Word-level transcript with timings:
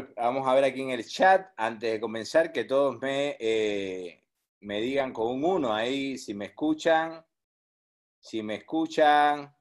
Yo, 0.00 0.08
vamos 0.16 0.46
a 0.46 0.54
ver 0.54 0.64
aquí 0.64 0.82
en 0.82 0.90
el 0.90 1.06
chat, 1.06 1.48
antes 1.56 1.92
de 1.92 2.00
comenzar, 2.00 2.52
que 2.52 2.64
todos 2.64 2.98
me, 3.00 3.36
eh, 3.38 4.24
me 4.60 4.80
digan 4.80 5.12
con 5.12 5.28
un 5.28 5.44
uno 5.44 5.72
ahí, 5.74 6.16
si 6.18 6.34
me 6.34 6.46
escuchan, 6.46 7.24
si 8.18 8.42
me 8.42 8.56
escuchan. 8.56 9.54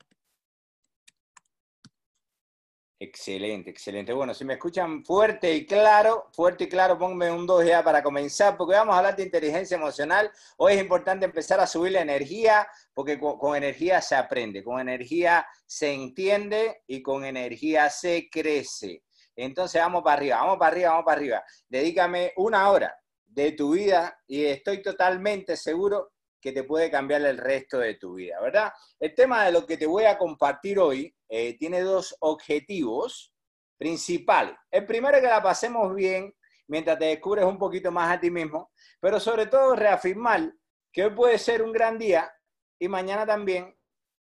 Excelente, 3.02 3.70
excelente. 3.70 4.12
Bueno, 4.12 4.34
si 4.34 4.44
me 4.44 4.54
escuchan 4.54 5.06
fuerte 5.06 5.54
y 5.54 5.66
claro, 5.66 6.28
fuerte 6.34 6.66
y 6.66 6.70
claro, 6.70 6.98
pónganme 6.98 7.32
un 7.32 7.48
2 7.48 7.66
ya 7.66 7.82
para 7.82 8.04
comenzar, 8.04 8.58
porque 8.58 8.76
vamos 8.76 8.94
a 8.94 8.98
hablar 8.98 9.16
de 9.16 9.24
inteligencia 9.24 9.78
emocional. 9.78 10.30
Hoy 10.58 10.74
es 10.74 10.82
importante 10.82 11.26
empezar 11.26 11.62
a 11.62 11.68
subir 11.68 11.94
la 11.94 12.02
energía, 12.02 12.68
porque 12.94 13.18
con, 13.18 13.56
energía 13.56 14.02
se 14.02 14.16
aprende, 14.16 14.64
con 14.66 14.82
energía 14.82 15.48
se 15.66 15.94
entiende 15.94 16.84
y 16.88 17.02
con 17.02 17.24
energía 17.24 17.90
se 17.90 18.30
crece. 18.30 19.04
Entonces 19.46 19.82
vamos 19.82 20.04
para 20.04 20.18
arriba, 20.18 20.38
vamos 20.38 20.58
para 20.58 20.72
arriba, 20.72 20.90
vamos 20.90 21.06
para 21.06 21.18
arriba. 21.18 21.44
Dedícame 21.68 22.34
una 22.36 22.70
hora 22.70 22.96
de 23.26 23.54
tu 23.54 23.72
vida 23.72 24.22
y 24.28 24.46
estoy 24.46 24.82
totalmente 24.82 25.56
seguro 25.56 26.12
que 26.42 26.52
te 26.52 26.64
puede 26.64 26.90
cambiar 26.92 27.22
el 27.22 27.38
resto 27.38 27.80
de 27.80 27.96
tu 27.96 28.16
vida, 28.16 28.40
¿verdad? 28.42 28.72
El 29.00 29.14
tema 29.14 29.46
de 29.46 29.52
lo 29.52 29.66
que 29.66 29.78
te 29.78 29.86
voy 29.86 30.06
a 30.06 30.18
compartir 30.18 30.80
hoy 30.80 31.16
eh, 31.28 31.58
tiene 31.58 31.82
dos 31.82 32.16
objetivos 32.20 33.34
principales. 33.78 34.56
El 34.72 34.86
primero 34.86 35.18
es 35.18 35.24
que 35.24 35.30
la 35.30 35.42
pasemos 35.42 35.94
bien 35.96 36.34
mientras 36.68 37.00
te 37.00 37.06
descubres 37.06 37.46
un 37.46 37.58
poquito 37.58 37.92
más 37.92 38.12
a 38.12 38.20
ti 38.20 38.30
mismo, 38.30 38.72
pero 39.00 39.20
sobre 39.20 39.48
todo 39.48 39.76
reafirmar 39.76 40.54
que 40.92 41.06
hoy 41.06 41.12
puede 41.12 41.38
ser 41.38 41.62
un 41.62 41.72
gran 41.72 41.98
día 41.98 42.32
y 42.78 42.88
mañana 42.88 43.26
también, 43.26 43.76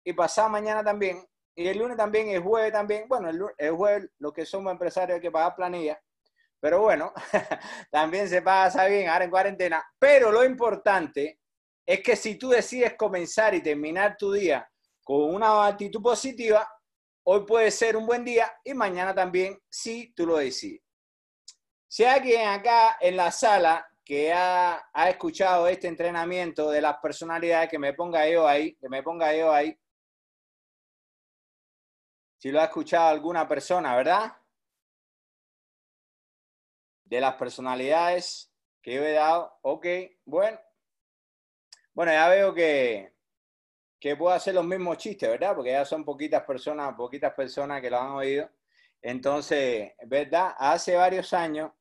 y 0.05 0.13
pasado 0.13 0.49
mañana 0.49 0.83
también, 0.83 1.25
y 1.59 1.67
el 1.67 1.77
lunes 1.77 1.97
también, 1.97 2.29
el 2.29 2.41
jueves 2.41 2.73
también. 2.73 3.09
Bueno, 3.09 3.29
el, 3.31 3.43
el 3.59 3.73
jueves, 3.73 4.09
los 4.19 4.33
que 4.33 4.47
somos 4.47 4.71
empresarios 4.71 5.17
hay 5.17 5.21
que 5.21 5.31
pagar 5.31 5.57
planilla, 5.57 6.01
pero 6.61 6.81
bueno, 6.81 7.13
también 7.91 8.29
se 8.29 8.43
pasa 8.43 8.87
bien 8.87 9.09
ahora 9.09 9.25
en 9.25 9.31
cuarentena. 9.31 9.85
Pero 9.99 10.31
lo 10.31 10.45
importante 10.45 11.41
es 11.85 12.01
que 12.01 12.15
si 12.15 12.37
tú 12.37 12.51
decides 12.51 12.95
comenzar 12.95 13.55
y 13.55 13.63
terminar 13.63 14.17
tu 14.17 14.33
día 14.33 14.71
con 15.03 15.35
una 15.35 15.67
actitud 15.67 16.01
positiva, 16.01 16.71
hoy 17.25 17.45
puede 17.45 17.71
ser 17.71 17.97
un 17.97 18.07
buen 18.07 18.25
día 18.25 18.53
y 18.63 18.75
mañana 18.75 19.15
también, 19.15 19.59
si 19.69 20.13
tú 20.13 20.27
lo 20.27 20.37
decides. 20.37 20.83
Si 21.89 22.05
hay 22.05 22.19
alguien 22.19 22.49
acá 22.49 22.99
en 23.01 23.17
la 23.17 23.33
sala 23.33 23.85
que 24.05 24.33
ha, 24.33 24.81
escuchado 25.09 25.67
este 25.67 25.89
entrenamiento 25.89 26.71
de 26.71 26.81
las 26.81 26.99
personalidades, 26.99 27.69
que 27.69 27.79
me 27.79 27.95
ponga 27.95 28.29
yo 28.29 28.47
ahí, 28.47 28.77
que 28.77 28.89
me 28.89 29.03
ponga 29.03 29.35
yo 29.35 29.53
ahí. 29.53 29.77
Si 32.39 32.51
lo 32.51 32.61
ha 32.61 32.65
escuchado 32.65 33.09
alguna 33.09 33.47
persona, 33.49 33.97
¿verdad? 33.97 34.33
De 37.05 37.21
las 37.21 37.35
personalidades 37.35 38.53
que 38.81 38.95
yo 38.95 39.05
he 39.05 39.13
dado. 39.13 39.59
Ok, 39.63 39.87
bueno. 40.25 40.59
Bueno, 41.93 42.13
ya 42.13 42.29
veo 42.29 42.55
que, 42.55 43.13
que 43.99 44.17
puedo 44.17 44.33
hacer 44.33 44.55
los 44.55 44.65
mismos 44.65 44.99
chistes, 44.99 45.29
¿verdad? 45.29 45.55
Porque 45.57 45.73
ya 45.73 45.85
son 45.85 46.05
poquitas 46.05 46.45
personas, 46.45 46.95
poquitas 46.95 47.35
personas 47.35 47.81
que 47.81 47.91
lo 47.91 47.99
han 47.99 48.11
oído. 48.11 48.49
Entonces, 49.03 49.93
¿verdad? 50.07 50.55
Hace 50.59 50.95
varios 50.95 51.33
años 51.33 51.73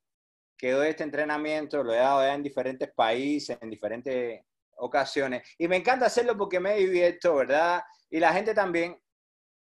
que 0.58 0.72
doy 0.72 0.90
este 0.90 1.04
entrenamiento, 1.04 1.84
lo 1.84 1.94
he 1.94 1.98
dado 1.98 2.22
ya 2.22 2.34
en 2.34 2.42
diferentes 2.42 2.92
países, 2.92 3.58
en 3.62 3.70
diferentes 3.70 4.44
ocasiones. 4.78 5.48
Y 5.60 5.68
me 5.68 5.78
encanta 5.78 6.08
hacerlo 6.08 6.36
porque 6.36 6.60
me 6.60 6.76
divierto, 6.76 7.36
¿verdad? 7.36 7.84
Y 8.10 8.20
la 8.20 8.34
gente 8.34 8.56
también. 8.56 9.00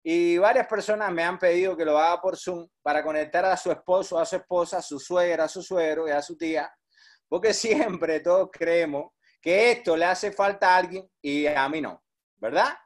Y 0.06 0.38
varias 0.38 0.68
personas 0.68 1.12
me 1.12 1.24
han 1.24 1.40
pedido 1.40 1.78
que 1.78 1.86
lo 1.86 1.98
haga 1.98 2.20
por 2.22 2.38
Zoom 2.38 2.68
para 2.82 3.02
conectar 3.02 3.46
a 3.46 3.56
su 3.56 3.72
esposo, 3.72 4.20
a 4.20 4.26
su 4.26 4.36
esposa, 4.36 4.78
a 4.80 4.82
su 4.82 5.00
suegra, 5.00 5.46
a 5.46 5.48
su 5.48 5.64
suegro 5.64 6.08
y 6.08 6.12
a 6.12 6.22
su 6.22 6.38
tía. 6.38 6.70
Porque 7.30 7.54
siempre 7.54 8.20
todos 8.20 8.50
creemos 8.52 9.12
que 9.42 9.72
esto 9.72 9.96
le 9.96 10.06
hace 10.06 10.32
falta 10.32 10.74
a 10.74 10.78
alguien 10.78 11.10
y 11.22 11.48
a 11.48 11.68
mí 11.70 11.82
no, 11.82 12.04
¿verdad? 12.38 12.78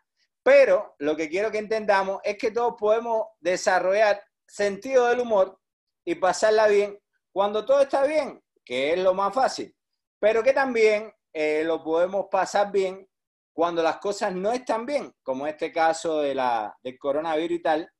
Pero 0.43 0.95
lo 0.99 1.15
que 1.15 1.27
quiero 1.27 1.51
que 1.51 1.57
entendamos 1.57 2.21
es 2.23 2.37
que 2.37 2.51
todos 2.51 2.75
podemos 2.79 3.27
desarrollar 3.39 4.23
sentido 4.47 5.07
del 5.07 5.19
humor 5.19 5.59
y 6.05 6.15
pasarla 6.15 6.67
bien 6.67 6.97
cuando 7.31 7.65
todo 7.65 7.81
está 7.81 8.05
bien, 8.05 8.41
que 8.63 8.93
es 8.93 8.99
lo 8.99 9.13
más 9.13 9.33
fácil, 9.33 9.75
pero 10.19 10.41
que 10.41 10.53
también 10.53 11.13
eh, 11.33 11.63
lo 11.63 11.83
podemos 11.83 12.27
pasar 12.31 12.71
bien 12.71 13.07
cuando 13.57 13.81
las 13.81 13.97
cosas 13.97 14.35
no 14.35 14.51
están 14.51 14.85
bien, 14.85 15.11
como 15.23 15.47
este 15.47 15.71
caso 15.71 16.21
de 16.21 16.35
la, 16.35 16.77
del 16.83 16.95
coronavirus 16.99 17.57
y 17.57 17.61
tal, 17.63 17.91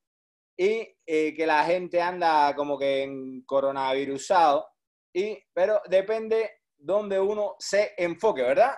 y 0.55 0.95
eh, 1.03 1.33
que 1.35 1.47
la 1.47 1.65
gente 1.65 1.99
anda 1.99 2.53
como 2.55 2.77
que 2.77 3.01
en 3.01 3.41
coronavirusado, 3.41 4.67
y, 5.11 5.35
pero 5.51 5.81
depende 5.89 6.59
donde 6.77 7.19
uno 7.19 7.55
se 7.57 7.95
enfoque, 7.97 8.43
¿verdad? 8.43 8.75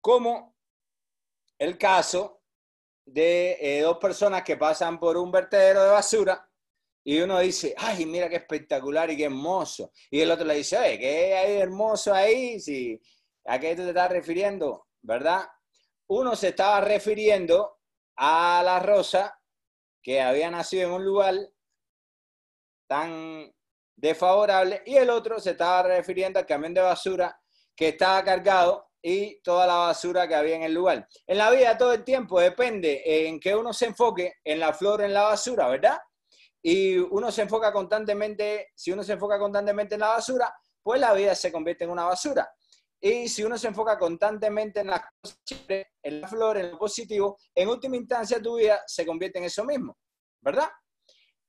Como 0.00 0.54
el 1.58 1.76
caso 1.76 2.42
de 3.04 3.58
eh, 3.60 3.80
dos 3.80 3.98
personas 3.98 4.44
que 4.44 4.56
pasan 4.56 5.00
por 5.00 5.16
un 5.16 5.32
vertedero 5.32 5.82
de 5.82 5.90
basura 5.90 6.48
y 7.02 7.18
uno 7.18 7.40
dice, 7.40 7.74
ay, 7.76 8.06
mira 8.06 8.28
qué 8.28 8.36
espectacular 8.36 9.10
y 9.10 9.16
qué 9.16 9.24
hermoso. 9.24 9.90
Y 10.08 10.20
el 10.20 10.30
otro 10.30 10.46
le 10.46 10.54
dice, 10.54 10.78
oye, 10.78 11.00
¿qué 11.00 11.34
hay 11.34 11.56
hermoso 11.56 12.14
ahí? 12.14 12.60
Si, 12.60 13.02
¿A 13.46 13.58
qué 13.58 13.74
te 13.74 13.88
estás 13.88 14.08
refiriendo? 14.12 14.86
¿Verdad? 15.02 15.44
Uno 16.16 16.36
se 16.36 16.50
estaba 16.50 16.80
refiriendo 16.80 17.80
a 18.16 18.62
la 18.64 18.78
rosa 18.78 19.36
que 20.00 20.20
había 20.20 20.48
nacido 20.48 20.86
en 20.86 20.92
un 20.92 21.04
lugar 21.04 21.34
tan 22.86 23.52
desfavorable 23.96 24.80
y 24.86 24.94
el 24.94 25.10
otro 25.10 25.40
se 25.40 25.50
estaba 25.50 25.82
refiriendo 25.82 26.38
al 26.38 26.46
camión 26.46 26.72
de 26.72 26.82
basura 26.82 27.36
que 27.74 27.88
estaba 27.88 28.22
cargado 28.22 28.92
y 29.02 29.40
toda 29.40 29.66
la 29.66 29.74
basura 29.74 30.28
que 30.28 30.36
había 30.36 30.54
en 30.54 30.62
el 30.62 30.72
lugar. 30.72 31.08
En 31.26 31.36
la 31.36 31.50
vida 31.50 31.76
todo 31.76 31.92
el 31.92 32.04
tiempo 32.04 32.38
depende 32.38 33.02
en 33.04 33.40
que 33.40 33.56
uno 33.56 33.72
se 33.72 33.86
enfoque 33.86 34.34
en 34.44 34.60
la 34.60 34.72
flor 34.72 35.02
en 35.02 35.14
la 35.14 35.22
basura, 35.22 35.66
¿verdad? 35.66 35.98
Y 36.62 36.96
uno 36.96 37.32
se 37.32 37.42
enfoca 37.42 37.72
constantemente, 37.72 38.68
si 38.76 38.92
uno 38.92 39.02
se 39.02 39.14
enfoca 39.14 39.36
constantemente 39.36 39.96
en 39.96 40.02
la 40.02 40.10
basura, 40.10 40.54
pues 40.80 41.00
la 41.00 41.12
vida 41.12 41.34
se 41.34 41.50
convierte 41.50 41.82
en 41.82 41.90
una 41.90 42.04
basura. 42.04 42.48
Y 43.06 43.28
si 43.28 43.44
uno 43.44 43.58
se 43.58 43.68
enfoca 43.68 43.98
constantemente 43.98 44.80
en 44.80 44.86
la, 44.86 45.12
en 46.02 46.20
la 46.22 46.26
flor, 46.26 46.56
en 46.56 46.70
lo 46.70 46.78
positivo, 46.78 47.36
en 47.54 47.68
última 47.68 47.96
instancia 47.96 48.40
tu 48.40 48.56
vida 48.56 48.82
se 48.86 49.04
convierte 49.04 49.38
en 49.38 49.44
eso 49.44 49.62
mismo, 49.62 49.98
¿verdad? 50.40 50.70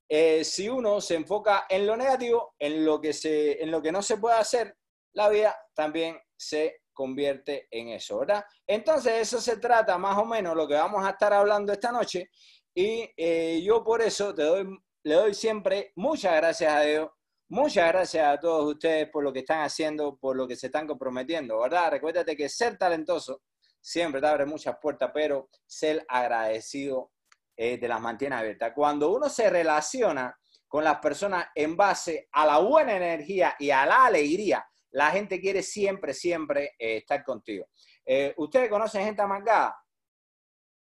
Eh, 0.09 0.43
si 0.43 0.67
uno 0.67 0.99
se 0.99 1.15
enfoca 1.15 1.65
en 1.69 1.87
lo 1.87 1.95
negativo, 1.95 2.55
en 2.59 2.83
lo, 2.83 2.99
que 2.99 3.13
se, 3.13 3.63
en 3.63 3.71
lo 3.71 3.81
que 3.81 3.93
no 3.93 4.01
se 4.01 4.17
puede 4.17 4.35
hacer, 4.35 4.75
la 5.13 5.29
vida 5.29 5.55
también 5.73 6.19
se 6.35 6.81
convierte 6.91 7.69
en 7.71 7.87
eso, 7.87 8.19
¿verdad? 8.19 8.43
Entonces, 8.67 9.13
eso 9.13 9.39
se 9.39 9.55
trata 9.55 9.97
más 9.97 10.17
o 10.17 10.25
menos 10.25 10.57
lo 10.57 10.67
que 10.67 10.73
vamos 10.73 11.05
a 11.05 11.11
estar 11.11 11.31
hablando 11.31 11.71
esta 11.71 11.89
noche. 11.89 12.31
Y 12.75 13.09
eh, 13.15 13.61
yo 13.63 13.81
por 13.81 14.01
eso 14.01 14.35
te 14.35 14.43
doy, 14.43 14.77
le 15.05 15.13
doy 15.13 15.33
siempre 15.33 15.93
muchas 15.95 16.35
gracias 16.35 16.73
a 16.73 16.81
Dios, 16.81 17.09
muchas 17.49 17.87
gracias 17.91 18.25
a 18.27 18.39
todos 18.39 18.73
ustedes 18.73 19.09
por 19.09 19.23
lo 19.23 19.31
que 19.31 19.39
están 19.39 19.61
haciendo, 19.61 20.17
por 20.17 20.35
lo 20.35 20.47
que 20.47 20.55
se 20.55 20.67
están 20.67 20.87
comprometiendo, 20.87 21.59
¿verdad? 21.59 21.91
Recuérdate 21.91 22.35
que 22.35 22.49
ser 22.49 22.77
talentoso 22.77 23.41
siempre 23.85 24.19
te 24.19 24.27
abre 24.27 24.45
muchas 24.47 24.77
puertas, 24.81 25.11
pero 25.13 25.49
ser 25.65 26.03
agradecido 26.09 27.11
eh, 27.55 27.77
te 27.77 27.87
las 27.87 28.01
mantiene 28.01 28.35
abiertas. 28.35 28.73
Cuando 28.73 29.11
uno 29.13 29.29
se 29.29 29.49
relaciona 29.49 30.35
con 30.67 30.83
las 30.83 30.97
personas 30.97 31.47
en 31.53 31.77
base 31.77 32.27
a 32.31 32.47
la 32.47 32.57
buena 32.57 32.95
energía 32.95 33.55
y 33.59 33.69
a 33.69 33.85
la 33.85 34.05
alegría, 34.05 34.65
la 34.91 35.11
gente 35.11 35.39
quiere 35.39 35.61
siempre, 35.61 36.13
siempre 36.13 36.73
eh, 36.79 36.97
estar 36.97 37.23
contigo. 37.23 37.67
Eh, 38.03 38.33
¿Ustedes 38.37 38.69
conocen 38.69 39.05
gente 39.05 39.21
amargada? 39.21 39.77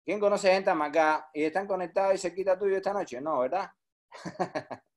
¿Quién 0.04 0.18
conoce 0.18 0.50
gente 0.50 0.70
amargada 0.70 1.28
y 1.32 1.44
están 1.44 1.66
conectados 1.66 2.14
y 2.14 2.18
se 2.18 2.34
quita 2.34 2.58
tuyo 2.58 2.76
esta 2.76 2.92
noche? 2.92 3.20
No, 3.20 3.38
¿verdad? 3.38 3.70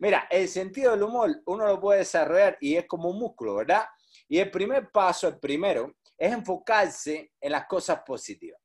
Mira, 0.00 0.26
el 0.30 0.48
sentido 0.48 0.92
del 0.92 1.02
humor 1.02 1.42
uno 1.46 1.66
lo 1.66 1.80
puede 1.80 2.00
desarrollar 2.00 2.56
y 2.60 2.76
es 2.76 2.86
como 2.86 3.10
un 3.10 3.18
músculo, 3.18 3.56
¿verdad? 3.56 3.86
Y 4.28 4.38
el 4.38 4.50
primer 4.50 4.90
paso, 4.90 5.28
el 5.28 5.38
primero, 5.38 5.94
es 6.16 6.32
enfocarse 6.32 7.32
en 7.40 7.52
las 7.52 7.66
cosas 7.66 8.02
positivas. 8.04 8.60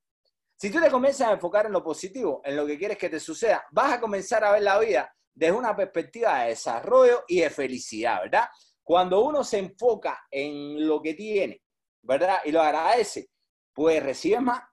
Si 0.55 0.71
tú 0.71 0.79
te 0.81 0.89
comienzas 0.89 1.27
a 1.27 1.33
enfocar 1.33 1.67
en 1.67 1.71
lo 1.71 1.83
positivo, 1.83 2.41
en 2.43 2.55
lo 2.55 2.65
que 2.65 2.77
quieres 2.77 2.97
que 2.97 3.09
te 3.09 3.19
suceda, 3.19 3.65
vas 3.71 3.93
a 3.93 3.99
comenzar 3.99 4.43
a 4.43 4.51
ver 4.51 4.63
la 4.63 4.79
vida 4.79 5.13
desde 5.33 5.55
una 5.55 5.75
perspectiva 5.75 6.39
de 6.39 6.49
desarrollo 6.49 7.23
y 7.27 7.41
de 7.41 7.49
felicidad, 7.51 8.21
¿verdad? 8.21 8.47
Cuando 8.83 9.21
uno 9.21 9.43
se 9.43 9.59
enfoca 9.59 10.25
en 10.31 10.87
lo 10.87 10.99
que 11.01 11.13
tiene, 11.13 11.61
¿verdad? 12.01 12.39
Y 12.45 12.51
lo 12.51 12.61
agradece, 12.61 13.29
pues 13.71 14.01
recibe 14.01 14.39
más. 14.39 14.63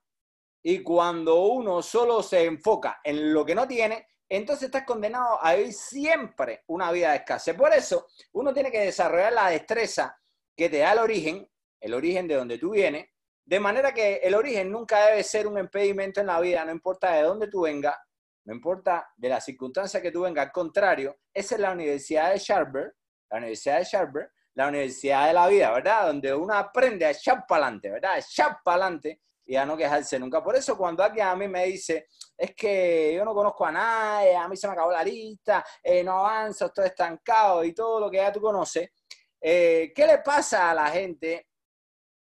Y 0.62 0.82
cuando 0.82 1.42
uno 1.44 1.82
solo 1.82 2.22
se 2.22 2.44
enfoca 2.44 3.00
en 3.04 3.34
lo 3.34 3.44
que 3.44 3.54
no 3.54 3.68
tiene, 3.68 4.06
entonces 4.36 4.66
estás 4.66 4.84
condenado 4.84 5.38
a 5.42 5.54
vivir 5.54 5.72
siempre 5.72 6.64
una 6.66 6.90
vida 6.92 7.10
de 7.10 7.16
escasez. 7.16 7.54
Por 7.54 7.72
eso, 7.72 8.06
uno 8.32 8.52
tiene 8.52 8.70
que 8.70 8.80
desarrollar 8.80 9.32
la 9.32 9.50
destreza 9.50 10.18
que 10.56 10.68
te 10.68 10.78
da 10.78 10.92
el 10.92 10.98
origen, 10.98 11.48
el 11.80 11.94
origen 11.94 12.26
de 12.28 12.34
donde 12.34 12.58
tú 12.58 12.70
vienes, 12.70 13.06
de 13.44 13.60
manera 13.60 13.92
que 13.92 14.16
el 14.16 14.34
origen 14.34 14.70
nunca 14.70 15.06
debe 15.06 15.22
ser 15.22 15.46
un 15.46 15.58
impedimento 15.58 16.20
en 16.20 16.28
la 16.28 16.40
vida, 16.40 16.64
no 16.64 16.72
importa 16.72 17.12
de 17.12 17.22
dónde 17.22 17.48
tú 17.48 17.62
vengas, 17.62 17.96
no 18.44 18.54
importa 18.54 19.10
de 19.16 19.28
la 19.28 19.40
circunstancia 19.40 20.00
que 20.00 20.10
tú 20.10 20.22
vengas, 20.22 20.46
al 20.46 20.52
contrario, 20.52 21.18
esa 21.32 21.54
es 21.54 21.60
la 21.60 21.72
Universidad 21.72 22.32
de 22.32 22.38
Sharper, 22.38 22.94
la 23.30 23.38
Universidad 23.38 23.78
de 23.78 23.84
Sharper, 23.84 24.30
la 24.54 24.68
Universidad 24.68 25.26
de 25.26 25.32
la 25.32 25.48
Vida, 25.48 25.70
¿verdad? 25.72 26.06
Donde 26.06 26.32
uno 26.32 26.54
aprende 26.54 27.04
a 27.04 27.10
echar 27.10 27.44
para 27.46 27.66
adelante, 27.66 27.90
¿verdad? 27.90 28.18
Echar 28.18 28.58
para 28.64 28.86
adelante 28.86 29.20
y 29.46 29.56
a 29.56 29.66
no 29.66 29.76
quejarse 29.76 30.18
nunca. 30.18 30.42
Por 30.42 30.56
eso 30.56 30.76
cuando 30.76 31.02
alguien 31.02 31.26
a 31.26 31.36
mí 31.36 31.48
me 31.48 31.66
dice, 31.66 32.08
es 32.36 32.54
que 32.54 33.14
yo 33.14 33.24
no 33.24 33.34
conozco 33.34 33.66
a 33.66 33.72
nadie, 33.72 34.34
a 34.34 34.48
mí 34.48 34.56
se 34.56 34.66
me 34.66 34.72
acabó 34.72 34.92
la 34.92 35.04
lista, 35.04 35.64
eh, 35.82 36.02
no 36.02 36.18
avanzo, 36.18 36.66
estoy 36.66 36.86
estancado 36.86 37.64
y 37.64 37.72
todo 37.72 38.00
lo 38.00 38.10
que 38.10 38.18
ya 38.18 38.32
tú 38.32 38.40
conoces, 38.40 38.90
eh, 39.40 39.92
¿qué 39.94 40.06
le 40.06 40.18
pasa 40.18 40.70
a 40.70 40.74
la 40.74 40.86
gente 40.88 41.48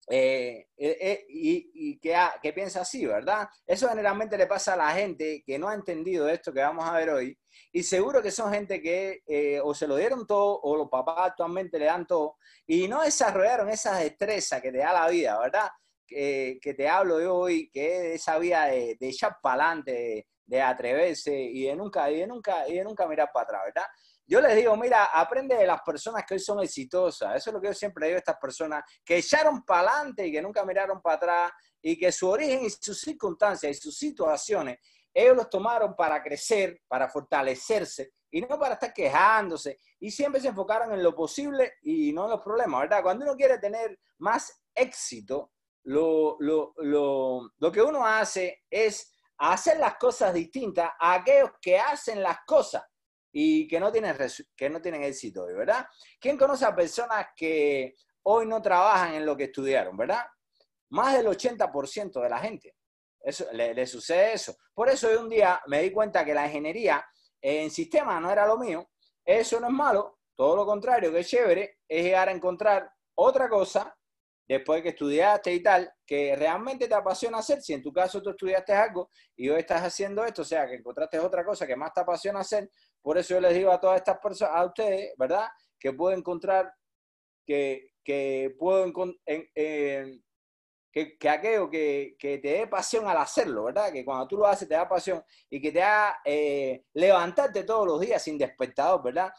eh, 0.09 0.68
y, 0.75 2.00
que, 2.00 2.18
que, 2.41 2.51
piensa 2.51 2.81
así, 2.81 3.06
¿verdad? 3.06 3.47
Eso 3.65 3.88
generalmente 3.88 4.38
le 4.38 4.47
pasa 4.47 4.74
a 4.74 4.77
la 4.77 4.91
gente 4.91 5.41
que 5.45 5.57
no 5.57 5.69
ha 5.69 5.75
entendido 5.75 6.27
esto 6.27 6.51
que 6.51 6.59
vamos 6.59 6.89
a 6.89 6.94
ver 6.94 7.12
hoy 7.12 7.38
y 7.71 7.83
seguro 7.83 8.21
que 8.21 8.31
son 8.31 8.51
gente 8.51 8.81
que 8.81 9.62
o 9.63 9.74
se 9.74 9.88
lo 9.88 9.95
dieron 9.95 10.25
todo 10.25 10.59
o 10.59 10.75
los 10.75 10.89
papás 10.89 11.29
actualmente 11.29 11.79
le 11.79 11.85
dan 11.85 12.06
todo 12.07 12.38
y 12.65 12.89
no 12.89 13.03
desarrollaron 13.03 13.69
esa 13.69 13.97
destreza 14.00 14.59
que 14.59 14.71
te 14.71 14.79
da 14.79 14.91
la 14.91 15.07
vida, 15.07 15.39
¿verdad? 15.39 15.69
Que 16.12 16.74
te 16.75 16.88
hablo 16.88 17.18
de 17.18 17.28
hoy, 17.28 17.69
que 17.72 18.13
es 18.13 18.22
esa 18.22 18.38
vía 18.38 18.66
de, 18.66 18.98
de 19.00 19.10
echar 19.10 19.38
para 19.42 19.69
adelante, 19.69 20.28
de, 20.46 20.62
atreverse 20.62 21.34
y 21.34 21.63
de 21.63 21.75
nunca, 21.75 22.12
y 22.12 22.19
de 22.19 22.28
nunca, 22.28 22.68
y 22.68 22.75
de 22.75 22.84
nunca 22.84 23.08
mirar 23.08 23.31
para 23.34 23.46
atrás, 23.46 23.62
¿verdad? 23.66 23.88
Yo 24.28 24.40
les 24.42 24.56
digo, 24.56 24.75
mira, 24.78 25.06
aprende 25.06 25.56
de 25.56 25.66
las 25.66 25.81
personas 25.81 26.24
que 26.25 26.36
hoy 26.36 26.40
son 26.40 26.62
exitosas. 26.62 27.36
Eso 27.36 27.50
es 27.50 27.54
lo 27.54 27.62
que 27.62 27.68
yo 27.68 27.74
siempre 27.74 28.08
digo 28.08 28.16
a 28.16 28.19
estas 28.19 28.38
personas, 28.38 28.84
que 29.04 29.18
echaron 29.18 29.63
para 29.63 29.92
adelante 29.92 30.28
y 30.28 30.31
que 30.31 30.42
nunca 30.42 30.63
miraron 30.63 31.02
para 31.02 31.16
atrás 31.16 31.52
y 31.81 31.98
que 31.98 32.12
su 32.12 32.30
origen 32.30 32.63
y 32.63 32.69
sus 32.69 33.00
circunstancias 33.00 33.72
y 33.78 33.80
sus 33.81 33.98
situaciones, 33.98 34.80
ellos 35.13 35.36
los 35.36 35.50
tomaron 35.50 35.96
para 35.96 36.22
crecer, 36.22 36.81
para 36.88 37.10
fortalecerse 37.10 38.12
y 38.30 38.42
no 38.42 38.58
para 38.60 38.75
estar 38.75 38.94
quejándose. 38.94 39.78
Y 40.00 40.12
siempre 40.12 40.40
se 40.40 40.48
enfocaron 40.48 40.94
en 40.94 41.04
lo 41.04 41.13
posible 41.13 41.74
y 41.81 42.13
no 42.13 42.25
en 42.25 42.31
los 42.31 42.42
problemas, 42.42 42.81
¿verdad? 42.81 43.04
Cuando 43.04 43.25
uno 43.25 43.36
quiere 43.36 43.58
tener 43.58 44.00
más 44.19 44.63
éxito, 44.74 45.52
lo, 45.83 46.72
que 47.74 47.81
uno 47.81 48.06
hace 48.06 48.63
es 48.69 49.13
hacer 49.38 49.80
las 49.80 49.95
cosas 49.95 50.33
distintas 50.33 50.92
a 51.00 51.16
aquellos 51.16 51.51
que 51.62 51.80
hacen 51.80 52.22
las 52.22 52.39
cosas 52.45 52.83
y 53.31 53.68
que 53.68 53.80
no 53.80 53.92
tienen, 53.92 54.16
que 54.56 54.69
no 54.69 54.81
tienen 54.81 55.04
éxito 55.04 55.45
hoy, 55.45 55.54
¿verdad? 55.54 55.88
¿Quién 56.19 56.38
conoce 56.38 56.66
a 56.66 56.75
personas 56.75 57.28
que 57.36 57.95
hoy 58.24 58.45
no 58.45 58.62
trabajan 58.62 59.16
en 59.16 59.25
lo 59.25 59.36
que 59.36 59.45
estudiaron, 59.45 59.98
¿verdad? 59.98 60.25
Más 60.89 61.16
del 61.16 61.28
80% 61.28 62.22
de 62.22 62.30
la 62.30 62.39
gente. 62.39 62.75
Eso, 63.19 63.45
le, 63.54 63.86
sucede 63.88 64.34
eso. 64.34 64.56
Por 64.74 64.89
eso 64.89 65.07
hoy 65.07 65.16
un 65.16 65.30
día 65.30 65.62
me 65.68 65.81
di 65.81 65.92
cuenta 65.92 66.25
que 66.25 66.34
la 66.34 66.48
ingeniería 66.48 67.06
en 67.39 67.72
sistema 67.72 68.19
no 68.19 68.31
era 68.31 68.45
lo 68.45 68.57
mío. 68.57 68.89
Eso 69.24 69.60
no 69.60 69.68
es 69.68 69.74
malo, 69.74 70.19
todo 70.36 70.56
lo 70.56 70.66
contrario, 70.66 71.12
que 71.12 71.19
es 71.19 71.27
chévere, 71.27 71.80
es 71.88 72.04
llegar 72.04 72.27
a 72.30 72.31
encontrar 72.31 72.92
otra 73.16 73.48
cosa 73.48 73.95
después 74.51 74.81
que 74.81 74.89
estudiaste 74.89 75.53
y 75.53 75.63
tal, 75.63 75.89
que 76.06 76.36
realmente 76.36 76.88
te 76.88 76.94
apasiona 76.94 77.38
hacer, 77.38 77.62
si 77.62 77.71
en 77.71 77.81
tu 77.81 77.94
caso 77.94 78.21
tú 78.21 78.31
estudiaste 78.31 78.74
algo 78.74 79.09
y 79.36 79.48
hoy 79.48 79.59
estás 79.59 79.81
haciendo 79.81 80.25
esto, 80.25 80.42
o 80.42 80.45
sea, 80.45 80.68
que 80.68 80.75
encontraste 80.75 81.19
otra 81.19 81.45
cosa 81.45 81.65
que 81.65 81.77
más 81.77 81.94
te 81.94 82.01
apasiona 82.01 82.42
hacer, 82.42 82.69
por 83.01 83.18
eso 83.18 83.36
yo 83.36 83.39
les 83.39 83.53
digo 83.53 83.71
a 83.71 83.80
todas 83.80 83.98
estas 83.98 84.19
personas, 84.19 84.53
a 84.56 84.65
ustedes, 84.65 85.13
¿verdad? 85.18 85.48
Que 85.80 85.94
puedo 85.94 86.15
encontrar, 86.15 86.69
que, 87.45 87.92
que 88.03 88.53
puedo 88.59 88.92
que, 90.92 91.18
que, 91.18 91.30
aquello 91.30 91.69
que, 91.69 92.18
que, 92.19 92.39
te 92.39 92.50
dé 92.50 92.68
pasión 92.68 93.07
al 93.07 93.18
hacerlo, 93.18 93.63
¿verdad? 93.63 93.94
Que 93.94 94.03
cuando 94.03 94.27
tú 94.27 94.36
lo 94.36 94.48
haces 94.48 94.68
te 94.68 94.74
da 94.74 94.89
pasión 94.89 95.24
y 95.50 95.62
que 95.62 95.71
te 95.71 95.81
haga 95.81 96.19
eh, 96.25 96.83
levantarte 96.94 97.63
todos 97.63 97.88
los 97.88 98.01
días 98.01 98.21
sin 98.21 98.38
despertador, 98.38 99.01
¿verdad? 99.01 99.31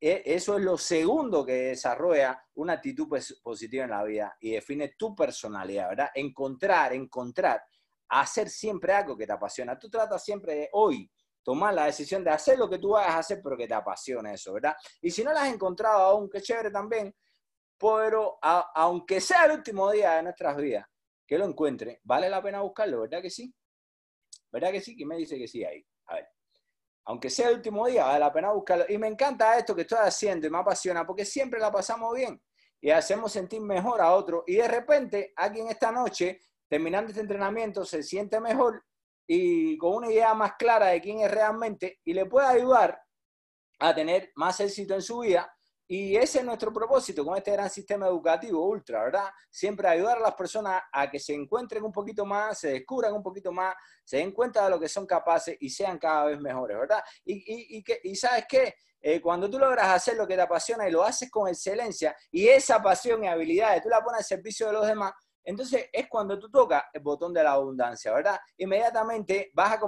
E, 0.00 0.22
eso 0.26 0.56
es 0.56 0.64
lo 0.64 0.76
segundo 0.76 1.44
que 1.44 1.52
desarrolla 1.52 2.42
una 2.54 2.74
actitud 2.74 3.08
positiva 3.42 3.84
en 3.84 3.90
la 3.90 4.04
vida 4.04 4.36
y 4.40 4.52
define 4.52 4.94
tu 4.98 5.14
personalidad, 5.14 5.88
¿verdad? 5.88 6.10
Encontrar, 6.14 6.92
encontrar, 6.92 7.62
hacer 8.08 8.48
siempre 8.48 8.92
algo 8.92 9.16
que 9.16 9.26
te 9.26 9.32
apasiona. 9.32 9.78
Tú 9.78 9.88
tratas 9.88 10.24
siempre 10.24 10.54
de 10.54 10.68
hoy 10.72 11.10
tomar 11.42 11.74
la 11.74 11.86
decisión 11.86 12.24
de 12.24 12.30
hacer 12.30 12.58
lo 12.58 12.68
que 12.68 12.78
tú 12.78 12.90
vayas 12.90 13.14
a 13.14 13.18
hacer, 13.18 13.40
pero 13.42 13.56
que 13.56 13.68
te 13.68 13.74
apasione 13.74 14.34
eso, 14.34 14.52
¿verdad? 14.52 14.74
Y 15.00 15.10
si 15.10 15.22
no 15.22 15.32
la 15.32 15.42
has 15.42 15.52
encontrado 15.52 16.02
aún, 16.02 16.28
qué 16.30 16.40
chévere 16.40 16.70
también, 16.70 17.14
pero 17.78 18.38
aunque 18.42 19.20
sea 19.20 19.44
el 19.44 19.52
último 19.52 19.90
día 19.90 20.12
de 20.12 20.22
nuestras 20.22 20.56
vidas, 20.56 20.86
que 21.26 21.38
lo 21.38 21.44
encuentre, 21.44 22.00
vale 22.02 22.28
la 22.28 22.42
pena 22.42 22.60
buscarlo, 22.60 23.02
¿verdad 23.02 23.22
que 23.22 23.30
sí? 23.30 23.54
¿Verdad 24.50 24.72
que 24.72 24.80
sí? 24.80 24.96
¿Quién 24.96 25.08
me 25.08 25.16
dice 25.16 25.36
que 25.38 25.48
sí 25.48 25.64
ahí? 25.64 25.84
A 26.06 26.14
ver 26.16 26.33
aunque 27.06 27.30
sea 27.30 27.48
el 27.48 27.56
último 27.56 27.86
día, 27.86 28.04
vale 28.04 28.20
la 28.20 28.32
pena 28.32 28.52
buscarlo. 28.52 28.84
Y 28.88 28.96
me 28.98 29.08
encanta 29.08 29.58
esto 29.58 29.74
que 29.74 29.82
estoy 29.82 29.98
haciendo 30.00 30.46
y 30.46 30.50
me 30.50 30.58
apasiona 30.58 31.06
porque 31.06 31.24
siempre 31.24 31.60
la 31.60 31.70
pasamos 31.70 32.14
bien 32.14 32.40
y 32.80 32.90
hacemos 32.90 33.32
sentir 33.32 33.60
mejor 33.60 34.00
a 34.00 34.14
otro. 34.14 34.44
Y 34.46 34.56
de 34.56 34.68
repente, 34.68 35.32
alguien 35.36 35.68
esta 35.68 35.92
noche, 35.92 36.40
terminando 36.68 37.10
este 37.10 37.20
entrenamiento, 37.20 37.84
se 37.84 38.02
siente 38.02 38.40
mejor 38.40 38.84
y 39.26 39.76
con 39.78 39.94
una 39.94 40.10
idea 40.10 40.34
más 40.34 40.54
clara 40.58 40.88
de 40.88 41.00
quién 41.00 41.20
es 41.20 41.30
realmente 41.30 42.00
y 42.04 42.12
le 42.12 42.26
puede 42.26 42.46
ayudar 42.46 43.00
a 43.78 43.94
tener 43.94 44.32
más 44.36 44.60
éxito 44.60 44.94
en 44.94 45.02
su 45.02 45.20
vida 45.20 45.53
y 45.86 46.16
ese 46.16 46.38
es 46.38 46.44
nuestro 46.44 46.72
propósito 46.72 47.24
con 47.24 47.36
este 47.36 47.52
gran 47.52 47.68
sistema 47.68 48.06
educativo 48.06 48.66
ultra, 48.66 49.04
¿verdad? 49.04 49.28
Siempre 49.50 49.86
ayudar 49.86 50.16
a 50.16 50.20
las 50.20 50.34
personas 50.34 50.82
a 50.90 51.10
que 51.10 51.18
se 51.18 51.34
encuentren 51.34 51.84
un 51.84 51.92
poquito 51.92 52.24
más, 52.24 52.58
se 52.58 52.68
descubran 52.68 53.12
un 53.12 53.22
poquito 53.22 53.52
más, 53.52 53.74
se 54.02 54.16
den 54.16 54.32
cuenta 54.32 54.64
de 54.64 54.70
lo 54.70 54.80
que 54.80 54.88
son 54.88 55.06
capaces 55.06 55.56
y 55.60 55.68
sean 55.68 55.98
cada 55.98 56.26
vez 56.26 56.40
mejores, 56.40 56.78
¿verdad? 56.78 57.02
Y, 57.24 57.78
y, 57.78 57.84
y, 58.02 58.16
sabes 58.16 58.46
qué, 58.48 58.74
eh, 59.00 59.20
cuando 59.20 59.50
tú 59.50 59.58
logras 59.58 59.88
hacer 59.88 60.16
lo 60.16 60.26
que 60.26 60.36
te 60.36 60.40
apasiona 60.40 60.88
y 60.88 60.90
lo 60.92 61.02
haces 61.02 61.30
con 61.30 61.48
excelencia 61.48 62.16
y 62.30 62.48
esa 62.48 62.82
pasión 62.82 63.22
y 63.22 63.28
habilidades 63.28 63.82
tú 63.82 63.90
la 63.90 64.02
pones 64.02 64.20
al 64.20 64.24
servicio 64.24 64.68
de 64.68 64.72
los 64.72 64.86
demás, 64.86 65.12
entonces 65.44 65.88
es 65.92 66.08
cuando 66.08 66.38
tú 66.38 66.50
tocas 66.50 66.84
el 66.92 67.02
botón 67.02 67.32
de 67.32 67.44
la 67.44 67.52
abundancia, 67.52 68.12
¿verdad? 68.12 68.40
Inmediatamente 68.56 69.50
vas 69.54 69.72
a, 69.72 69.80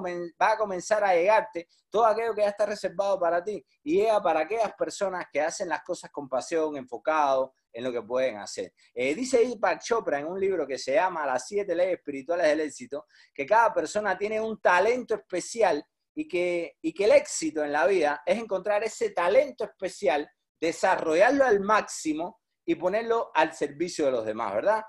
a 0.52 0.56
comenzar 0.56 1.02
a 1.02 1.14
llegarte 1.14 1.68
todo 1.88 2.06
aquello 2.06 2.34
que 2.34 2.42
ya 2.42 2.48
está 2.48 2.66
reservado 2.66 3.18
para 3.18 3.42
ti 3.42 3.64
y 3.82 4.02
llega 4.02 4.22
para 4.22 4.40
aquellas 4.40 4.74
personas 4.74 5.26
que 5.32 5.40
hacen 5.40 5.68
las 5.68 5.82
cosas 5.82 6.10
con 6.10 6.28
pasión, 6.28 6.76
enfocado 6.76 7.54
en 7.72 7.84
lo 7.84 7.92
que 7.92 8.02
pueden 8.02 8.38
hacer. 8.38 8.72
Eh, 8.94 9.14
dice 9.14 9.38
Deepak 9.38 9.82
Chopra 9.82 10.18
en 10.18 10.26
un 10.26 10.40
libro 10.40 10.66
que 10.66 10.78
se 10.78 10.94
llama 10.94 11.26
Las 11.26 11.46
siete 11.46 11.74
leyes 11.74 11.98
espirituales 11.98 12.46
del 12.46 12.60
éxito, 12.60 13.06
que 13.34 13.44
cada 13.44 13.72
persona 13.72 14.16
tiene 14.16 14.40
un 14.40 14.60
talento 14.60 15.14
especial 15.14 15.84
y 16.14 16.26
que, 16.26 16.76
y 16.80 16.94
que 16.94 17.04
el 17.04 17.12
éxito 17.12 17.62
en 17.62 17.72
la 17.72 17.86
vida 17.86 18.22
es 18.24 18.38
encontrar 18.38 18.82
ese 18.82 19.10
talento 19.10 19.64
especial, 19.64 20.28
desarrollarlo 20.58 21.44
al 21.44 21.60
máximo 21.60 22.40
y 22.64 22.74
ponerlo 22.74 23.30
al 23.34 23.54
servicio 23.54 24.06
de 24.06 24.10
los 24.10 24.24
demás, 24.24 24.54
¿verdad? 24.54 24.82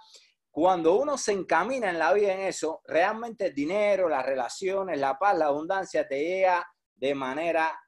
Cuando 0.57 0.95
uno 0.95 1.19
se 1.19 1.33
encamina 1.33 1.91
en 1.91 1.99
la 1.99 2.11
vida 2.13 2.33
en 2.33 2.39
eso, 2.39 2.81
realmente 2.85 3.45
el 3.45 3.53
dinero, 3.53 4.09
las 4.09 4.25
relaciones, 4.25 4.97
la 4.97 5.15
paz, 5.15 5.37
la 5.37 5.45
abundancia 5.45 6.07
te 6.07 6.19
llega 6.19 6.67
de 6.95 7.13
manera 7.13 7.79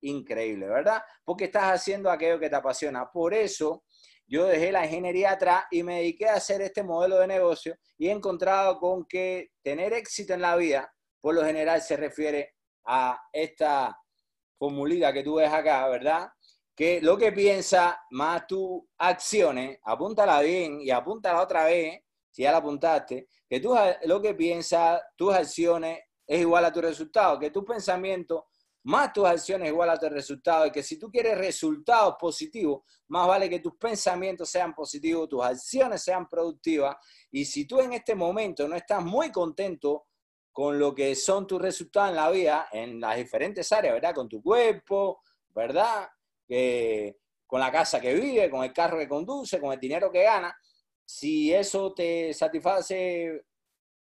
increíble, 0.00 0.66
¿verdad? 0.66 1.00
Porque 1.24 1.44
estás 1.44 1.72
haciendo 1.72 2.10
aquello 2.10 2.40
que 2.40 2.50
te 2.50 2.56
apasiona. 2.56 3.08
Por 3.08 3.34
eso 3.34 3.84
yo 4.26 4.46
dejé 4.46 4.72
la 4.72 4.84
ingeniería 4.84 5.30
atrás 5.30 5.66
y 5.70 5.84
me 5.84 5.98
dediqué 5.98 6.28
a 6.28 6.34
hacer 6.34 6.60
este 6.60 6.82
modelo 6.82 7.20
de 7.20 7.28
negocio 7.28 7.76
y 7.96 8.08
he 8.08 8.10
encontrado 8.10 8.80
con 8.80 9.06
que 9.06 9.50
tener 9.62 9.92
éxito 9.92 10.34
en 10.34 10.40
la 10.40 10.56
vida, 10.56 10.92
por 11.20 11.36
lo 11.36 11.44
general 11.44 11.80
se 11.82 11.96
refiere 11.96 12.56
a 12.84 13.16
esta 13.32 13.96
formulita 14.58 15.12
que 15.12 15.22
tú 15.22 15.36
ves 15.36 15.52
acá, 15.52 15.86
¿verdad? 15.86 16.28
Que 16.74 17.00
lo 17.00 17.16
que 17.16 17.30
piensa 17.30 18.02
más 18.10 18.44
tus 18.48 18.82
acciones, 18.98 19.78
apúntala 19.84 20.40
bien 20.40 20.80
y 20.80 20.90
apúntala 20.90 21.42
otra 21.42 21.66
vez, 21.66 22.02
si 22.38 22.44
ya 22.44 22.52
la 22.52 22.58
apuntaste, 22.58 23.26
que 23.50 23.58
tú 23.58 23.74
lo 24.04 24.22
que 24.22 24.32
piensas, 24.32 25.02
tus 25.16 25.34
acciones 25.34 25.98
es 26.24 26.40
igual 26.40 26.64
a 26.64 26.72
tu 26.72 26.80
resultado, 26.80 27.36
que 27.36 27.50
tu 27.50 27.64
pensamiento 27.64 28.46
más 28.84 29.12
tus 29.12 29.26
acciones 29.26 29.66
es 29.66 29.72
igual 29.72 29.90
a 29.90 29.98
tu 29.98 30.08
resultado, 30.08 30.64
y 30.64 30.70
que 30.70 30.84
si 30.84 31.00
tú 31.00 31.10
quieres 31.10 31.36
resultados 31.36 32.14
positivos, 32.16 32.82
más 33.08 33.26
vale 33.26 33.50
que 33.50 33.58
tus 33.58 33.74
pensamientos 33.74 34.48
sean 34.48 34.72
positivos, 34.72 35.28
tus 35.28 35.42
acciones 35.42 36.00
sean 36.00 36.28
productivas, 36.28 36.94
y 37.32 37.44
si 37.44 37.66
tú 37.66 37.80
en 37.80 37.94
este 37.94 38.14
momento 38.14 38.68
no 38.68 38.76
estás 38.76 39.04
muy 39.04 39.32
contento 39.32 40.04
con 40.52 40.78
lo 40.78 40.94
que 40.94 41.16
son 41.16 41.44
tus 41.44 41.60
resultados 41.60 42.10
en 42.10 42.16
la 42.16 42.30
vida, 42.30 42.68
en 42.70 43.00
las 43.00 43.16
diferentes 43.16 43.72
áreas, 43.72 43.94
¿verdad? 43.94 44.14
Con 44.14 44.28
tu 44.28 44.40
cuerpo, 44.40 45.22
¿verdad? 45.48 46.08
con 47.48 47.60
la 47.60 47.72
casa 47.72 47.98
que 47.98 48.14
vive, 48.14 48.48
con 48.48 48.62
el 48.62 48.72
carro 48.72 48.98
que 48.98 49.08
conduce, 49.08 49.58
con 49.58 49.72
el 49.72 49.80
dinero 49.80 50.12
que 50.12 50.22
gana, 50.22 50.54
si 51.08 51.54
eso 51.54 51.94
te 51.94 52.34
satisface, 52.34 53.42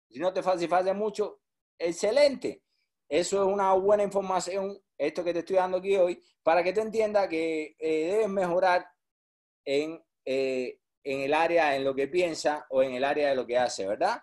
si 0.08 0.18
no 0.18 0.32
te 0.32 0.42
satisface 0.42 0.92
mucho, 0.92 1.40
excelente. 1.78 2.64
Eso 3.08 3.44
es 3.44 3.52
una 3.52 3.72
buena 3.74 4.02
información, 4.02 4.76
esto 4.98 5.22
que 5.22 5.32
te 5.32 5.38
estoy 5.38 5.56
dando 5.56 5.78
aquí 5.78 5.96
hoy, 5.96 6.20
para 6.42 6.64
que 6.64 6.72
te 6.72 6.80
entiendas 6.80 7.28
que 7.28 7.76
eh, 7.78 8.06
debes 8.10 8.28
mejorar 8.28 8.84
en, 9.64 10.02
eh, 10.24 10.80
en 11.04 11.20
el 11.20 11.32
área 11.32 11.76
en 11.76 11.84
lo 11.84 11.94
que 11.94 12.08
piensa 12.08 12.66
o 12.70 12.82
en 12.82 12.94
el 12.94 13.04
área 13.04 13.28
de 13.28 13.36
lo 13.36 13.46
que 13.46 13.56
hace, 13.56 13.86
¿verdad? 13.86 14.20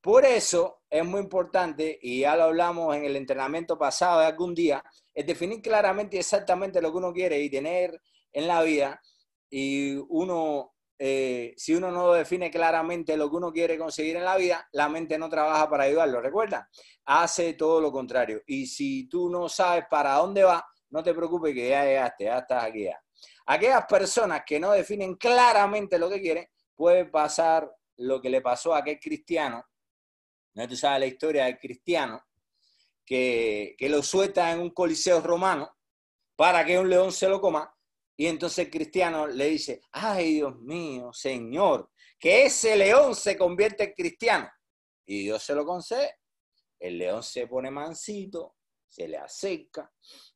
Por 0.00 0.24
eso 0.24 0.82
es 0.90 1.04
muy 1.04 1.20
importante, 1.20 2.00
y 2.02 2.20
ya 2.20 2.34
lo 2.34 2.44
hablamos 2.44 2.96
en 2.96 3.04
el 3.04 3.14
entrenamiento 3.14 3.78
pasado 3.78 4.20
de 4.20 4.26
algún 4.26 4.56
día, 4.56 4.82
es 5.14 5.24
definir 5.24 5.62
claramente 5.62 6.18
exactamente 6.18 6.82
lo 6.82 6.90
que 6.90 6.98
uno 6.98 7.12
quiere 7.12 7.40
y 7.40 7.48
tener 7.48 8.02
en 8.32 8.48
la 8.48 8.62
vida. 8.62 9.00
Y 9.50 9.94
uno, 10.08 10.74
eh, 10.98 11.54
si 11.56 11.74
uno 11.74 11.90
no 11.90 12.12
define 12.12 12.50
claramente 12.50 13.16
lo 13.16 13.30
que 13.30 13.36
uno 13.36 13.52
quiere 13.52 13.78
conseguir 13.78 14.16
en 14.16 14.24
la 14.24 14.36
vida, 14.36 14.68
la 14.72 14.88
mente 14.88 15.16
no 15.16 15.28
trabaja 15.28 15.68
para 15.70 15.84
ayudarlo. 15.84 16.20
¿Recuerda? 16.20 16.68
Hace 17.04 17.54
todo 17.54 17.80
lo 17.80 17.92
contrario. 17.92 18.42
Y 18.46 18.66
si 18.66 19.08
tú 19.08 19.30
no 19.30 19.48
sabes 19.48 19.84
para 19.88 20.14
dónde 20.14 20.42
va, 20.44 20.66
no 20.90 21.02
te 21.02 21.14
preocupes 21.14 21.54
que 21.54 21.68
ya 21.68 21.84
llegaste, 21.84 22.24
ya 22.24 22.38
estás 22.38 22.64
aquí 22.64 22.84
ya. 22.84 23.00
Aquellas 23.46 23.86
personas 23.86 24.42
que 24.44 24.58
no 24.58 24.72
definen 24.72 25.14
claramente 25.14 25.98
lo 25.98 26.10
que 26.10 26.20
quieren, 26.20 26.48
puede 26.74 27.06
pasar 27.06 27.70
lo 27.96 28.20
que 28.20 28.30
le 28.30 28.40
pasó 28.40 28.74
a 28.74 28.78
aquel 28.78 29.00
cristiano 29.00 29.64
¿no? 30.58 30.66
Tú 30.66 30.76
sabes 30.76 31.00
la 31.00 31.06
historia 31.06 31.44
del 31.44 31.58
cristiano 31.58 32.20
que, 33.04 33.76
que 33.78 33.88
lo 33.88 34.02
suelta 34.02 34.50
en 34.50 34.60
un 34.60 34.70
coliseo 34.70 35.20
romano 35.20 35.70
para 36.34 36.64
que 36.64 36.78
un 36.78 36.90
león 36.90 37.12
se 37.12 37.28
lo 37.28 37.40
coma. 37.40 37.72
Y 38.20 38.26
entonces 38.26 38.64
el 38.64 38.70
cristiano 38.70 39.28
le 39.28 39.46
dice, 39.46 39.80
ay 39.92 40.34
Dios 40.34 40.58
mío, 40.58 41.12
Señor, 41.12 41.92
que 42.18 42.46
ese 42.46 42.74
león 42.76 43.14
se 43.14 43.38
convierte 43.38 43.84
en 43.84 43.92
cristiano. 43.92 44.50
Y 45.06 45.22
Dios 45.22 45.40
se 45.40 45.54
lo 45.54 45.64
concede. 45.64 46.16
El 46.80 46.98
león 46.98 47.22
se 47.22 47.46
pone 47.46 47.70
mansito, 47.70 48.56
se 48.88 49.06
le 49.06 49.18
acerca, 49.18 49.88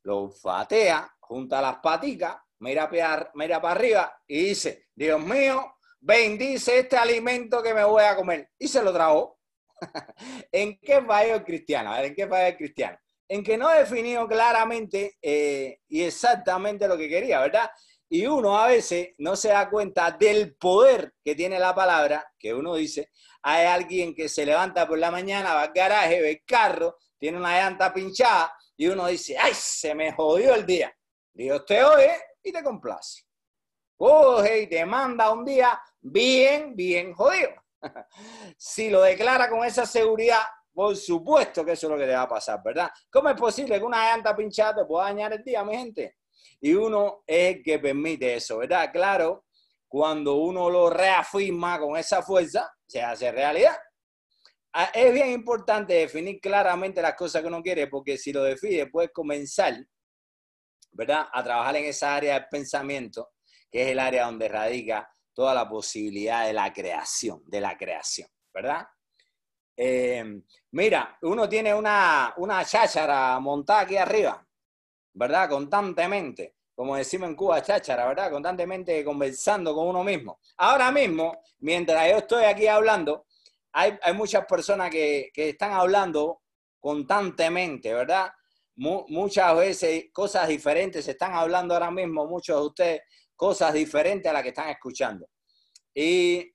lo 0.03 0.29
fatea, 0.29 1.13
junta 1.19 1.61
las 1.61 1.79
paticas, 1.79 2.37
mira, 2.59 2.89
mira 3.33 3.61
para 3.61 3.75
arriba 3.75 4.21
y 4.27 4.45
dice, 4.45 4.87
Dios 4.95 5.21
mío, 5.21 5.75
bendice 5.99 6.79
este 6.79 6.95
alimento 6.95 7.61
que 7.61 7.73
me 7.73 7.83
voy 7.83 8.03
a 8.03 8.15
comer. 8.15 8.49
Y 8.57 8.69
se 8.69 8.81
lo 8.81 8.93
tragó. 8.93 9.39
¿En 10.53 10.79
qué 10.79 11.01
falló 11.01 11.35
el 11.35 11.43
cristiano? 11.43 11.93
¿en 11.97 12.15
qué 12.15 12.27
falló 12.27 12.47
el 12.47 12.57
cristiano? 12.57 12.97
En 13.33 13.43
que 13.43 13.57
no 13.57 13.67
definió 13.69 14.27
claramente 14.27 15.17
eh, 15.19 15.79
y 15.87 16.03
exactamente 16.03 16.87
lo 16.87 16.95
que 16.95 17.09
quería, 17.09 17.39
¿verdad? 17.39 17.67
Y 18.07 18.27
uno 18.27 18.59
a 18.59 18.67
veces 18.67 19.15
no 19.17 19.35
se 19.35 19.47
da 19.47 19.71
cuenta 19.71 20.11
del 20.11 20.55
poder 20.55 21.15
que 21.25 21.33
tiene 21.33 21.57
la 21.57 21.73
palabra, 21.73 22.31
que 22.37 22.53
uno 22.53 22.75
dice, 22.75 23.09
hay 23.41 23.65
alguien 23.65 24.13
que 24.13 24.29
se 24.29 24.45
levanta 24.45 24.87
por 24.87 24.99
la 24.99 25.09
mañana, 25.09 25.55
va 25.55 25.63
al 25.63 25.73
garaje, 25.73 26.21
ve 26.21 26.29
el 26.29 26.45
carro, 26.45 26.99
tiene 27.17 27.39
una 27.39 27.59
llanta 27.59 27.91
pinchada 27.91 28.55
y 28.77 28.85
uno 28.85 29.07
dice, 29.07 29.35
ay, 29.35 29.53
se 29.55 29.95
me 29.95 30.11
jodió 30.11 30.53
el 30.53 30.63
día. 30.63 30.95
Dios 31.33 31.65
te 31.65 31.83
oye 31.83 32.11
y 32.43 32.51
te 32.51 32.61
complace. 32.61 33.23
Coge 33.95 34.61
y 34.61 34.67
te 34.67 34.85
manda 34.85 35.31
un 35.31 35.43
día 35.43 35.81
bien, 35.99 36.75
bien 36.75 37.13
jodido 37.15 37.49
si 38.57 38.91
lo 38.91 39.01
declara 39.01 39.49
con 39.49 39.65
esa 39.65 39.87
seguridad, 39.87 40.43
por 40.73 40.95
supuesto 40.95 41.63
que 41.63 41.73
eso 41.73 41.87
es 41.87 41.91
lo 41.91 41.97
que 41.97 42.05
te 42.05 42.15
va 42.15 42.23
a 42.23 42.27
pasar, 42.27 42.61
¿verdad? 42.63 42.89
¿Cómo 43.11 43.29
es 43.29 43.35
posible 43.35 43.77
que 43.77 43.85
una 43.85 44.11
llanta 44.11 44.35
pinchada 44.35 44.75
te 44.75 44.85
pueda 44.85 45.05
dañar 45.05 45.33
el 45.33 45.43
día, 45.43 45.63
mi 45.63 45.75
gente? 45.75 46.17
Y 46.59 46.73
uno 46.73 47.23
es 47.27 47.55
el 47.55 47.63
que 47.63 47.79
permite 47.79 48.35
eso, 48.35 48.57
¿verdad? 48.57 48.91
Claro, 48.91 49.45
cuando 49.87 50.35
uno 50.35 50.69
lo 50.69 50.89
reafirma 50.89 51.79
con 51.79 51.95
esa 51.97 52.23
fuerza, 52.23 52.73
se 52.85 53.01
hace 53.01 53.31
realidad. 53.31 53.77
Ah, 54.73 54.89
es 54.91 55.13
bien 55.13 55.29
importante 55.29 55.93
definir 55.93 56.39
claramente 56.41 57.01
las 57.01 57.13
cosas 57.13 57.43
que 57.43 57.47
uno 57.47 57.61
quiere, 57.61 57.87
porque 57.87 58.17
si 58.17 58.33
lo 58.33 58.43
define, 58.43 58.87
puedes 58.87 59.11
comenzar, 59.11 59.75
¿verdad? 60.91 61.27
A 61.31 61.43
trabajar 61.43 61.75
en 61.75 61.85
esa 61.85 62.15
área 62.15 62.33
del 62.33 62.47
pensamiento, 62.49 63.33
que 63.69 63.83
es 63.83 63.89
el 63.89 63.99
área 63.99 64.25
donde 64.25 64.47
radica 64.47 65.07
toda 65.33 65.53
la 65.53 65.69
posibilidad 65.69 66.47
de 66.47 66.53
la 66.53 66.73
creación, 66.73 67.43
de 67.45 67.61
la 67.61 67.77
creación, 67.77 68.27
¿verdad? 68.51 68.87
Eh, 69.75 70.41
mira, 70.71 71.17
uno 71.21 71.49
tiene 71.49 71.73
una, 71.73 72.33
una 72.37 72.63
cháchara 72.63 73.39
montada 73.39 73.81
aquí 73.81 73.97
arriba, 73.97 74.45
¿verdad? 75.13 75.49
Constantemente, 75.49 76.55
como 76.75 76.95
decimos 76.95 77.29
en 77.29 77.35
Cuba, 77.35 77.61
cháchara, 77.61 78.07
¿verdad? 78.07 78.31
Constantemente 78.31 79.03
conversando 79.03 79.73
con 79.75 79.87
uno 79.87 80.03
mismo. 80.03 80.39
Ahora 80.57 80.91
mismo, 80.91 81.41
mientras 81.59 82.09
yo 82.09 82.17
estoy 82.17 82.45
aquí 82.45 82.67
hablando, 82.67 83.25
hay, 83.73 83.97
muchas 84.13 84.45
personas 84.45 84.89
que, 84.91 85.31
están 85.35 85.73
hablando 85.73 86.41
constantemente, 86.79 87.93
¿verdad? 87.93 88.31
muchas 88.75 89.55
veces 89.55 90.05
cosas 90.11 90.47
diferentes 90.47 91.05
se 91.05 91.11
están 91.11 91.33
hablando 91.33 91.75
ahora 91.75 91.91
mismo, 91.91 92.25
muchos 92.25 92.59
de 92.59 92.65
ustedes 92.65 93.01
cosas 93.35 93.71
diferentes 93.73 94.27
a 94.29 94.33
las 94.33 94.41
que 94.41 94.49
están 94.49 94.69
escuchando. 94.69 95.27
Y, 95.93 96.51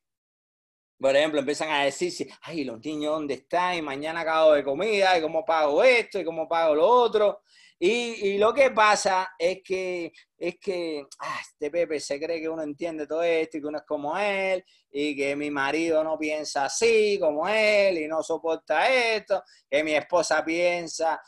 por 1.01 1.15
ejemplo, 1.15 1.41
empiezan 1.41 1.71
a 1.71 1.85
decir, 1.85 2.29
ay, 2.43 2.65
los 2.65 2.81
niños, 2.85 3.13
¿dónde 3.13 3.35
están? 3.35 3.77
Y 3.77 3.83
mañana 3.83 4.21
acabo 4.21 4.53
de 4.53 4.65
comida, 4.65 5.17
y 5.17 5.23
cómo 5.23 5.45
pago 5.45 5.83
esto, 5.83 6.19
y 6.19 6.25
cómo 6.25 6.49
pago 6.49 6.75
lo 6.75 6.87
otro. 6.87 7.43
Y, 7.79 8.31
y, 8.31 8.39
lo 8.39 8.53
que 8.53 8.73
pasa 8.73 9.31
es 9.39 9.61
que, 9.63 10.13
es 10.37 10.59
que 10.59 11.07
ah, 11.21 11.39
este 11.41 11.71
Pepe 11.71 12.01
se 12.01 12.19
cree 12.19 12.41
que 12.41 12.49
uno 12.49 12.63
entiende 12.65 13.07
todo 13.07 13.23
esto 13.23 13.57
y 13.57 13.61
que 13.61 13.67
uno 13.69 13.79
es 13.79 13.85
como 13.85 14.19
él, 14.19 14.65
y 14.91 15.17
que 15.17 15.37
mi 15.37 15.51
marido 15.51 16.03
no 16.03 16.19
piensa 16.19 16.65
así 16.65 17.19
como 17.21 17.49
él 17.49 17.99
y 17.99 18.09
no 18.09 18.23
soporta 18.23 18.89
esto, 18.89 19.45
que 19.71 19.85
mi 19.85 19.95
esposa 19.95 20.45
piensa 20.45 21.21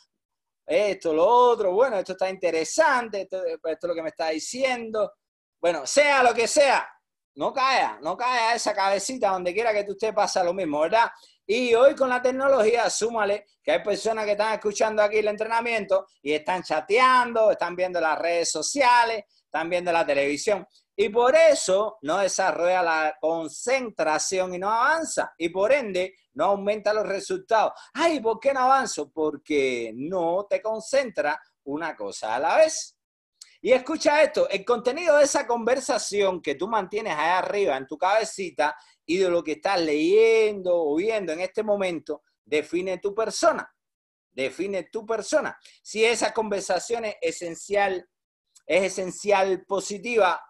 esto, 0.67 1.13
lo 1.13 1.27
otro. 1.27 1.73
Bueno, 1.73 1.99
esto 1.99 2.13
está 2.13 2.29
interesante, 2.29 3.23
esto 3.23 3.45
es 3.45 3.79
lo 3.83 3.95
que 3.95 4.03
me 4.03 4.09
está 4.09 4.31
diciendo. 4.31 5.13
Bueno, 5.61 5.87
sea 5.87 6.23
lo 6.23 6.35
que 6.35 6.49
sea, 6.49 6.89
no 7.35 7.53
caiga, 7.53 7.99
no 8.03 8.17
caiga 8.17 8.55
esa 8.55 8.75
cabecita 8.75 9.31
donde 9.31 9.55
quiera 9.55 9.73
que 9.73 9.85
tú 9.85 9.93
estés 9.93 10.13
pasa 10.13 10.45
lo 10.45 10.53
mismo, 10.53 10.81
¿verdad? 10.81 11.11
Y 11.47 11.75
hoy 11.75 11.95
con 11.95 12.09
la 12.09 12.23
tecnología, 12.23 12.89
súmale 12.91 13.45
que 13.63 13.73
hay 13.73 13.83
personas 13.83 14.25
que 14.25 14.33
están 14.33 14.55
escuchando 14.55 15.03
aquí 15.03 15.19
el 15.19 15.29
entrenamiento 15.29 16.07
y 16.23 16.33
están 16.33 16.63
chateando, 16.63 17.51
están 17.51 17.75
viendo 17.75 18.01
las 18.01 18.19
redes 18.19 18.51
sociales, 18.51 19.25
están 19.45 19.69
viendo 19.69 19.91
la 19.91 20.07
televisión. 20.07 20.67
Y 20.95 21.09
por 21.09 21.35
eso 21.35 21.99
no 22.03 22.19
desarrolla 22.19 22.83
la 22.83 23.17
concentración 23.21 24.55
y 24.55 24.59
no 24.59 24.71
avanza. 24.71 25.35
Y 25.39 25.49
por 25.49 25.73
ende 25.73 26.15
no 26.35 26.45
aumenta 26.45 26.93
los 26.93 27.07
resultados. 27.07 27.73
Ay, 27.95 28.21
¿por 28.21 28.39
qué 28.39 28.53
no 28.53 28.61
avanzo? 28.61 29.11
Porque 29.11 29.93
no 29.95 30.47
te 30.49 30.61
concentra 30.61 31.41
una 31.65 31.97
cosa 31.97 32.37
a 32.37 32.39
la 32.39 32.57
vez. 32.59 32.97
Y 33.63 33.73
escucha 33.73 34.23
esto, 34.23 34.49
el 34.49 34.65
contenido 34.65 35.19
de 35.19 35.25
esa 35.25 35.47
conversación 35.47 36.41
que 36.41 36.55
tú 36.55 36.67
mantienes 36.67 37.15
ahí 37.15 37.31
arriba 37.31 37.77
en 37.77 37.87
tu 37.87 37.99
cabecita 37.99 38.75
y 39.05 39.19
de 39.19 39.29
lo 39.29 39.45
que 39.45 39.53
estás 39.53 39.81
leyendo 39.81 40.75
o 40.75 40.97
viendo 40.97 41.33
en 41.33 41.41
este 41.41 41.63
momento, 41.63 42.23
define 42.45 42.99
tu 42.99 43.15
persona. 43.15 43.71
Define 44.33 44.85
tu 44.85 45.05
persona. 45.05 45.59
Si 45.83 46.05
esa 46.05 46.33
conversación 46.33 47.05
es 47.05 47.17
esencial, 47.21 48.09
es 48.67 48.85
esencial 48.85 49.65
positiva, 49.67 50.41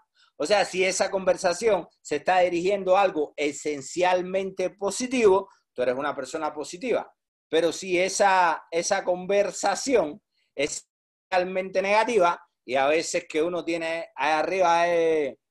o 0.42 0.46
sea, 0.46 0.64
si 0.64 0.82
esa 0.82 1.10
conversación 1.10 1.86
se 2.00 2.16
está 2.16 2.38
dirigiendo 2.38 2.96
a 2.96 3.02
algo 3.02 3.34
esencialmente 3.36 4.70
positivo, 4.70 5.50
tú 5.74 5.82
eres 5.82 5.94
una 5.96 6.16
persona 6.16 6.54
positiva. 6.54 7.12
Pero 7.50 7.72
si 7.72 7.98
esa, 7.98 8.64
esa 8.70 9.04
conversación 9.04 10.22
es 10.54 10.88
esencialmente 11.28 11.82
negativa, 11.82 12.42
y 12.64 12.74
a 12.74 12.86
veces 12.86 13.26
que 13.28 13.42
uno 13.42 13.64
tiene 13.64 14.08
ahí 14.14 14.32
arriba, 14.32 14.86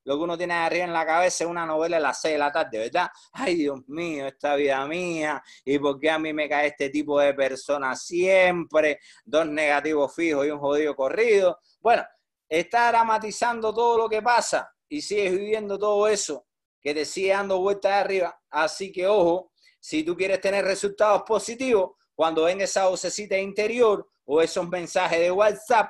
lo 0.03 0.17
que 0.17 0.23
uno 0.23 0.37
tiene 0.37 0.53
arriba 0.53 0.85
en 0.85 0.93
la 0.93 1.05
cabeza 1.05 1.43
es 1.43 1.49
una 1.49 1.65
novela 1.65 1.97
a 1.97 1.99
las 1.99 2.21
seis 2.21 2.33
de 2.33 2.39
la 2.39 2.51
tarde, 2.51 2.79
¿verdad? 2.79 3.09
Ay, 3.33 3.55
Dios 3.55 3.79
mío, 3.87 4.27
esta 4.27 4.55
vida 4.55 4.85
mía, 4.87 5.41
y 5.65 5.77
por 5.79 5.99
qué 5.99 6.09
a 6.09 6.19
mí 6.19 6.33
me 6.33 6.47
cae 6.47 6.67
este 6.67 6.89
tipo 6.89 7.19
de 7.19 7.33
personas 7.33 8.03
siempre, 8.03 8.99
dos 9.25 9.47
negativos 9.47 10.13
fijos 10.15 10.45
y 10.45 10.51
un 10.51 10.59
jodido 10.59 10.95
corrido. 10.95 11.59
Bueno, 11.79 12.03
está 12.47 12.89
dramatizando 12.89 13.73
todo 13.73 13.97
lo 13.97 14.09
que 14.09 14.21
pasa 14.21 14.71
y 14.87 15.01
sigues 15.01 15.31
viviendo 15.31 15.77
todo 15.77 16.07
eso 16.07 16.45
que 16.81 16.93
te 16.93 17.05
sigue 17.05 17.29
dando 17.29 17.59
vueltas 17.59 17.91
arriba. 17.91 18.39
Así 18.49 18.91
que 18.91 19.07
ojo, 19.07 19.51
si 19.79 20.03
tú 20.03 20.15
quieres 20.15 20.41
tener 20.41 20.65
resultados 20.65 21.23
positivos, 21.23 21.91
cuando 22.15 22.43
venga 22.43 22.65
esa 22.65 22.87
vocecita 22.87 23.37
interior 23.37 24.05
o 24.25 24.41
esos 24.41 24.67
mensajes 24.67 25.19
de 25.19 25.31
WhatsApp, 25.31 25.89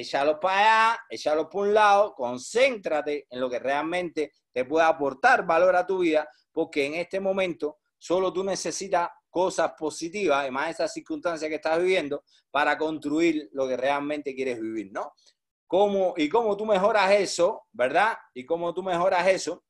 échalo 0.00 0.38
para 0.38 0.58
allá, 0.90 1.00
échalo 1.10 1.48
por 1.48 1.66
un 1.66 1.74
lado, 1.74 2.14
concéntrate 2.14 3.26
en 3.30 3.40
lo 3.40 3.48
que 3.48 3.58
realmente 3.58 4.32
te 4.52 4.64
puede 4.64 4.86
aportar 4.86 5.46
valor 5.46 5.76
a 5.76 5.86
tu 5.86 5.98
vida, 5.98 6.28
porque 6.52 6.86
en 6.86 6.94
este 6.94 7.20
momento 7.20 7.78
solo 7.96 8.32
tú 8.32 8.44
necesitas 8.44 9.08
cosas 9.30 9.72
positivas, 9.78 10.40
además 10.40 10.66
de 10.66 10.70
esas 10.72 10.92
circunstancias 10.92 11.48
que 11.48 11.56
estás 11.56 11.78
viviendo, 11.78 12.24
para 12.50 12.78
construir 12.78 13.48
lo 13.52 13.68
que 13.68 13.76
realmente 13.76 14.34
quieres 14.34 14.60
vivir, 14.60 14.90
¿no? 14.92 15.12
¿Cómo, 15.66 16.14
y 16.16 16.28
cómo 16.28 16.56
tú 16.56 16.64
mejoras 16.64 17.10
eso, 17.12 17.66
¿verdad? 17.72 18.16
Y 18.32 18.46
cómo 18.46 18.72
tú 18.72 18.82
mejoras 18.82 19.28
eso. 19.28 19.64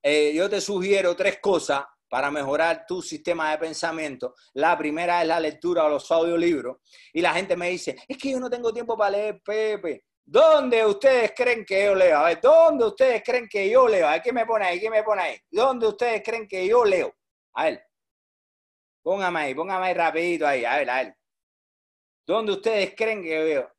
Eh, 0.00 0.32
yo 0.34 0.48
te 0.48 0.60
sugiero 0.60 1.16
tres 1.16 1.40
cosas 1.40 1.84
para 2.08 2.30
mejorar 2.30 2.84
tu 2.86 3.02
sistema 3.02 3.50
de 3.50 3.58
pensamiento. 3.58 4.34
La 4.54 4.76
primera 4.76 5.22
es 5.22 5.28
la 5.28 5.40
lectura 5.40 5.84
o 5.84 5.88
los 5.88 6.10
audiolibros. 6.10 6.78
Y 7.12 7.20
la 7.20 7.34
gente 7.34 7.56
me 7.56 7.70
dice, 7.70 7.96
es 8.06 8.18
que 8.18 8.30
yo 8.30 8.40
no 8.40 8.50
tengo 8.50 8.72
tiempo 8.72 8.96
para 8.96 9.10
leer, 9.10 9.40
Pepe. 9.42 10.04
¿Dónde 10.26 10.86
ustedes 10.86 11.32
creen 11.36 11.64
que 11.64 11.84
yo 11.84 11.94
leo? 11.94 12.18
A 12.18 12.24
ver, 12.24 12.40
¿dónde 12.40 12.86
ustedes 12.86 13.22
creen 13.22 13.46
que 13.48 13.68
yo 13.68 13.86
leo? 13.86 14.08
A 14.08 14.12
ver, 14.12 14.22
¿qué 14.22 14.32
me 14.32 14.46
pone 14.46 14.64
ahí? 14.64 14.80
¿Qué 14.80 14.88
me 14.88 15.02
pone 15.02 15.22
ahí? 15.22 15.38
¿Dónde 15.50 15.86
ustedes 15.86 16.22
creen 16.24 16.48
que 16.48 16.66
yo 16.66 16.84
leo? 16.84 17.14
A 17.54 17.64
ver, 17.64 17.84
Póngame 19.04 19.40
ahí, 19.40 19.54
póngame 19.54 19.86
ahí 19.88 19.94
rapidito 19.94 20.46
ahí, 20.46 20.64
a 20.64 20.76
ver, 20.78 20.90
a 20.90 21.02
ver. 21.02 21.16
¿Dónde 22.26 22.52
ustedes 22.52 22.94
creen 22.96 23.22
que 23.22 23.38
veo? 23.38 23.73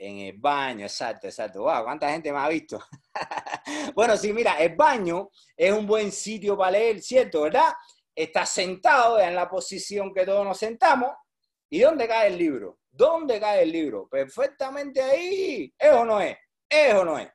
En 0.00 0.18
el 0.18 0.38
baño, 0.38 0.84
exacto, 0.86 1.26
exacto. 1.26 1.62
Wow, 1.62 1.82
¿cuánta 1.82 2.08
gente 2.08 2.32
me 2.32 2.38
ha 2.38 2.48
visto? 2.48 2.78
bueno, 3.96 4.16
sí, 4.16 4.32
mira, 4.32 4.54
el 4.60 4.76
baño 4.76 5.28
es 5.56 5.72
un 5.72 5.88
buen 5.88 6.12
sitio 6.12 6.56
para 6.56 6.70
leer, 6.70 7.02
¿cierto? 7.02 7.42
¿Verdad? 7.42 7.72
Estás 8.14 8.50
sentado 8.50 9.18
en 9.18 9.34
la 9.34 9.48
posición 9.48 10.14
que 10.14 10.24
todos 10.24 10.44
nos 10.44 10.56
sentamos. 10.56 11.10
¿Y 11.68 11.80
dónde 11.80 12.06
cae 12.06 12.28
el 12.28 12.38
libro? 12.38 12.78
¿Dónde 12.88 13.40
cae 13.40 13.62
el 13.62 13.72
libro? 13.72 14.08
Perfectamente 14.08 15.02
ahí. 15.02 15.74
¿Es 15.76 15.92
o 15.92 16.04
no 16.04 16.20
es? 16.20 16.36
¿Es 16.68 16.94
o 16.94 17.04
no 17.04 17.18
es? 17.18 17.28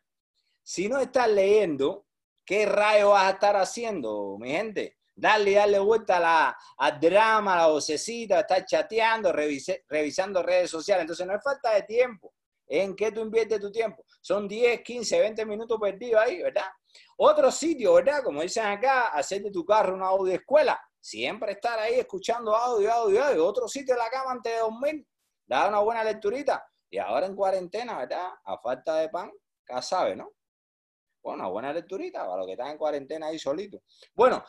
Si 0.64 0.88
no 0.88 1.00
estás 1.00 1.28
leyendo, 1.28 2.08
¿qué 2.46 2.66
rayo 2.66 3.10
vas 3.10 3.26
a 3.26 3.32
estar 3.32 3.58
haciendo, 3.58 4.38
mi 4.40 4.52
gente? 4.52 5.00
Darle, 5.14 5.56
darle 5.56 5.80
vuelta 5.80 6.16
a 6.16 6.20
la, 6.22 6.58
al 6.78 7.00
drama, 7.00 7.56
a 7.56 7.58
la 7.58 7.68
vocecita, 7.68 8.40
estar 8.40 8.66
chateando, 8.66 9.34
revisando 9.34 10.42
redes 10.42 10.70
sociales. 10.70 11.02
Entonces 11.02 11.28
no 11.28 11.36
es 11.36 11.44
falta 11.44 11.74
de 11.74 11.84
tiempo. 11.84 12.34
¿En 12.68 12.96
qué 12.96 13.12
tú 13.12 13.22
inviertes 13.22 13.60
tu 13.60 13.72
tiempo? 13.72 14.06
Son 14.22 14.48
10, 14.48 14.82
15, 14.82 15.20
20 15.20 15.46
minutos 15.46 15.78
perdidos 15.80 16.22
ahí, 16.22 16.42
¿verdad? 16.42 16.66
Otro 17.18 17.52
sitio, 17.52 17.94
¿verdad? 17.94 18.24
Como 18.24 18.42
dicen 18.42 18.66
acá, 18.66 19.10
hacer 19.10 19.42
de 19.44 19.52
tu 19.52 19.66
carro 19.66 19.96
una 19.96 20.08
audio 20.08 20.34
escuela. 20.34 20.80
Siempre 21.00 21.52
estar 21.52 21.78
ahí 21.80 21.96
escuchando 21.96 22.56
audio, 22.56 22.92
audio, 22.92 23.24
audio. 23.24 23.46
Otro 23.46 23.68
sitio 23.68 23.94
en 23.94 24.00
la 24.00 24.10
cama 24.10 24.32
antes 24.32 24.54
de 24.54 24.60
dormir. 24.60 25.06
Dar 25.46 25.70
una 25.70 25.80
buena 25.80 26.04
lecturita. 26.04 26.66
Y 26.90 26.98
ahora 26.98 27.26
en 27.26 27.36
cuarentena, 27.36 27.98
¿verdad? 27.98 28.30
A 28.46 28.58
falta 28.60 28.96
de 28.96 29.10
pan, 29.10 29.32
ya 29.68 29.82
sabe, 29.82 30.16
¿no? 30.16 30.32
Bueno, 31.22 31.44
una 31.44 31.48
buena 31.48 31.74
lecturita 31.74 32.20
para 32.20 32.38
los 32.38 32.46
que 32.46 32.54
están 32.54 32.72
en 32.72 32.78
cuarentena 32.78 33.28
ahí 33.28 33.40
solitos. 33.40 33.82
Bueno, 34.14 34.44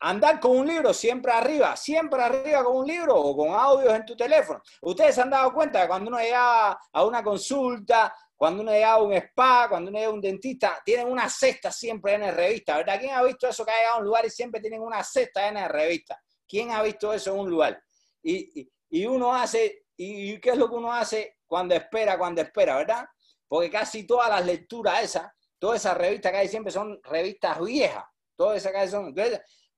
andar 0.00 0.40
con 0.40 0.56
un 0.56 0.66
libro 0.66 0.94
siempre 0.94 1.30
arriba, 1.30 1.76
siempre 1.76 2.22
arriba 2.22 2.64
con 2.64 2.76
un 2.76 2.86
libro 2.86 3.16
o 3.16 3.36
con 3.36 3.54
audios 3.54 3.94
en 3.94 4.04
tu 4.06 4.16
teléfono. 4.16 4.60
Ustedes 4.82 5.14
se 5.14 5.20
han 5.20 5.30
dado 5.30 5.52
cuenta 5.52 5.82
que 5.82 5.88
cuando 5.88 6.08
uno 6.08 6.18
llega 6.18 6.72
a 6.92 7.04
una 7.04 7.22
consulta, 7.22 8.14
cuando 8.34 8.62
uno 8.62 8.72
llega 8.72 8.92
a 8.92 9.02
un 9.02 9.12
spa, 9.12 9.66
cuando 9.68 9.90
uno 9.90 9.98
llega 9.98 10.10
a 10.10 10.14
un 10.14 10.20
dentista, 10.20 10.80
tienen 10.82 11.06
una 11.06 11.28
cesta 11.28 11.70
siempre 11.70 12.14
en 12.14 12.34
revista, 12.34 12.78
¿verdad? 12.78 12.98
¿Quién 12.98 13.14
ha 13.14 13.22
visto 13.22 13.46
eso 13.46 13.64
que 13.64 13.70
ha 13.70 13.76
llegado 13.76 13.96
a 13.96 13.98
un 13.98 14.04
lugar 14.06 14.24
y 14.24 14.30
siempre 14.30 14.60
tienen 14.60 14.80
una 14.80 15.04
cesta 15.04 15.46
en 15.46 15.68
revista? 15.68 16.18
¿Quién 16.48 16.70
ha 16.70 16.82
visto 16.82 17.12
eso 17.12 17.34
en 17.34 17.40
un 17.40 17.50
lugar? 17.50 17.82
Y, 18.22 18.66
y, 18.88 19.06
uno 19.06 19.34
hace, 19.34 19.84
y, 19.96 20.40
qué 20.40 20.50
es 20.50 20.56
lo 20.56 20.70
que 20.70 20.74
uno 20.74 20.92
hace 20.92 21.36
cuando 21.46 21.74
espera, 21.74 22.16
cuando 22.16 22.40
espera, 22.40 22.76
verdad? 22.76 23.04
Porque 23.46 23.70
casi 23.70 24.06
todas 24.06 24.30
las 24.30 24.46
lecturas 24.46 25.02
esas, 25.02 25.30
todas 25.58 25.80
esas 25.80 25.96
revistas 25.98 26.32
que 26.32 26.38
hay 26.38 26.48
siempre 26.48 26.72
son 26.72 26.98
revistas 27.02 27.60
viejas, 27.60 28.04
todas 28.34 28.56
esas 28.56 28.72
que 28.72 28.78
hay 28.78 28.88
son... 28.88 29.14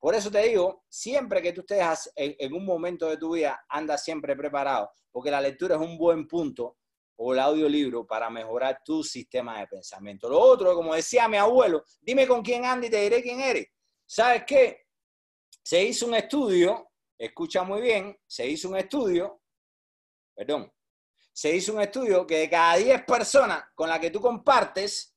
Por 0.03 0.17
eso 0.17 0.33
te 0.33 0.43
digo, 0.49 0.83
siempre 0.89 1.41
que 1.41 1.53
tú 1.53 1.61
estés 1.61 2.13
en, 2.17 2.53
un 2.53 2.65
momento 2.65 3.09
de 3.09 3.17
tu 3.19 3.35
vida, 3.35 3.65
anda 3.69 3.97
siempre 3.97 4.35
preparado, 4.35 4.91
porque 5.13 5.31
la 5.31 5.41
lectura 5.41 5.77
es 5.77 5.81
un 5.81 5.97
buen 5.97 6.27
punto 6.27 6.79
o 7.15 7.33
el 7.33 7.39
audiolibro 7.39 8.05
para 8.05 8.29
mejorar 8.29 8.81
tu 8.85 9.05
sistema 9.05 9.61
de 9.61 9.69
pensamiento. 9.69 10.29
Lo 10.29 10.41
otro, 10.41 10.75
como 10.75 10.93
decía 10.93 11.29
mi 11.29 11.37
abuelo, 11.37 11.85
dime 12.01 12.27
con 12.27 12.43
quién 12.43 12.65
andas 12.65 12.89
y 12.89 12.91
te 12.91 13.01
diré 13.01 13.23
quién 13.23 13.43
eres. 13.43 13.69
¿Sabes 14.05 14.43
qué? 14.45 14.87
Se 15.63 15.85
hizo 15.85 16.09
un 16.09 16.17
estudio, 16.17 16.91
escucha 17.17 17.63
muy 17.63 17.81
bien, 17.81 18.19
se 18.27 18.45
hizo 18.45 18.71
un 18.71 18.79
estudio, 18.79 19.41
perdón, 20.35 20.69
se 21.33 21.55
hizo 21.55 21.75
un 21.75 21.81
estudio 21.81 22.27
que 22.27 22.39
de 22.39 22.51
cada 22.51 22.75
10 22.75 23.05
personas 23.05 23.67
con 23.73 23.89
las 23.89 24.01
que 24.01 24.11
tú 24.11 24.21
compartes, 24.21 25.17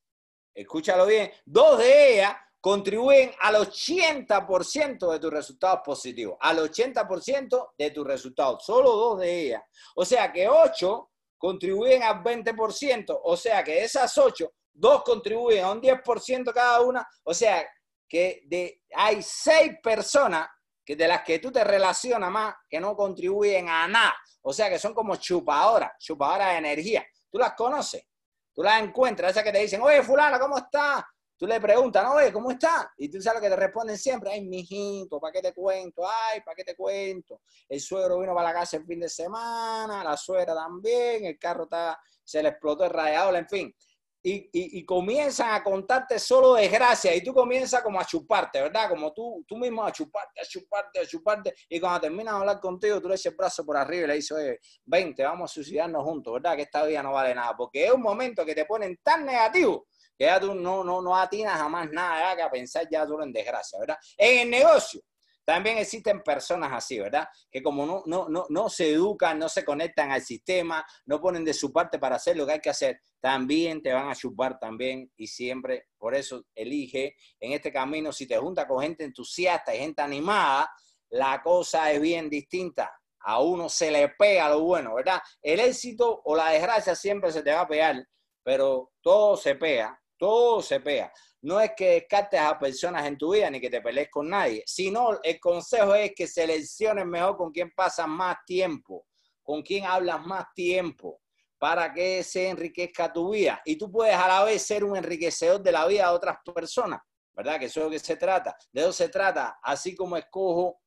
escúchalo 0.54 1.06
bien, 1.06 1.32
dos 1.44 1.76
de 1.78 2.12
ellas 2.14 2.36
contribuyen 2.66 3.30
al 3.42 3.54
80% 3.54 5.12
de 5.12 5.20
tus 5.20 5.30
resultados 5.30 5.82
positivos, 5.84 6.36
al 6.40 6.58
80% 6.58 7.74
de 7.78 7.90
tus 7.92 8.04
resultados, 8.04 8.64
solo 8.64 8.90
dos 8.90 9.20
de 9.20 9.40
ellas. 9.40 9.62
O 9.94 10.04
sea 10.04 10.32
que 10.32 10.48
ocho 10.48 11.12
contribuyen 11.38 12.02
al 12.02 12.24
20%, 12.24 13.20
o 13.22 13.36
sea 13.36 13.62
que 13.62 13.70
de 13.70 13.84
esas 13.84 14.18
ocho, 14.18 14.50
dos 14.72 15.04
contribuyen 15.04 15.64
a 15.64 15.70
un 15.70 15.80
10% 15.80 16.52
cada 16.52 16.80
una, 16.80 17.08
o 17.22 17.32
sea 17.32 17.64
que 18.08 18.42
de, 18.46 18.82
hay 18.96 19.22
seis 19.22 19.74
personas 19.80 20.48
que 20.84 20.96
de 20.96 21.06
las 21.06 21.22
que 21.22 21.38
tú 21.38 21.52
te 21.52 21.62
relacionas 21.62 22.32
más 22.32 22.52
que 22.68 22.80
no 22.80 22.96
contribuyen 22.96 23.68
a 23.68 23.86
nada, 23.86 24.16
o 24.42 24.52
sea 24.52 24.68
que 24.68 24.80
son 24.80 24.92
como 24.92 25.14
chupadoras, 25.14 25.92
chupadoras 26.00 26.50
de 26.50 26.58
energía. 26.58 27.06
¿Tú 27.30 27.38
las 27.38 27.54
conoces? 27.54 28.08
Tú 28.52 28.64
las 28.64 28.82
encuentras, 28.82 29.30
esas 29.30 29.44
que 29.44 29.52
te 29.52 29.60
dicen, 29.60 29.80
oye, 29.82 30.02
fulano, 30.02 30.36
¿cómo 30.40 30.58
estás? 30.58 31.04
Tú 31.38 31.46
le 31.46 31.60
preguntas, 31.60 32.02
no, 32.02 32.14
oye, 32.14 32.32
¿cómo 32.32 32.50
está? 32.50 32.90
Y 32.96 33.10
tú 33.10 33.20
sabes 33.20 33.40
lo 33.40 33.42
que 33.42 33.54
te 33.54 33.60
responden 33.60 33.98
siempre, 33.98 34.30
ay, 34.32 34.46
mijito, 34.46 35.20
¿para 35.20 35.32
qué 35.32 35.42
te 35.42 35.52
cuento? 35.52 36.02
Ay, 36.08 36.40
¿para 36.40 36.54
qué 36.54 36.64
te 36.64 36.74
cuento? 36.74 37.42
El 37.68 37.78
suegro 37.78 38.20
vino 38.20 38.34
para 38.34 38.48
la 38.48 38.54
casa 38.60 38.78
el 38.78 38.86
fin 38.86 39.00
de 39.00 39.08
semana, 39.10 40.02
la 40.02 40.16
suegra 40.16 40.54
también, 40.54 41.26
el 41.26 41.38
carro 41.38 41.64
está, 41.64 42.00
se 42.24 42.42
le 42.42 42.48
explotó 42.48 42.84
el 42.84 42.90
radiador, 42.90 43.36
en 43.36 43.48
fin. 43.48 43.74
Y, 44.22 44.48
y, 44.52 44.84
comienzan 44.84 45.54
a 45.54 45.62
contarte 45.62 46.18
solo 46.18 46.54
desgracia 46.54 47.14
y 47.14 47.22
tú 47.22 47.32
comienzas 47.32 47.80
como 47.80 48.00
a 48.00 48.04
chuparte, 48.04 48.60
¿verdad? 48.60 48.88
Como 48.88 49.12
tú, 49.12 49.44
tú 49.46 49.56
mismo 49.56 49.84
a 49.84 49.92
chuparte, 49.92 50.40
a 50.40 50.44
chuparte, 50.44 50.98
a 50.98 51.06
chuparte. 51.06 51.54
Y 51.68 51.78
cuando 51.78 52.00
terminas 52.00 52.34
de 52.34 52.40
hablar 52.40 52.58
contigo, 52.58 53.00
tú 53.00 53.08
le 53.08 53.14
echas 53.14 53.26
el 53.26 53.36
brazo 53.36 53.64
por 53.64 53.76
arriba 53.76 54.02
y 54.02 54.08
le 54.08 54.14
dices, 54.14 54.36
oye, 54.36 54.58
vente, 54.84 55.22
vamos 55.22 55.48
a 55.48 55.54
suicidarnos 55.54 56.02
juntos, 56.02 56.32
¿verdad? 56.32 56.56
Que 56.56 56.62
esta 56.62 56.84
vida 56.84 57.04
no 57.04 57.12
vale 57.12 57.36
nada. 57.36 57.56
Porque 57.56 57.86
es 57.86 57.92
un 57.92 58.02
momento 58.02 58.44
que 58.44 58.56
te 58.56 58.64
ponen 58.64 58.98
tan 59.00 59.24
negativo 59.24 59.86
que 60.16 60.24
ya 60.24 60.40
tú 60.40 60.54
no, 60.54 60.82
no, 60.82 61.02
no 61.02 61.16
atinas 61.16 61.58
jamás 61.58 61.90
nada 61.90 62.44
a 62.44 62.50
pensar 62.50 62.86
ya 62.90 63.06
tú 63.06 63.20
en 63.20 63.32
desgracia, 63.32 63.78
¿verdad? 63.78 63.98
En 64.16 64.40
el 64.40 64.50
negocio 64.50 65.00
también 65.46 65.78
existen 65.78 66.22
personas 66.24 66.72
así, 66.72 66.98
¿verdad? 66.98 67.28
Que 67.48 67.62
como 67.62 67.86
no, 67.86 68.02
no, 68.06 68.28
no, 68.28 68.46
no 68.48 68.68
se 68.68 68.90
educan, 68.90 69.38
no 69.38 69.48
se 69.48 69.64
conectan 69.64 70.10
al 70.10 70.20
sistema, 70.20 70.84
no 71.04 71.20
ponen 71.20 71.44
de 71.44 71.54
su 71.54 71.72
parte 71.72 72.00
para 72.00 72.16
hacer 72.16 72.36
lo 72.36 72.44
que 72.44 72.54
hay 72.54 72.60
que 72.60 72.70
hacer, 72.70 73.00
también 73.20 73.80
te 73.80 73.92
van 73.92 74.08
a 74.08 74.14
chupar 74.16 74.58
también 74.58 75.08
y 75.16 75.28
siempre, 75.28 75.86
por 75.96 76.16
eso 76.16 76.44
elige 76.52 77.14
en 77.38 77.52
este 77.52 77.72
camino, 77.72 78.10
si 78.10 78.26
te 78.26 78.36
juntas 78.36 78.66
con 78.66 78.82
gente 78.82 79.04
entusiasta 79.04 79.72
y 79.72 79.78
gente 79.78 80.02
animada, 80.02 80.68
la 81.10 81.40
cosa 81.40 81.92
es 81.92 82.00
bien 82.00 82.28
distinta. 82.28 82.92
A 83.20 83.40
uno 83.40 83.68
se 83.68 83.92
le 83.92 84.08
pega 84.10 84.48
lo 84.48 84.62
bueno, 84.62 84.94
¿verdad? 84.96 85.20
El 85.40 85.60
éxito 85.60 86.22
o 86.24 86.34
la 86.34 86.50
desgracia 86.50 86.96
siempre 86.96 87.30
se 87.30 87.44
te 87.44 87.52
va 87.52 87.60
a 87.60 87.68
pegar, 87.68 88.04
pero 88.42 88.90
todo 89.00 89.36
se 89.36 89.54
pega 89.54 90.00
todo 90.16 90.62
se 90.62 90.80
pega. 90.80 91.12
No 91.42 91.60
es 91.60 91.72
que 91.76 91.90
descartes 91.90 92.40
a 92.40 92.58
personas 92.58 93.06
en 93.06 93.16
tu 93.16 93.32
vida 93.34 93.50
ni 93.50 93.60
que 93.60 93.70
te 93.70 93.80
pelees 93.80 94.08
con 94.10 94.28
nadie, 94.28 94.62
sino 94.66 95.20
el 95.22 95.38
consejo 95.38 95.94
es 95.94 96.12
que 96.14 96.26
selecciones 96.26 97.06
mejor 97.06 97.36
con 97.36 97.52
quién 97.52 97.72
pasas 97.74 98.08
más 98.08 98.36
tiempo, 98.46 99.06
con 99.42 99.62
quién 99.62 99.84
hablas 99.84 100.24
más 100.26 100.46
tiempo, 100.54 101.20
para 101.58 101.92
que 101.92 102.22
se 102.22 102.48
enriquezca 102.48 103.12
tu 103.12 103.30
vida. 103.30 103.60
Y 103.64 103.76
tú 103.76 103.90
puedes 103.90 104.14
a 104.14 104.28
la 104.28 104.44
vez 104.44 104.62
ser 104.62 104.84
un 104.84 104.96
enriquecedor 104.96 105.62
de 105.62 105.72
la 105.72 105.86
vida 105.86 106.08
de 106.08 106.14
otras 106.14 106.38
personas, 106.54 107.00
¿verdad? 107.32 107.58
Que 107.58 107.66
eso 107.66 107.80
es 107.80 107.84
lo 107.84 107.90
que 107.90 107.98
se 107.98 108.16
trata. 108.16 108.56
De 108.72 108.82
eso 108.82 108.92
se 108.92 109.08
trata. 109.08 109.58
Así 109.62 109.94
como 109.94 110.16
escojo 110.16 110.80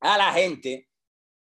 a 0.00 0.16
la 0.16 0.32
gente, 0.32 0.88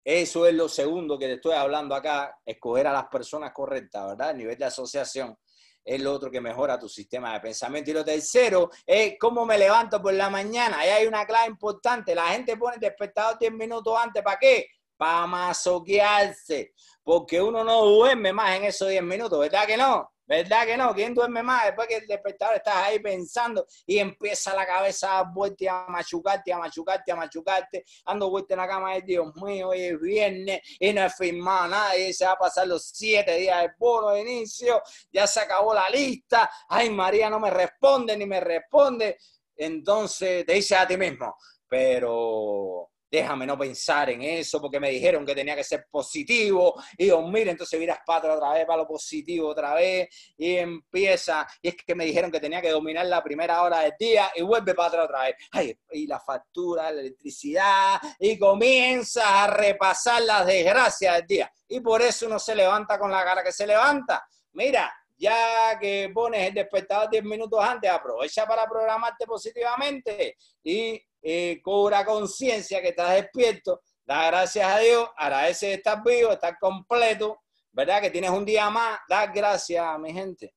eso 0.04 0.46
es 0.46 0.54
lo 0.54 0.68
segundo 0.68 1.18
que 1.18 1.28
te 1.28 1.34
estoy 1.34 1.54
hablando 1.54 1.96
acá, 1.96 2.38
escoger 2.46 2.88
a 2.88 2.94
las 2.94 3.08
personas 3.08 3.54
correctas, 3.54 4.08
¿verdad? 4.08 4.30
A 4.30 4.34
nivel 4.34 4.58
de 4.58 4.66
asociación 4.66 5.38
es 5.84 6.02
lo 6.02 6.13
otro 6.13 6.32
que 6.32 6.39
mejora 6.39 6.80
tu 6.80 6.88
sistema 6.88 7.34
de 7.34 7.39
pensamiento. 7.41 7.91
Y 7.91 7.93
lo 7.93 8.06
tercero 8.06 8.69
es 8.86 9.15
cómo 9.19 9.46
me 9.46 9.58
levanto 9.58 10.02
por 10.02 10.13
la 10.13 10.30
mañana. 10.30 10.80
Ahí 10.80 10.89
hay 10.89 11.08
una 11.08 11.26
clave 11.26 11.48
importante. 11.48 12.15
La 12.15 12.28
gente 12.28 12.56
pone 12.58 12.76
el 12.76 12.82
despertador 12.82 13.38
10 13.39 13.52
minutos 13.54 13.93
antes. 13.98 14.24
¿Para 14.24 14.39
qué? 14.39 14.67
Para 14.96 15.28
masoquearse. 15.28 16.74
Porque 17.04 17.41
uno 17.41 17.63
no 17.63 17.84
duerme 17.86 18.32
más 18.32 18.56
en 18.56 18.65
esos 18.65 18.89
10 18.89 19.04
minutos, 19.04 19.39
¿verdad 19.39 19.65
que 19.67 19.78
no? 19.78 20.12
¿Verdad 20.26 20.66
que 20.66 20.78
no? 20.78 20.94
¿Quién 20.94 21.14
duerme 21.14 21.44
más? 21.44 21.66
Después 21.66 21.88
que 21.88 21.98
el 21.98 22.08
despertador 22.08 22.56
estás 22.56 22.76
ahí 22.78 23.00
pensando 23.00 23.66
y 23.86 23.98
empieza 24.00 24.56
la 24.56 24.66
cabeza 24.66 25.20
a 25.20 25.24
vuelta 25.24 25.86
a 25.86 25.90
machucarte, 25.90 26.54
a 26.54 26.58
machucarte, 26.58 27.12
a 27.12 27.16
machucarte, 27.16 27.84
ando 28.06 28.30
vuelta 28.30 28.54
en 28.54 28.60
la 28.62 28.68
cama, 28.68 28.94
de 28.94 29.02
Dios 29.02 29.36
mío, 29.36 29.70
hoy 29.70 29.82
es 29.82 30.00
viernes 30.00 30.62
y 30.80 30.94
no 30.94 31.04
he 31.04 31.10
firmado 31.10 31.68
nada. 31.68 31.98
Y 31.98 32.14
se 32.14 32.26
va 32.26 32.32
a 32.32 32.38
pasar 32.38 32.68
los 32.68 32.88
siete 32.88 33.36
días 33.36 33.64
de 33.64 33.72
bono 33.78 34.12
de 34.12 34.22
inicio, 34.22 34.82
ya 35.12 35.28
se 35.28 35.42
acabó 35.42 35.74
la 35.74 35.90
lista, 35.90 36.50
ay 36.70 36.90
María 36.90 37.30
no 37.30 37.40
me 37.40 37.50
responde 37.50 38.16
ni 38.16 38.26
me 38.26 38.40
responde, 38.40 39.18
entonces 39.58 40.46
te 40.46 40.54
dices 40.54 40.78
a 40.78 40.88
ti 40.88 40.96
mismo, 40.96 41.36
pero 41.68 42.93
déjame 43.13 43.45
no 43.45 43.56
pensar 43.56 44.10
en 44.10 44.23
eso 44.23 44.60
porque 44.60 44.80
me 44.80 44.89
dijeron 44.89 45.23
que 45.23 45.36
tenía 45.36 45.56
que 45.56 45.63
ser 45.63 45.86
positivo. 45.91 46.82
Y 46.97 47.04
digo, 47.04 47.21
mire, 47.28 47.52
entonces 47.52 47.80
miras 47.80 47.99
para 48.04 48.34
otra 48.34 48.54
vez, 48.54 48.65
para 48.65 48.78
lo 48.78 48.88
positivo 48.88 49.49
otra 49.49 49.76
vez. 49.76 50.10
Y 50.36 50.56
empieza, 50.56 51.47
y 51.62 51.67
es 51.67 51.76
que 51.76 51.93
me 51.93 52.06
dijeron 52.06 52.32
que 52.32 52.39
tenía 52.39 52.60
que 52.60 52.71
dominar 52.71 53.06
la 53.06 53.23
primera 53.23 53.62
hora 53.62 53.82
del 53.82 53.93
día 53.99 54.32
y 54.36 54.41
vuelve 54.41 54.73
para 54.73 54.88
atrás 54.88 55.06
otra 55.06 55.21
vez, 55.26 55.78
y 55.91 56.08
la 56.08 56.19
factura, 56.19 56.91
la 56.91 57.02
electricidad 57.02 58.02
y 58.17 58.39
comienza 58.39 59.43
a 59.43 59.47
repasar 59.47 60.23
las 60.23 60.47
desgracias 60.47 61.17
del 61.17 61.28
día. 61.28 61.54
Y 61.67 61.82
por 61.82 62.02
eso 62.02 62.26
uno 62.26 62.39
se 62.39 62.56
levanta 62.56 62.97
con 62.97 63.12
la 63.12 63.23
cara 63.23 63.43
que 63.43 63.52
se 63.52 63.67
levanta. 63.67 64.28
Mira, 64.54 64.91
ya 65.15 65.78
que 65.80 66.10
pones 66.12 66.47
el 66.47 66.56
despertador 66.56 67.12
10 67.12 67.23
minutos 67.26 67.63
antes, 67.63 67.91
aprovecha 67.91 68.47
para 68.47 68.65
programarte 68.65 69.28
positivamente. 69.28 70.36
Y 70.63 70.99
eh, 71.24 71.62
cobra 71.64 72.06
conciencia 72.06 72.82
que 72.82 72.90
estás 72.90 73.16
despierto, 73.16 73.82
da 74.06 74.28
gracias 74.28 74.70
a 74.70 74.80
Dios, 74.80 75.10
agradece 75.16 75.68
que 75.68 75.74
estás 75.76 76.04
vivo, 76.04 76.34
estás 76.34 76.56
completo, 76.60 77.40
¿verdad? 77.72 78.02
Que 78.02 78.12
tienes 78.12 78.30
un 78.30 78.44
día 78.44 78.70
más, 78.70 79.00
da 79.08 79.28
gracias, 79.28 80.00
mi 80.00 80.12
gente. 80.12 80.54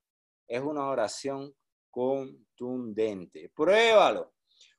Es 0.47 0.61
una 0.61 0.89
oración 0.89 1.55
contundente. 1.91 3.51
Pruébalo. 3.55 4.33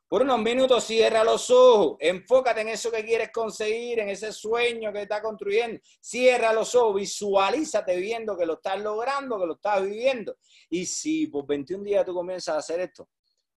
Por 0.10 0.22
unos 0.22 0.40
minutos 0.40 0.86
cierra 0.86 1.22
los 1.22 1.50
ojos, 1.50 1.98
enfócate 2.00 2.62
en 2.62 2.70
eso 2.70 2.90
que 2.90 3.04
quieres 3.04 3.30
conseguir, 3.30 4.00
en 4.00 4.08
ese 4.08 4.32
sueño 4.32 4.94
que 4.94 5.02
estás 5.02 5.22
construyendo. 5.22 5.82
Cierra 6.00 6.54
los 6.54 6.74
ojos, 6.76 6.96
visualízate 6.96 7.98
viendo 7.98 8.38
que 8.38 8.46
lo 8.46 8.54
estás 8.54 8.80
logrando, 8.80 9.38
que 9.38 9.46
lo 9.46 9.56
estás 9.56 9.84
viviendo. 9.84 10.38
Y 10.70 10.86
si 10.86 11.28
por 11.28 11.46
21 11.46 11.84
días 11.84 12.06
tú 12.06 12.14
comienzas 12.14 12.56
a 12.56 12.60
hacer 12.60 12.80
esto, 12.80 13.10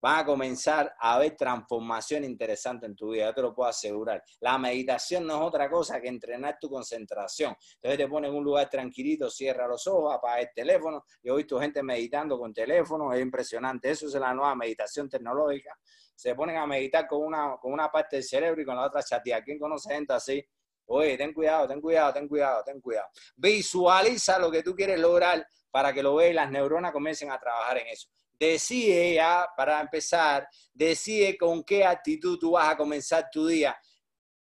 van 0.01 0.21
a 0.21 0.25
comenzar 0.25 0.95
a 0.99 1.15
haber 1.15 1.37
transformación 1.37 2.25
interesante 2.25 2.87
en 2.87 2.95
tu 2.95 3.11
vida, 3.11 3.27
yo 3.27 3.35
te 3.35 3.43
lo 3.43 3.55
puedo 3.55 3.69
asegurar. 3.69 4.23
La 4.41 4.57
meditación 4.59 5.27
no 5.27 5.37
es 5.37 5.43
otra 5.43 5.69
cosa 5.69 6.01
que 6.01 6.09
entrenar 6.09 6.59
tu 6.61 6.71
concentración. 6.71 7.57
Entonces 7.75 7.99
te 7.99 8.09
pones 8.09 8.31
en 8.31 8.37
un 8.37 8.45
lugar 8.45 8.69
tranquilito, 8.71 9.29
cierra 9.29 9.67
los 9.67 9.87
ojos, 9.87 10.15
apaga 10.15 10.41
el 10.41 10.51
teléfono. 10.55 11.05
Yo 11.23 11.35
he 11.35 11.37
visto 11.39 11.61
gente 11.61 11.83
meditando 11.83 12.39
con 12.39 12.53
teléfono, 12.53 13.13
es 13.13 13.21
impresionante. 13.21 13.91
Eso 13.91 14.07
es 14.07 14.15
la 14.15 14.33
nueva 14.33 14.55
meditación 14.55 15.09
tecnológica. 15.09 15.77
Se 16.15 16.35
ponen 16.35 16.57
a 16.57 16.67
meditar 16.67 17.07
con 17.07 17.23
una, 17.23 17.57
con 17.61 17.73
una 17.73 17.91
parte 17.91 18.17
del 18.17 18.25
cerebro 18.25 18.61
y 18.61 18.65
con 18.65 18.77
la 18.77 18.87
otra 18.87 19.03
chatear. 19.03 19.43
¿Quién 19.45 19.59
conoce 19.59 19.93
gente 19.93 20.13
así? 20.13 20.45
Oye, 20.87 21.19
ten 21.19 21.35
cuidado, 21.35 21.69
ten 21.69 21.81
cuidado, 21.81 22.13
ten 22.15 22.29
cuidado, 22.29 22.63
ten 22.65 22.81
cuidado. 22.81 23.09
Visualiza 23.37 24.39
lo 24.39 24.51
que 24.51 24.63
tú 24.63 24.75
quieres 24.75 24.99
lograr 24.99 25.47
para 25.71 25.93
que 25.93 26.03
lo 26.03 26.15
veas 26.15 26.31
y 26.31 26.35
las 26.35 26.51
neuronas 26.51 26.93
comiencen 26.93 27.31
a 27.31 27.39
trabajar 27.39 27.79
en 27.79 27.89
eso 27.89 28.09
decide 28.38 29.14
ya, 29.14 29.46
para 29.57 29.81
empezar, 29.81 30.48
decide 30.72 31.37
con 31.37 31.62
qué 31.64 31.85
actitud 31.85 32.38
tú 32.38 32.53
vas 32.53 32.70
a 32.70 32.77
comenzar 32.77 33.29
tu 33.31 33.46
día, 33.46 33.77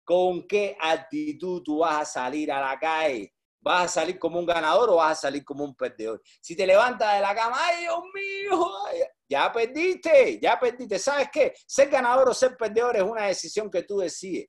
con 0.04 0.48
qué 0.48 0.78
actitud 0.80 1.62
tú 1.64 1.80
vas 1.80 2.02
a 2.02 2.06
salir 2.06 2.52
a 2.52 2.62
la 2.62 2.80
calle. 2.80 3.34
¿Vas 3.60 3.86
a 3.86 4.02
salir 4.02 4.18
como 4.18 4.40
un 4.40 4.46
ganador 4.46 4.90
o 4.92 4.96
vas 4.96 5.18
a 5.18 5.22
salir 5.22 5.44
como 5.44 5.66
un 5.66 5.76
perdedor? 5.76 6.22
Si 6.40 6.56
te 6.56 6.66
levantas 6.66 7.16
de 7.16 7.22
la 7.22 7.36
cama, 7.36 7.58
¡ay, 7.60 7.82
Dios 7.82 8.00
mío! 8.14 8.66
ya 9.28 9.52
perdiste, 9.52 10.40
ya 10.40 10.58
perdiste. 10.60 10.98
¿Sabes 11.00 11.28
qué? 11.32 11.54
Ser 11.66 11.90
ganador 11.90 12.30
o 12.30 12.34
ser 12.34 12.56
perdedor 12.56 12.96
es 12.96 13.04
una 13.04 13.26
decisión 13.26 13.70
que 13.70 13.84
tú 13.84 13.98
decides. 13.98 14.48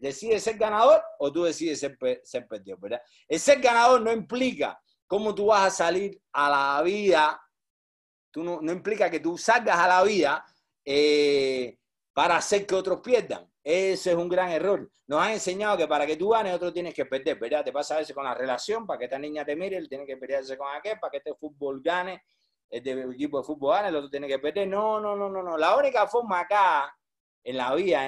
¿Decides 0.00 0.42
ser 0.42 0.56
ganador 0.56 1.02
o 1.18 1.32
tú 1.32 1.44
decides 1.44 1.80
ser, 1.80 1.96
ser 2.22 2.46
perdedor? 2.46 2.80
¿verdad? 2.80 3.02
El 3.28 3.40
ser 3.40 3.60
ganador 3.60 4.00
no 4.00 4.12
implica 4.12 4.80
cómo 5.06 5.34
tú 5.34 5.46
vas 5.46 5.66
a 5.66 5.84
salir 5.84 6.20
a 6.32 6.48
la 6.48 6.82
vida 6.82 7.40
Tú 8.32 8.42
no, 8.42 8.72
implica 8.72 9.10
que 9.10 9.20
tú 9.20 9.36
salgas 9.36 9.78
a 9.78 9.86
la 9.86 10.02
vida 10.02 10.44
eh, 10.84 11.76
para 12.14 12.36
hacer 12.36 12.66
que 12.66 12.74
otros 12.74 13.00
pierdan. 13.00 13.46
Ese 13.62 14.10
es 14.10 14.16
un 14.16 14.28
gran 14.28 14.50
error. 14.50 14.90
Nos 15.06 15.20
han 15.20 15.32
enseñado 15.32 15.76
que 15.76 15.86
para 15.86 16.06
que 16.06 16.16
tú 16.16 16.30
ganes, 16.30 16.54
otro 16.54 16.72
tienes 16.72 16.94
que 16.94 17.04
perder, 17.04 17.38
¿verdad? 17.38 17.62
Te 17.62 17.72
pasa 17.72 17.94
a 17.94 17.98
veces 17.98 18.14
con 18.14 18.24
la 18.24 18.34
relación, 18.34 18.86
para 18.86 18.98
que 18.98 19.04
esta 19.04 19.18
niña 19.18 19.44
te 19.44 19.54
mire, 19.54 19.76
él 19.76 19.86
tiene 19.86 20.06
que 20.06 20.16
pelearse 20.16 20.56
con 20.56 20.66
aquel, 20.74 20.98
para 20.98 21.10
que 21.10 21.18
este 21.18 21.34
fútbol 21.34 21.82
gane, 21.82 22.24
este 22.70 22.92
equipo 23.02 23.38
de 23.38 23.44
fútbol 23.44 23.74
gane, 23.74 23.88
el 23.88 23.96
otro 23.96 24.08
tiene 24.08 24.26
que 24.26 24.38
perder. 24.38 24.66
No, 24.66 24.98
no, 24.98 25.14
no, 25.14 25.28
no, 25.28 25.42
no. 25.42 25.58
La 25.58 25.76
única 25.76 26.08
forma 26.08 26.40
acá, 26.40 26.96
en 27.44 27.56
la 27.58 27.74
vida, 27.74 28.00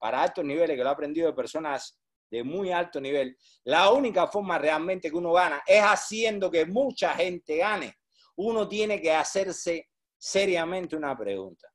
para 0.00 0.22
altos 0.22 0.44
niveles, 0.44 0.76
que 0.76 0.82
lo 0.82 0.88
he 0.88 0.92
aprendido 0.92 1.28
de 1.28 1.32
personas 1.32 1.96
de 2.28 2.42
muy 2.42 2.72
alto 2.72 3.00
nivel, 3.00 3.38
la 3.64 3.90
única 3.90 4.26
forma 4.26 4.58
realmente 4.58 5.10
que 5.10 5.16
uno 5.16 5.32
gana 5.32 5.62
es 5.64 5.80
haciendo 5.80 6.50
que 6.50 6.66
mucha 6.66 7.14
gente 7.14 7.56
gane 7.56 7.97
uno 8.38 8.68
tiene 8.68 9.00
que 9.00 9.12
hacerse 9.12 9.90
seriamente 10.16 10.94
una 10.96 11.16
pregunta. 11.16 11.68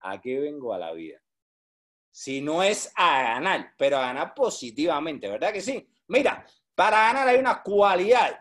¿A 0.00 0.20
qué 0.20 0.40
vengo 0.40 0.74
a 0.74 0.78
la 0.78 0.92
vida? 0.92 1.22
Si 2.10 2.40
no 2.40 2.62
es 2.62 2.92
a 2.96 3.22
ganar, 3.22 3.72
pero 3.78 3.98
a 3.98 4.06
ganar 4.06 4.34
positivamente, 4.34 5.28
¿verdad 5.28 5.52
que 5.52 5.60
sí? 5.60 5.88
Mira, 6.08 6.44
para 6.74 7.06
ganar 7.06 7.28
hay 7.28 7.38
unas 7.38 7.60
cualidades, 7.60 8.36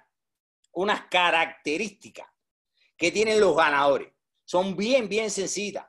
unas 0.73 1.05
características 1.05 2.27
que 2.97 3.11
tienen 3.11 3.39
los 3.39 3.55
ganadores. 3.55 4.11
Son 4.43 4.75
bien, 4.75 5.07
bien 5.07 5.29
sencillas, 5.29 5.85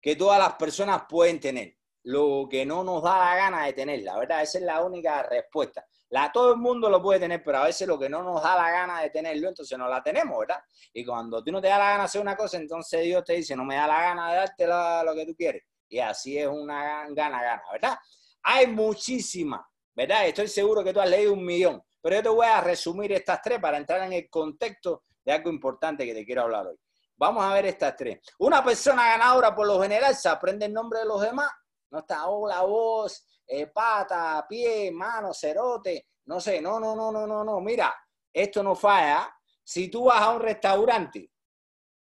que 0.00 0.16
todas 0.16 0.40
las 0.40 0.54
personas 0.54 1.04
pueden 1.08 1.38
tener. 1.38 1.78
Lo 2.02 2.48
que 2.50 2.66
no 2.66 2.82
nos 2.82 3.02
da 3.02 3.18
la 3.18 3.36
gana 3.36 3.66
de 3.66 3.72
tener, 3.72 4.02
la 4.02 4.18
verdad, 4.18 4.42
esa 4.42 4.58
es 4.58 4.64
la 4.64 4.82
única 4.82 5.22
respuesta. 5.22 5.86
La, 6.16 6.32
todo 6.32 6.52
el 6.52 6.56
mundo 6.56 6.88
lo 6.88 7.02
puede 7.02 7.20
tener, 7.20 7.44
pero 7.44 7.58
a 7.58 7.64
veces 7.64 7.86
lo 7.86 7.98
que 7.98 8.08
no 8.08 8.22
nos 8.22 8.42
da 8.42 8.56
la 8.56 8.70
gana 8.70 9.02
de 9.02 9.10
tenerlo, 9.10 9.48
entonces 9.48 9.76
no 9.76 9.86
la 9.86 10.02
tenemos, 10.02 10.38
¿verdad? 10.38 10.62
Y 10.94 11.04
cuando 11.04 11.44
tú 11.44 11.52
no 11.52 11.60
te 11.60 11.68
da 11.68 11.76
la 11.76 11.90
gana 11.90 11.98
de 11.98 12.04
hacer 12.04 12.22
una 12.22 12.34
cosa, 12.34 12.56
entonces 12.56 13.02
Dios 13.02 13.22
te 13.22 13.34
dice, 13.34 13.54
no 13.54 13.66
me 13.66 13.76
da 13.76 13.86
la 13.86 14.00
gana 14.00 14.30
de 14.30 14.36
darte 14.38 14.66
lo, 14.66 15.14
que 15.14 15.26
tú 15.26 15.34
quieres. 15.36 15.64
Y 15.90 15.98
así 15.98 16.38
es 16.38 16.46
una 16.46 17.06
gana-gana, 17.10 17.62
¿verdad? 17.70 17.98
Hay 18.44 18.66
muchísimas, 18.66 19.60
¿verdad? 19.94 20.26
Estoy 20.26 20.48
seguro 20.48 20.82
que 20.82 20.94
tú 20.94 21.00
has 21.00 21.10
leído 21.10 21.34
un 21.34 21.44
millón, 21.44 21.82
pero 22.00 22.16
yo 22.16 22.22
te 22.22 22.28
voy 22.30 22.46
a 22.46 22.62
resumir 22.62 23.12
estas 23.12 23.42
tres 23.42 23.60
para 23.60 23.76
entrar 23.76 24.00
en 24.00 24.14
el 24.14 24.30
contexto 24.30 25.02
de 25.22 25.32
algo 25.32 25.50
importante 25.50 26.06
que 26.06 26.14
te 26.14 26.24
quiero 26.24 26.44
hablar 26.44 26.66
hoy. 26.68 26.76
Vamos 27.18 27.44
a 27.44 27.52
ver 27.52 27.66
estas 27.66 27.94
tres. 27.94 28.20
Una 28.38 28.64
persona 28.64 29.04
ganadora 29.04 29.54
por 29.54 29.66
lo 29.66 29.82
general 29.82 30.16
se 30.16 30.30
aprende 30.30 30.64
el 30.64 30.72
nombre 30.72 31.00
de 31.00 31.04
los 31.04 31.20
demás. 31.20 31.50
No 31.90 31.98
está, 31.98 32.26
hola, 32.26 32.62
voz, 32.62 33.25
eh, 33.46 33.66
pata, 33.68 34.44
pie, 34.48 34.90
mano, 34.90 35.32
cerote, 35.32 36.08
no 36.26 36.40
sé, 36.40 36.60
no, 36.60 36.80
no, 36.80 36.96
no, 36.96 37.12
no, 37.12 37.26
no, 37.26 37.44
no, 37.44 37.60
mira, 37.60 37.94
esto 38.32 38.62
no 38.62 38.74
falla. 38.74 39.32
Si 39.62 39.88
tú 39.88 40.04
vas 40.04 40.20
a 40.20 40.30
un 40.32 40.42
restaurante, 40.42 41.30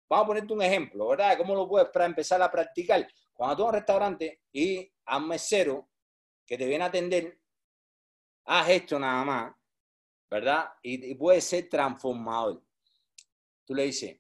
vamos 0.10 0.24
a 0.24 0.28
ponerte 0.28 0.54
un 0.54 0.62
ejemplo, 0.62 1.08
¿verdad? 1.08 1.38
¿Cómo 1.38 1.56
lo 1.56 1.68
puedes 1.68 1.90
para 1.90 2.06
empezar 2.06 2.42
a 2.42 2.52
practicar? 2.52 3.08
Cuando 3.34 3.56
tú 3.56 3.64
vas 3.64 3.68
a 3.68 3.72
un 3.72 3.76
restaurante 3.76 4.42
y 4.52 4.92
a 5.06 5.18
un 5.18 5.28
mesero 5.28 5.90
que 6.46 6.58
te 6.58 6.66
viene 6.66 6.84
a 6.84 6.88
atender, 6.88 7.40
haz 8.46 8.70
esto 8.70 9.00
nada 9.00 9.24
más, 9.24 9.56
¿verdad? 10.30 10.74
Y, 10.82 11.14
puede 11.16 11.40
ser 11.42 11.70
transformador. 11.70 12.64
Tú 13.64 13.76
le 13.76 13.84
dices, 13.84 14.20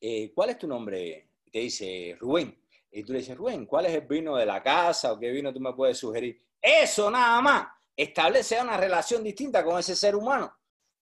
eh, 0.00 0.32
¿cuál 0.34 0.50
es 0.50 0.58
tu 0.58 0.68
nombre? 0.68 1.30
Te 1.50 1.60
dice 1.60 2.16
Rubén. 2.20 2.59
Y 2.90 3.04
tú 3.04 3.12
le 3.12 3.20
dices, 3.20 3.36
Rubén, 3.36 3.66
¿cuál 3.66 3.86
es 3.86 3.94
el 3.94 4.06
vino 4.06 4.36
de 4.36 4.46
la 4.46 4.62
casa 4.62 5.12
o 5.12 5.18
qué 5.18 5.30
vino 5.30 5.52
tú 5.52 5.60
me 5.60 5.72
puedes 5.74 5.98
sugerir? 5.98 6.36
Eso 6.60 7.10
nada 7.10 7.40
más 7.40 7.68
establece 7.96 8.60
una 8.60 8.76
relación 8.76 9.22
distinta 9.22 9.64
con 9.64 9.78
ese 9.78 9.94
ser 9.94 10.16
humano. 10.16 10.52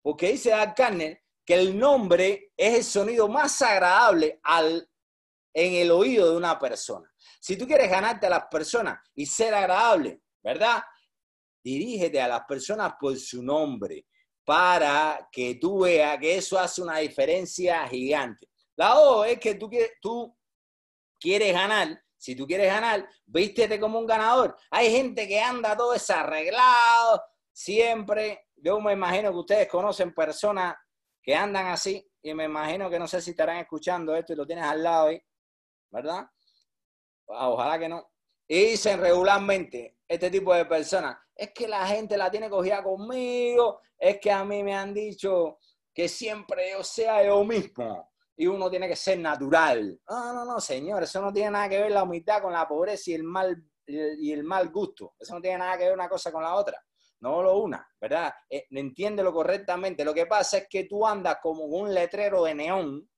Porque 0.01 0.31
dice 0.31 0.53
Al 0.53 0.73
Carner 0.73 1.21
que 1.45 1.53
el 1.53 1.77
nombre 1.77 2.51
es 2.57 2.75
el 2.75 2.83
sonido 2.83 3.27
más 3.27 3.61
agradable 3.61 4.39
al, 4.43 4.89
en 5.53 5.73
el 5.75 5.91
oído 5.91 6.31
de 6.31 6.37
una 6.37 6.57
persona. 6.57 7.11
Si 7.39 7.55
tú 7.55 7.67
quieres 7.67 7.89
ganarte 7.89 8.25
a 8.25 8.31
las 8.31 8.45
personas 8.47 8.99
y 9.13 9.25
ser 9.27 9.53
agradable, 9.53 10.21
¿verdad? 10.43 10.83
Dirígete 11.63 12.19
a 12.19 12.27
las 12.27 12.45
personas 12.45 12.93
por 12.99 13.15
su 13.17 13.43
nombre 13.43 14.07
para 14.43 15.27
que 15.31 15.55
tú 15.55 15.83
veas 15.83 16.17
que 16.19 16.37
eso 16.37 16.57
hace 16.57 16.81
una 16.81 16.97
diferencia 16.97 17.87
gigante. 17.87 18.47
La 18.75 18.99
O 18.99 19.23
es 19.23 19.39
que 19.39 19.55
tú, 19.55 19.69
tú 20.01 20.34
quieres 21.19 21.53
ganar, 21.53 22.01
si 22.17 22.35
tú 22.35 22.47
quieres 22.47 22.67
ganar, 22.67 23.07
vístete 23.25 23.79
como 23.79 23.99
un 23.99 24.07
ganador. 24.07 24.55
Hay 24.71 24.91
gente 24.91 25.27
que 25.27 25.39
anda 25.39 25.77
todo 25.77 25.91
desarreglado, 25.91 27.21
siempre. 27.51 28.47
Yo 28.55 28.79
me 28.79 28.93
imagino 28.93 29.31
que 29.31 29.37
ustedes 29.37 29.67
conocen 29.67 30.13
personas 30.13 30.75
que 31.21 31.35
andan 31.35 31.67
así 31.67 32.07
y 32.21 32.33
me 32.33 32.45
imagino 32.45 32.89
que 32.89 32.97
no 32.97 33.07
sé 33.07 33.21
si 33.21 33.31
estarán 33.31 33.57
escuchando 33.57 34.15
esto 34.15 34.33
y 34.33 34.35
lo 34.35 34.45
tienes 34.47 34.65
al 34.65 34.81
lado 34.81 35.07
ahí, 35.07 35.21
¿verdad? 35.91 36.27
Ah, 37.29 37.49
ojalá 37.49 37.77
que 37.77 37.89
no. 37.89 38.11
Y 38.47 38.65
dicen 38.71 38.99
regularmente 38.99 39.97
este 40.07 40.29
tipo 40.29 40.53
de 40.53 40.65
personas, 40.65 41.17
es 41.35 41.51
que 41.53 41.67
la 41.67 41.85
gente 41.87 42.17
la 42.17 42.31
tiene 42.31 42.49
cogida 42.49 42.83
conmigo, 42.83 43.81
es 43.97 44.19
que 44.19 44.31
a 44.31 44.43
mí 44.43 44.63
me 44.63 44.75
han 44.75 44.93
dicho 44.93 45.59
que 45.93 46.07
siempre 46.07 46.71
yo 46.71 46.83
sea 46.83 47.23
yo 47.23 47.43
mismo 47.43 48.14
y 48.37 48.47
uno 48.47 48.69
tiene 48.69 48.87
que 48.87 48.95
ser 48.95 49.19
natural. 49.19 49.99
No, 50.09 50.33
no, 50.33 50.45
no, 50.45 50.59
señor, 50.59 51.03
eso 51.03 51.21
no 51.21 51.31
tiene 51.31 51.51
nada 51.51 51.69
que 51.69 51.81
ver 51.81 51.91
la 51.91 52.03
humildad 52.03 52.41
con 52.41 52.53
la 52.53 52.67
pobreza 52.67 53.11
y 53.11 53.13
el 53.13 53.23
mal, 53.23 53.63
y 53.85 54.31
el 54.31 54.43
mal 54.43 54.69
gusto. 54.69 55.15
Eso 55.19 55.35
no 55.35 55.41
tiene 55.41 55.59
nada 55.59 55.77
que 55.77 55.85
ver 55.85 55.93
una 55.93 56.09
cosa 56.09 56.31
con 56.31 56.43
la 56.43 56.55
otra. 56.55 56.77
No 57.21 57.41
lo 57.41 57.57
una, 57.57 57.87
¿verdad? 57.99 58.33
Eh, 58.49 58.67
entiéndelo 58.71 59.33
correctamente. 59.33 60.03
Lo 60.03 60.13
que 60.13 60.25
pasa 60.25 60.59
es 60.59 60.67
que 60.69 60.83
tú 60.83 61.05
andas 61.07 61.37
como 61.41 61.63
un 61.63 61.93
letrero 61.93 62.43
de 62.43 62.55
neón 62.55 63.09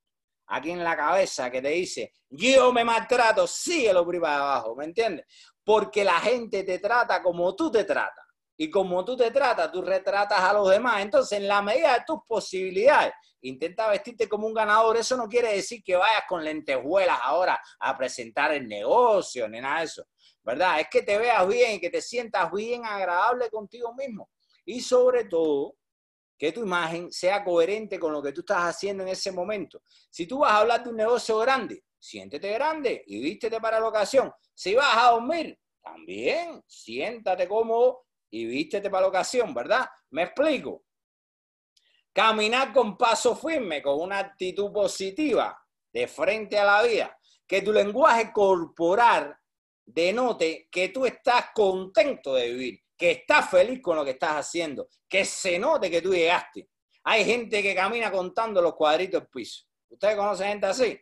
aquí 0.47 0.71
en 0.71 0.83
la 0.83 0.95
cabeza 0.95 1.49
que 1.51 1.61
te 1.61 1.69
dice, 1.69 2.13
yo 2.29 2.71
me 2.71 2.85
maltrato, 2.85 3.45
síguelo 3.47 4.05
por 4.05 4.15
ahí 4.15 4.21
para 4.21 4.37
abajo, 4.37 4.75
¿me 4.75 4.85
entiendes? 4.85 5.25
Porque 5.63 6.03
la 6.03 6.19
gente 6.19 6.63
te 6.63 6.79
trata 6.79 7.21
como 7.21 7.53
tú 7.55 7.69
te 7.71 7.83
tratas. 7.83 8.25
Y 8.57 8.71
como 8.71 9.05
tú 9.05 9.15
te 9.15 9.29
tratas, 9.29 9.71
tú 9.71 9.83
retratas 9.83 10.39
a 10.39 10.53
los 10.53 10.69
demás. 10.69 11.01
Entonces, 11.01 11.37
en 11.37 11.47
la 11.47 11.61
medida 11.61 11.93
de 11.93 12.03
tus 12.05 12.19
posibilidades, 12.27 13.13
intenta 13.41 13.87
vestirte 13.87 14.27
como 14.27 14.47
un 14.47 14.53
ganador. 14.53 14.97
Eso 14.97 15.15
no 15.15 15.27
quiere 15.27 15.53
decir 15.53 15.83
que 15.83 15.95
vayas 15.95 16.23
con 16.27 16.43
lentejuelas 16.43 17.19
ahora 17.21 17.61
a 17.79 17.95
presentar 17.95 18.51
el 18.53 18.67
negocio, 18.67 19.47
ni 19.47 19.61
nada 19.61 19.79
de 19.79 19.85
eso. 19.85 20.07
¿Verdad? 20.43 20.79
Es 20.79 20.87
que 20.89 21.03
te 21.03 21.17
veas 21.17 21.47
bien 21.47 21.75
y 21.75 21.79
que 21.79 21.91
te 21.91 22.01
sientas 22.01 22.51
bien 22.51 22.83
agradable 22.83 23.49
contigo 23.49 23.93
mismo. 23.93 24.29
Y 24.65 24.81
sobre 24.81 25.25
todo, 25.25 25.75
que 26.37 26.51
tu 26.51 26.61
imagen 26.61 27.11
sea 27.11 27.43
coherente 27.43 27.99
con 27.99 28.11
lo 28.11 28.21
que 28.21 28.31
tú 28.31 28.41
estás 28.41 28.63
haciendo 28.63 29.03
en 29.03 29.09
ese 29.09 29.31
momento. 29.31 29.81
Si 30.09 30.25
tú 30.25 30.39
vas 30.39 30.51
a 30.51 30.57
hablar 30.59 30.83
de 30.83 30.89
un 30.89 30.95
negocio 30.95 31.37
grande, 31.39 31.83
siéntete 31.99 32.51
grande 32.53 33.03
y 33.07 33.21
vístete 33.21 33.59
para 33.59 33.79
la 33.79 33.87
ocasión. 33.87 34.31
Si 34.53 34.75
vas 34.75 34.95
a 34.97 35.11
dormir, 35.11 35.59
también 35.81 36.63
siéntate 36.67 37.47
cómodo 37.47 38.06
y 38.29 38.45
vístete 38.45 38.89
para 38.89 39.01
la 39.01 39.07
ocasión, 39.07 39.53
¿verdad? 39.53 39.87
¿Me 40.11 40.23
explico? 40.23 40.83
Caminar 42.13 42.73
con 42.73 42.97
paso 42.97 43.35
firme, 43.35 43.81
con 43.81 44.01
una 44.01 44.19
actitud 44.19 44.71
positiva, 44.71 45.57
de 45.93 46.07
frente 46.07 46.57
a 46.57 46.65
la 46.65 46.83
vida. 46.83 47.17
Que 47.45 47.61
tu 47.61 47.71
lenguaje 47.71 48.31
corporal 48.33 49.37
denote 49.85 50.67
que 50.69 50.89
tú 50.89 51.05
estás 51.05 51.51
contento 51.53 52.33
de 52.35 52.51
vivir, 52.51 52.83
que 52.97 53.11
estás 53.11 53.49
feliz 53.49 53.81
con 53.81 53.95
lo 53.95 54.03
que 54.03 54.11
estás 54.11 54.31
haciendo, 54.31 54.89
que 55.07 55.23
se 55.23 55.57
note 55.57 55.89
que 55.89 56.01
tú 56.01 56.13
llegaste. 56.13 56.69
Hay 57.03 57.23
gente 57.23 57.63
que 57.63 57.73
camina 57.73 58.11
contando 58.11 58.61
los 58.61 58.75
cuadritos 58.75 59.21
del 59.21 59.29
piso. 59.29 59.63
¿Ustedes 59.89 60.17
conocen 60.17 60.49
gente 60.49 60.65
así? 60.65 60.99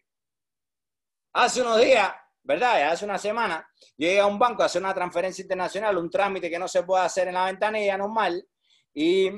Hace 1.33 1.61
unos 1.61 1.81
días, 1.81 2.13
¿verdad? 2.45 2.91
Hace 2.91 3.05
una 3.05 3.17
semana, 3.17 3.67
llegué 3.97 4.19
a 4.19 4.27
un 4.27 4.37
banco 4.37 4.61
a 4.61 4.67
hacer 4.67 4.81
una 4.81 4.93
transferencia 4.93 5.41
internacional, 5.41 5.97
un 5.97 6.09
trámite 6.09 6.49
que 6.49 6.59
no 6.59 6.67
se 6.67 6.83
puede 6.83 7.03
hacer 7.03 7.27
en 7.27 7.33
la 7.33 7.45
ventanilla 7.45 7.97
normal, 7.97 8.47
y 8.93 9.31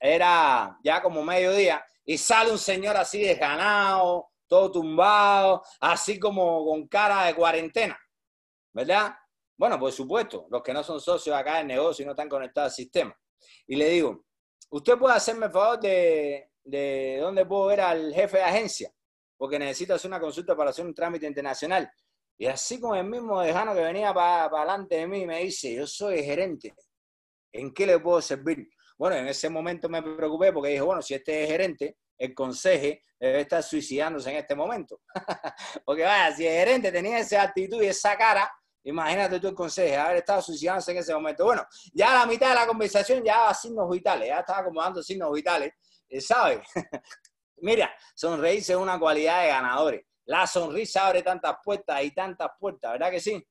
era 0.00 0.78
ya 0.82 1.02
como 1.02 1.22
mediodía, 1.22 1.84
y 2.04 2.16
sale 2.16 2.50
un 2.50 2.58
señor 2.58 2.96
así 2.96 3.22
desganado, 3.22 4.30
todo 4.48 4.72
tumbado, 4.72 5.62
así 5.80 6.18
como 6.18 6.64
con 6.64 6.88
cara 6.88 7.26
de 7.26 7.34
cuarentena, 7.34 7.98
¿verdad? 8.72 9.14
Bueno, 9.56 9.78
por 9.78 9.92
supuesto, 9.92 10.46
los 10.50 10.62
que 10.62 10.72
no 10.72 10.82
son 10.82 11.00
socios 11.00 11.36
acá 11.36 11.58
del 11.58 11.66
negocio 11.66 12.02
y 12.02 12.06
no 12.06 12.12
están 12.12 12.28
conectados 12.28 12.72
al 12.72 12.76
sistema. 12.76 13.16
Y 13.66 13.76
le 13.76 13.90
digo, 13.90 14.24
¿usted 14.70 14.96
puede 14.96 15.14
hacerme 15.14 15.46
el 15.46 15.52
favor 15.52 15.78
de, 15.80 16.50
de 16.64 17.18
dónde 17.20 17.44
puedo 17.44 17.66
ver 17.66 17.82
al 17.82 18.12
jefe 18.12 18.38
de 18.38 18.42
agencia? 18.42 18.92
Porque 19.36 19.58
necesito 19.58 19.94
hacer 19.94 20.08
una 20.08 20.20
consulta 20.20 20.56
para 20.56 20.70
hacer 20.70 20.84
un 20.84 20.94
trámite 20.94 21.26
internacional. 21.26 21.90
Y 22.36 22.46
así 22.46 22.80
con 22.80 22.96
el 22.96 23.04
mismo 23.04 23.40
dejano 23.40 23.74
que 23.74 23.80
venía 23.80 24.12
para, 24.12 24.50
para 24.50 24.62
delante 24.62 24.96
de 24.96 25.06
mí, 25.06 25.26
me 25.26 25.40
dice, 25.40 25.74
yo 25.74 25.86
soy 25.86 26.22
gerente, 26.22 26.74
¿en 27.52 27.72
qué 27.72 27.86
le 27.86 27.98
puedo 28.00 28.20
servir? 28.20 28.68
Bueno, 28.98 29.16
en 29.16 29.28
ese 29.28 29.48
momento 29.48 29.88
me 29.88 30.02
preocupé 30.02 30.52
porque 30.52 30.70
dije, 30.70 30.82
bueno, 30.82 31.02
si 31.02 31.14
este 31.14 31.44
es 31.44 31.50
gerente, 31.50 31.96
el 32.18 32.34
conseje 32.34 33.02
debe 33.18 33.40
estar 33.40 33.62
suicidándose 33.62 34.30
en 34.30 34.36
este 34.36 34.54
momento. 34.54 35.00
porque 35.84 36.02
vaya, 36.02 36.34
si 36.34 36.46
el 36.46 36.52
gerente 36.52 36.92
tenía 36.92 37.18
esa 37.18 37.42
actitud 37.42 37.82
y 37.82 37.86
esa 37.86 38.16
cara, 38.16 38.50
imagínate 38.84 39.40
tú 39.40 39.48
el 39.48 39.54
conseje, 39.54 39.96
haber 39.96 40.18
estado 40.18 40.42
suicidándose 40.42 40.92
en 40.92 40.98
ese 40.98 41.14
momento. 41.14 41.44
Bueno, 41.44 41.66
ya 41.92 42.12
a 42.12 42.20
la 42.20 42.26
mitad 42.26 42.50
de 42.50 42.54
la 42.54 42.66
conversación 42.66 43.24
ya 43.24 43.38
daba 43.38 43.54
signos 43.54 43.90
vitales, 43.90 44.28
ya 44.28 44.40
estaba 44.40 44.60
acomodando 44.60 45.02
signos 45.02 45.32
vitales, 45.32 45.72
eh, 46.08 46.20
¿sabes? 46.20 46.60
Mira, 47.58 47.94
sonreírse 48.14 48.72
es 48.72 48.78
una 48.78 48.98
cualidad 48.98 49.42
de 49.42 49.48
ganadores. 49.48 50.04
La 50.26 50.46
sonrisa 50.46 51.06
abre 51.06 51.22
tantas 51.22 51.56
puertas 51.62 52.02
y 52.02 52.12
tantas 52.12 52.50
puertas, 52.58 52.92
¿verdad 52.92 53.10
que 53.10 53.20
sí? 53.20 53.46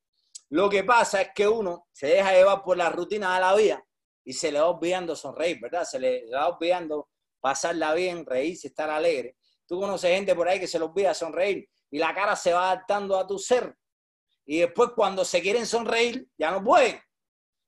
Lo 0.50 0.70
que 0.70 0.84
pasa 0.84 1.22
es 1.22 1.30
que 1.34 1.48
uno 1.48 1.88
se 1.92 2.08
deja 2.08 2.32
llevar 2.32 2.64
por 2.64 2.78
la 2.78 2.90
rutina 2.90 3.36
de 3.36 3.42
la 3.42 3.56
vida 3.56 3.86
y 4.24 4.34
se 4.34 4.52
le 4.52 4.60
va 4.60 4.70
olvidando 4.70 5.16
sonreír, 5.16 5.60
¿verdad? 5.60 5.84
Se 5.84 6.00
le, 6.00 6.30
va 6.32 6.48
olvidando 6.48 7.10
pasarla 7.40 7.94
bien, 7.94 8.26
reírse, 8.26 8.68
estar 8.68 8.90
alegre. 8.90 9.36
Tú 9.68 9.80
conoces 9.80 10.12
gente 10.16 10.36
por 10.36 10.48
ahí 10.48 10.60
que 10.60 10.68
se 10.68 10.80
le 10.80 10.86
olvida 10.86 11.14
sonreír 11.14 11.68
y 11.90 11.98
la 11.98 12.14
cara 12.14 12.36
se 12.36 12.54
va 12.54 12.72
adaptando 12.72 13.18
a 13.18 13.28
tu 13.28 13.38
ser. 13.38 13.76
Y 14.46 14.60
después 14.60 14.92
cuando 14.96 15.24
se 15.26 15.42
quieren 15.42 15.66
sonreír, 15.66 16.28
ya 16.38 16.52
no 16.52 16.64
pueden. 16.64 17.00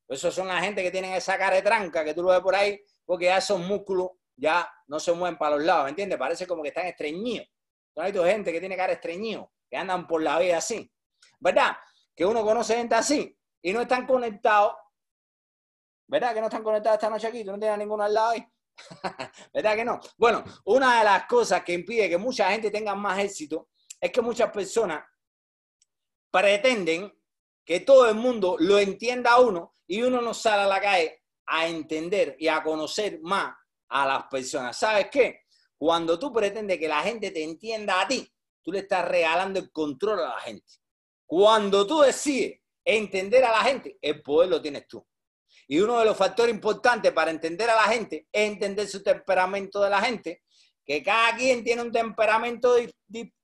Esos 0.07 0.33
son 0.33 0.47
la 0.47 0.61
gente 0.61 0.83
que 0.83 0.91
tienen 0.91 1.13
esa 1.13 1.37
cara 1.37 1.61
tranca 1.63 2.03
que 2.03 2.13
tú 2.13 2.21
lo 2.21 2.29
ves 2.29 2.41
por 2.41 2.55
ahí, 2.55 2.79
porque 3.05 3.35
esos 3.35 3.59
músculos 3.59 4.09
ya 4.35 4.69
no 4.87 4.99
se 4.99 5.11
mueven 5.13 5.37
para 5.37 5.55
los 5.55 5.65
lados, 5.65 5.85
¿me 5.85 5.89
entiendes? 5.89 6.19
Parece 6.19 6.45
como 6.45 6.61
que 6.61 6.69
están 6.69 6.85
estreñidos. 6.85 7.47
Hay 7.95 8.13
gente 8.13 8.51
que 8.51 8.59
tiene 8.59 8.75
cara 8.75 8.93
estreñido, 8.93 9.51
que 9.69 9.77
andan 9.77 10.07
por 10.07 10.21
la 10.21 10.39
vida 10.39 10.57
así. 10.57 10.91
¿Verdad? 11.39 11.77
Que 12.15 12.25
uno 12.25 12.43
conoce 12.43 12.75
gente 12.75 12.95
así 12.95 13.37
y 13.61 13.73
no 13.73 13.81
están 13.81 14.05
conectados. 14.05 14.73
¿Verdad 16.07 16.33
que 16.33 16.39
no 16.39 16.47
están 16.47 16.63
conectados 16.63 16.97
esta 16.97 17.09
noche 17.09 17.27
aquí? 17.27 17.43
¿Tú 17.43 17.51
no 17.51 17.59
tienes 17.59 17.77
ninguno 17.77 18.03
al 18.03 18.13
lado 18.13 18.31
ahí? 18.31 18.47
¿Verdad 19.53 19.75
que 19.75 19.85
no? 19.85 19.99
Bueno, 20.17 20.43
una 20.65 20.99
de 20.99 21.05
las 21.05 21.25
cosas 21.25 21.63
que 21.63 21.73
impide 21.73 22.09
que 22.09 22.17
mucha 22.17 22.51
gente 22.51 22.69
tenga 22.69 22.93
más 22.95 23.19
éxito 23.19 23.69
es 23.99 24.11
que 24.11 24.21
muchas 24.21 24.51
personas 24.51 25.03
pretenden 26.29 27.11
que 27.63 27.79
todo 27.79 28.09
el 28.09 28.15
mundo 28.15 28.57
lo 28.59 28.77
entienda 28.77 29.31
a 29.31 29.39
uno 29.39 29.75
y 29.87 30.01
uno 30.01 30.21
no 30.21 30.33
sale 30.33 30.63
a 30.63 30.67
la 30.67 30.81
calle 30.81 31.23
a 31.47 31.67
entender 31.67 32.35
y 32.39 32.47
a 32.47 32.61
conocer 32.61 33.19
más 33.21 33.55
a 33.89 34.05
las 34.05 34.23
personas. 34.27 34.77
¿Sabes 34.77 35.07
qué? 35.09 35.44
Cuando 35.85 36.17
tú 36.17 36.33
pretendes 36.33 36.79
que 36.79 36.87
la 36.87 37.03
gente 37.03 37.29
te 37.29 37.43
entienda 37.43 38.01
a 38.01 38.07
ti, 38.07 38.27
tú 38.63 38.71
le 38.71 38.79
estás 38.79 39.07
regalando 39.07 39.59
el 39.59 39.71
control 39.71 40.17
a 40.17 40.29
la 40.29 40.39
gente. 40.39 40.65
Cuando 41.27 41.85
tú 41.85 42.01
decides 42.01 42.59
entender 42.83 43.45
a 43.45 43.51
la 43.51 43.59
gente, 43.59 43.95
el 44.01 44.19
poder 44.23 44.49
lo 44.49 44.59
tienes 44.59 44.87
tú. 44.87 45.05
Y 45.67 45.79
uno 45.79 45.99
de 45.99 46.05
los 46.05 46.17
factores 46.17 46.55
importantes 46.55 47.11
para 47.11 47.29
entender 47.29 47.69
a 47.69 47.75
la 47.75 47.83
gente 47.83 48.27
es 48.31 48.51
entender 48.51 48.87
su 48.87 49.03
temperamento 49.03 49.79
de 49.79 49.91
la 49.91 50.01
gente, 50.01 50.41
que 50.83 51.03
cada 51.03 51.35
quien 51.37 51.63
tiene 51.63 51.83
un 51.83 51.91
temperamento 51.91 52.75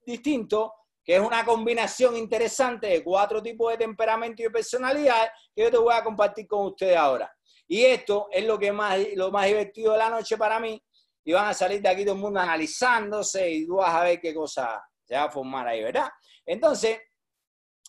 distinto, 0.03 0.73
que 1.05 1.17
es 1.17 1.21
una 1.21 1.45
combinación 1.45 2.17
interesante 2.17 2.87
de 2.87 3.03
cuatro 3.03 3.39
tipos 3.43 3.71
de 3.71 3.77
temperamento 3.77 4.41
y 4.41 4.45
de 4.45 4.51
personalidad 4.51 5.29
que 5.55 5.61
yo 5.61 5.69
te 5.69 5.77
voy 5.77 5.93
a 5.93 6.03
compartir 6.03 6.47
con 6.47 6.65
ustedes 6.65 6.97
ahora. 6.97 7.31
Y 7.67 7.85
esto 7.85 8.29
es 8.31 8.43
lo, 8.45 8.57
que 8.57 8.71
más, 8.71 8.97
lo 9.13 9.29
más 9.29 9.45
divertido 9.45 9.91
de 9.91 9.99
la 9.99 10.09
noche 10.09 10.37
para 10.37 10.59
mí. 10.59 10.81
Y 11.23 11.33
van 11.33 11.47
a 11.47 11.53
salir 11.53 11.81
de 11.81 11.89
aquí 11.89 12.03
todo 12.03 12.15
el 12.15 12.21
mundo 12.21 12.39
analizándose 12.39 13.49
y 13.49 13.67
tú 13.67 13.75
vas 13.75 13.93
a 13.93 14.03
ver 14.03 14.19
qué 14.19 14.33
cosa 14.33 14.83
se 15.03 15.15
va 15.15 15.23
a 15.23 15.31
formar 15.31 15.67
ahí, 15.67 15.83
¿verdad? 15.83 16.09
Entonces, 16.45 16.99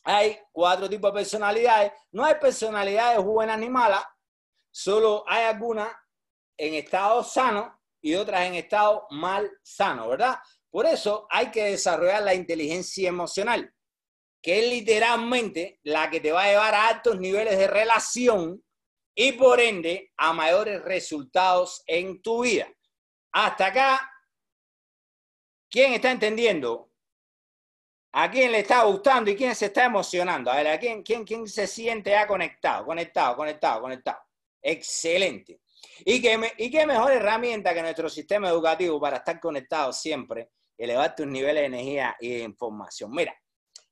hay 0.04 0.38
cuatro 0.50 0.88
tipos 0.88 1.12
de 1.12 1.20
personalidades. 1.20 1.92
No 2.10 2.24
hay 2.24 2.34
personalidades 2.36 3.22
buenas 3.22 3.58
ni 3.58 3.68
malas, 3.68 4.04
solo 4.70 5.24
hay 5.26 5.44
algunas 5.44 5.88
en 6.56 6.74
estado 6.74 7.22
sano 7.22 7.80
y 8.00 8.14
otras 8.14 8.46
en 8.46 8.54
estado 8.54 9.06
mal 9.10 9.50
sano, 9.62 10.08
¿verdad? 10.08 10.36
Por 10.70 10.86
eso 10.86 11.26
hay 11.30 11.50
que 11.50 11.64
desarrollar 11.64 12.22
la 12.22 12.34
inteligencia 12.34 13.08
emocional, 13.08 13.72
que 14.42 14.58
es 14.58 14.68
literalmente 14.68 15.80
la 15.84 16.10
que 16.10 16.20
te 16.20 16.32
va 16.32 16.44
a 16.44 16.48
llevar 16.48 16.74
a 16.74 16.88
altos 16.88 17.18
niveles 17.18 17.58
de 17.58 17.66
relación 17.66 18.64
y 19.14 19.32
por 19.32 19.60
ende 19.60 20.12
a 20.16 20.32
mayores 20.32 20.82
resultados 20.82 21.82
en 21.86 22.22
tu 22.22 22.42
vida. 22.42 22.66
Hasta 23.32 23.66
acá, 23.66 24.12
¿quién 25.70 25.94
está 25.94 26.10
entendiendo? 26.10 26.90
¿A 28.12 28.30
quién 28.30 28.52
le 28.52 28.58
está 28.58 28.84
gustando 28.84 29.30
y 29.30 29.36
quién 29.36 29.54
se 29.54 29.66
está 29.66 29.86
emocionando? 29.86 30.50
A 30.50 30.56
ver, 30.56 30.68
¿a 30.68 30.78
quién, 30.78 31.02
quién, 31.02 31.24
quién 31.24 31.48
se 31.48 31.66
siente 31.66 32.10
ya 32.10 32.26
conectado, 32.26 32.84
conectado, 32.84 33.36
conectado, 33.36 33.80
conectado? 33.80 34.18
Excelente. 34.60 35.60
¿Y 36.04 36.20
qué, 36.20 36.52
y 36.58 36.70
qué 36.70 36.86
mejor 36.86 37.12
herramienta 37.12 37.72
que 37.72 37.80
nuestro 37.80 38.10
sistema 38.10 38.48
educativo 38.48 39.00
para 39.00 39.16
estar 39.16 39.40
conectado 39.40 39.92
siempre, 39.94 40.50
elevar 40.76 41.14
tus 41.14 41.26
niveles 41.26 41.62
de 41.62 41.66
energía 41.66 42.16
y 42.20 42.34
de 42.34 42.42
información. 42.42 43.10
Mira, 43.12 43.34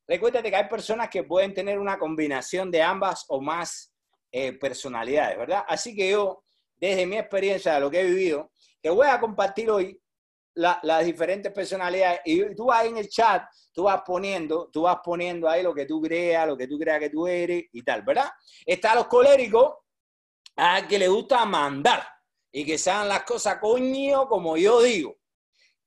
recuérdate 0.06 0.50
que 0.50 0.56
hay 0.56 0.68
personas 0.68 1.08
que 1.08 1.24
pueden 1.24 1.54
tener 1.54 1.78
una 1.78 1.98
combinación 1.98 2.70
de 2.70 2.82
ambas 2.82 3.24
o 3.28 3.40
más 3.40 3.92
eh, 4.32 4.52
personalidades, 4.52 5.38
¿verdad? 5.38 5.64
Así 5.68 5.94
que 5.94 6.10
yo, 6.10 6.44
desde 6.76 7.06
mi 7.06 7.16
experiencia, 7.16 7.74
de 7.74 7.80
lo 7.80 7.90
que 7.90 8.00
he 8.00 8.04
vivido, 8.04 8.49
te 8.80 8.90
voy 8.90 9.06
a 9.06 9.20
compartir 9.20 9.70
hoy 9.70 10.00
las 10.54 11.04
diferentes 11.04 11.52
personalidades 11.52 12.20
y 12.24 12.54
tú 12.54 12.66
vas 12.66 12.84
en 12.84 12.96
el 12.96 13.08
chat, 13.08 13.44
tú 13.72 13.84
vas 13.84 14.02
poniendo, 14.04 14.68
tú 14.72 14.82
vas 14.82 14.98
poniendo 15.02 15.48
ahí 15.48 15.62
lo 15.62 15.72
que 15.72 15.86
tú 15.86 16.00
creas, 16.02 16.46
lo 16.46 16.56
que 16.56 16.66
tú 16.66 16.78
creas 16.78 16.98
que 16.98 17.10
tú 17.10 17.26
eres 17.26 17.64
y 17.72 17.82
tal, 17.82 18.02
¿verdad? 18.02 18.30
Están 18.66 18.96
los 18.96 19.06
coléricos, 19.06 19.74
a 20.56 20.86
que 20.86 20.98
le 20.98 21.08
gusta 21.08 21.44
mandar 21.46 22.06
y 22.52 22.66
que 22.66 22.76
sean 22.76 23.08
las 23.08 23.22
cosas 23.22 23.58
coño 23.58 24.28
como 24.28 24.56
yo 24.56 24.82
digo. 24.82 25.16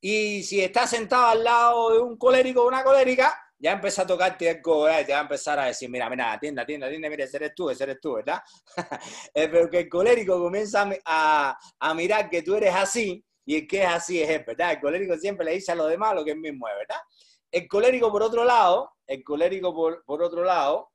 Y 0.01 0.43
si 0.43 0.61
estás 0.61 0.89
sentado 0.89 1.27
al 1.27 1.43
lado 1.43 1.91
de 1.91 1.99
un 1.99 2.17
colérico 2.17 2.63
o 2.63 2.67
una 2.67 2.83
colérica, 2.83 3.37
ya 3.63 3.71
empieza 3.71 4.01
a 4.01 4.05
tocarte 4.05 4.49
el 4.49 4.61
cobre 4.61 5.01
y 5.01 5.05
te 5.05 5.13
va 5.13 5.19
a 5.19 5.21
empezar 5.21 5.57
a 5.57 5.67
decir, 5.67 5.89
mira, 5.89 6.09
mira, 6.09 6.33
atienda, 6.33 6.63
atienda, 6.63 6.87
atienda, 6.87 7.09
mira, 7.09 7.23
ese 7.23 7.37
eres 7.37 7.55
tú, 7.55 7.69
ese 7.69 7.85
eres 7.85 8.01
tú, 8.01 8.15
¿verdad? 8.15 8.41
Eh, 9.33 9.47
pero 9.47 9.69
que 9.69 9.79
el 9.79 9.89
colérico 9.89 10.37
comienza 10.37 10.89
a, 11.05 11.57
a, 11.79 11.93
mirar 11.93 12.29
que 12.29 12.41
tú 12.41 12.55
eres 12.55 12.75
así 12.75 13.23
y 13.45 13.55
el 13.55 13.67
que 13.67 13.83
es 13.83 13.87
así 13.87 14.21
es 14.21 14.45
¿verdad? 14.45 14.73
El 14.73 14.81
colérico 14.81 15.17
siempre 15.17 15.45
le 15.45 15.53
dice 15.53 15.71
a 15.71 15.75
los 15.75 15.89
demás 15.89 16.13
lo 16.13 16.25
que 16.25 16.31
él 16.31 16.39
mismo 16.39 16.67
es, 16.67 16.75
¿verdad? 16.75 17.01
El 17.49 17.67
colérico, 17.69 18.11
por 18.11 18.21
otro 18.21 18.43
lado, 18.43 18.91
el 19.07 19.23
colérico, 19.23 19.73
por, 19.73 20.03
por 20.03 20.21
otro 20.21 20.43
lado, 20.43 20.91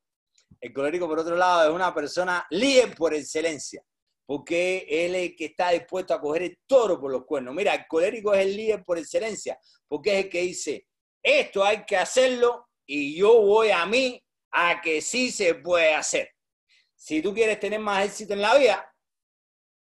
el 0.60 0.72
colérico, 0.72 1.08
por 1.08 1.20
otro 1.20 1.36
lado, 1.36 1.70
es 1.70 1.74
una 1.74 1.94
persona 1.94 2.46
líder 2.50 2.94
por 2.94 3.14
excelencia, 3.14 3.82
porque 4.26 4.86
él 4.90 5.14
es 5.14 5.30
el 5.30 5.36
que 5.36 5.46
está 5.46 5.70
dispuesto 5.70 6.12
a 6.12 6.20
coger 6.20 6.42
el 6.42 6.58
toro 6.66 7.00
por 7.00 7.10
los 7.10 7.24
cuernos. 7.24 7.54
Mira, 7.54 7.74
el 7.74 7.86
colérico 7.88 8.34
es 8.34 8.44
el 8.44 8.54
líder 8.54 8.84
por 8.84 8.98
excelencia, 8.98 9.58
porque 9.88 10.18
es 10.18 10.24
el 10.26 10.30
que 10.30 10.40
dice, 10.42 10.86
esto 11.28 11.64
hay 11.64 11.84
que 11.84 11.96
hacerlo 11.96 12.68
y 12.86 13.16
yo 13.16 13.40
voy 13.42 13.70
a 13.70 13.84
mí 13.84 14.22
a 14.50 14.80
que 14.80 15.00
sí 15.02 15.30
se 15.30 15.54
puede 15.56 15.94
hacer. 15.94 16.30
Si 16.94 17.20
tú 17.20 17.34
quieres 17.34 17.60
tener 17.60 17.80
más 17.80 18.06
éxito 18.06 18.32
en 18.32 18.42
la 18.42 18.56
vida, 18.56 18.94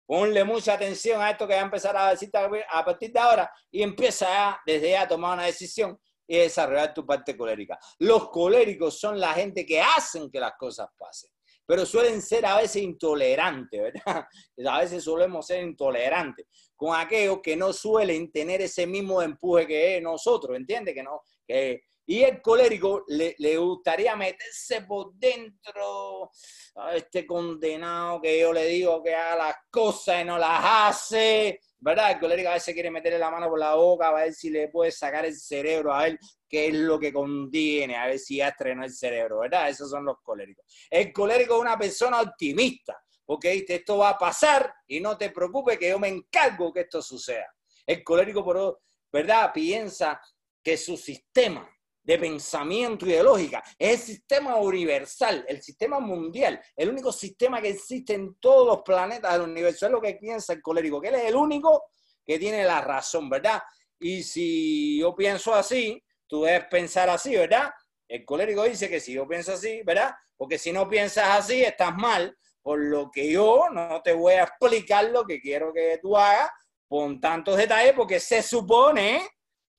ponle 0.06 0.44
mucha 0.44 0.74
atención 0.74 1.22
a 1.22 1.32
esto 1.32 1.48
que 1.48 1.54
va 1.54 1.62
a 1.62 1.66
empezar 1.66 1.96
a 1.96 2.10
decirte 2.10 2.38
a 2.38 2.84
partir 2.86 3.12
de 3.12 3.20
ahora 3.20 3.52
y 3.72 3.82
empieza 3.82 4.60
desde 4.66 4.92
ya 4.92 5.04
a 5.04 5.08
tomar 5.08 5.36
una 5.36 5.46
decisión 5.46 5.98
y 6.28 6.38
desarrollar 6.38 6.94
tu 6.94 7.06
parte 7.06 7.36
colérica. 7.38 7.80
Los 8.00 8.30
coléricos 8.30 9.00
son 9.00 9.20
la 9.20 9.34
gente 9.34 9.66
que 9.66 9.82
hacen 9.82 10.30
que 10.30 10.40
las 10.40 10.54
cosas 10.58 10.88
pasen, 10.98 11.32
pero 11.66 11.86
suelen 11.86 12.22
ser 12.22 12.46
a 12.46 12.58
veces 12.58 12.84
intolerantes, 12.84 13.82
¿verdad? 13.82 14.28
A 14.68 14.80
veces 14.80 15.04
solemos 15.04 15.48
ser 15.48 15.64
intolerantes 15.64 16.46
con 16.80 16.96
aquellos 16.96 17.42
que 17.44 17.58
no 17.58 17.74
suelen 17.74 18.32
tener 18.32 18.62
ese 18.62 18.88
mismo 18.88 19.22
empuje 19.22 19.68
que 19.68 20.00
nosotros, 20.00 20.56
¿entiendes? 20.56 20.96
Que 20.96 21.04
no, 21.04 21.24
que 21.46 21.82
y 22.10 22.24
el 22.24 22.42
colérico 22.42 23.04
le, 23.08 23.58
gustaría 23.58 24.16
meterse 24.16 24.82
por 24.82 25.14
dentro 25.14 26.32
a 26.78 26.96
este 26.96 27.24
condenado 27.28 28.20
que 28.20 28.40
yo 28.40 28.52
le 28.52 28.66
digo 28.66 29.04
que 29.04 29.14
haga 29.14 29.36
las 29.36 29.56
cosas 29.70 30.24
y 30.24 30.26
no 30.26 30.40
las 30.40 30.60
hace. 30.64 31.60
¿Verdad? 31.78 32.14
El 32.14 32.20
colérico 32.20 32.50
a 32.50 32.54
veces 32.54 32.74
quiere 32.74 32.90
meterle 32.90 33.20
la 33.20 33.30
mano 33.30 33.48
por 33.48 33.60
la 33.60 33.76
boca 33.76 34.08
a 34.08 34.14
ver 34.14 34.34
si 34.34 34.50
le 34.50 34.70
puede 34.70 34.90
sacar 34.90 35.24
el 35.26 35.36
cerebro 35.36 35.94
a 35.94 36.08
él, 36.08 36.18
qué 36.48 36.70
es 36.70 36.74
lo 36.74 37.00
que 37.00 37.14
contiene, 37.14 37.96
a 37.96 38.08
ver 38.08 38.18
si 38.18 38.38
ya 38.38 38.48
estrenó 38.48 38.84
el 38.84 38.92
cerebro, 38.92 39.42
¿verdad? 39.42 39.70
Esos 39.70 39.92
son 39.92 40.04
los 40.04 40.18
coléricos. 40.24 40.66
El 40.90 41.14
colérico 41.14 41.58
es 41.58 41.62
una 41.62 41.78
persona 41.78 42.22
optimista, 42.22 43.00
porque 43.30 43.64
esto 43.68 44.00
va 44.00 44.10
a 44.10 44.18
pasar 44.18 44.74
y 44.88 45.00
no 45.00 45.16
te 45.16 45.30
preocupes 45.30 45.78
que 45.78 45.90
yo 45.90 46.00
me 46.00 46.08
encargo 46.08 46.74
que 46.74 46.80
esto 46.80 47.00
suceda. 47.00 47.46
El 47.86 48.04
colérico, 48.04 48.44
por, 48.44 48.82
¿verdad? 49.14 49.52
Piensa 49.54 50.20
que 50.64 50.76
su 50.76 50.98
sistema, 50.98 51.70
de 52.02 52.18
pensamiento 52.18 53.06
y 53.06 53.12
de 53.12 53.22
lógica. 53.22 53.62
Es 53.78 53.92
el 53.92 54.00
sistema 54.00 54.56
universal, 54.56 55.46
el 55.48 55.62
sistema 55.62 56.00
mundial, 56.00 56.60
el 56.76 56.90
único 56.90 57.12
sistema 57.12 57.62
que 57.62 57.70
existe 57.70 58.16
en 58.16 58.34
todos 58.40 58.66
los 58.66 58.82
planetas 58.82 59.34
del 59.34 59.44
universo. 59.44 59.86
Es 59.86 59.92
lo 59.92 60.02
que 60.02 60.16
piensa 60.16 60.54
el 60.54 60.62
colérico, 60.64 61.00
que 61.00 61.10
él 61.10 61.16
es 61.16 61.26
el 61.26 61.36
único 61.36 61.84
que 62.26 62.40
tiene 62.40 62.64
la 62.64 62.82
razón, 62.82 63.30
¿verdad? 63.30 63.62
Y 64.00 64.24
si 64.24 64.98
yo 65.02 65.14
pienso 65.14 65.54
así, 65.54 66.04
tú 66.26 66.46
debes 66.46 66.66
pensar 66.66 67.08
así, 67.12 67.36
¿verdad? 67.36 67.70
El 68.08 68.26
colérico 68.26 68.64
dice 68.64 68.90
que 68.90 69.00
si 69.00 69.14
yo 69.14 69.28
pienso 69.28 69.54
así, 69.54 69.84
¿verdad? 69.84 70.16
Porque 70.36 70.58
si 70.58 70.72
no 70.72 70.90
piensas 70.90 71.38
así, 71.38 71.64
estás 71.64 71.96
mal, 71.96 72.36
por 72.62 72.80
lo 72.80 73.10
que 73.12 73.32
yo 73.32 73.70
no 73.72 74.02
te 74.02 74.14
voy 74.14 74.34
a 74.34 74.44
explicar 74.44 75.06
lo 75.06 75.26
que 75.26 75.40
quiero 75.40 75.74
que 75.74 76.00
tú 76.02 76.18
hagas 76.18 76.50
con 76.88 77.20
tantos 77.22 77.58
detalles, 77.58 77.94
porque 77.94 78.20
se 78.20 78.42
supone 78.42 79.28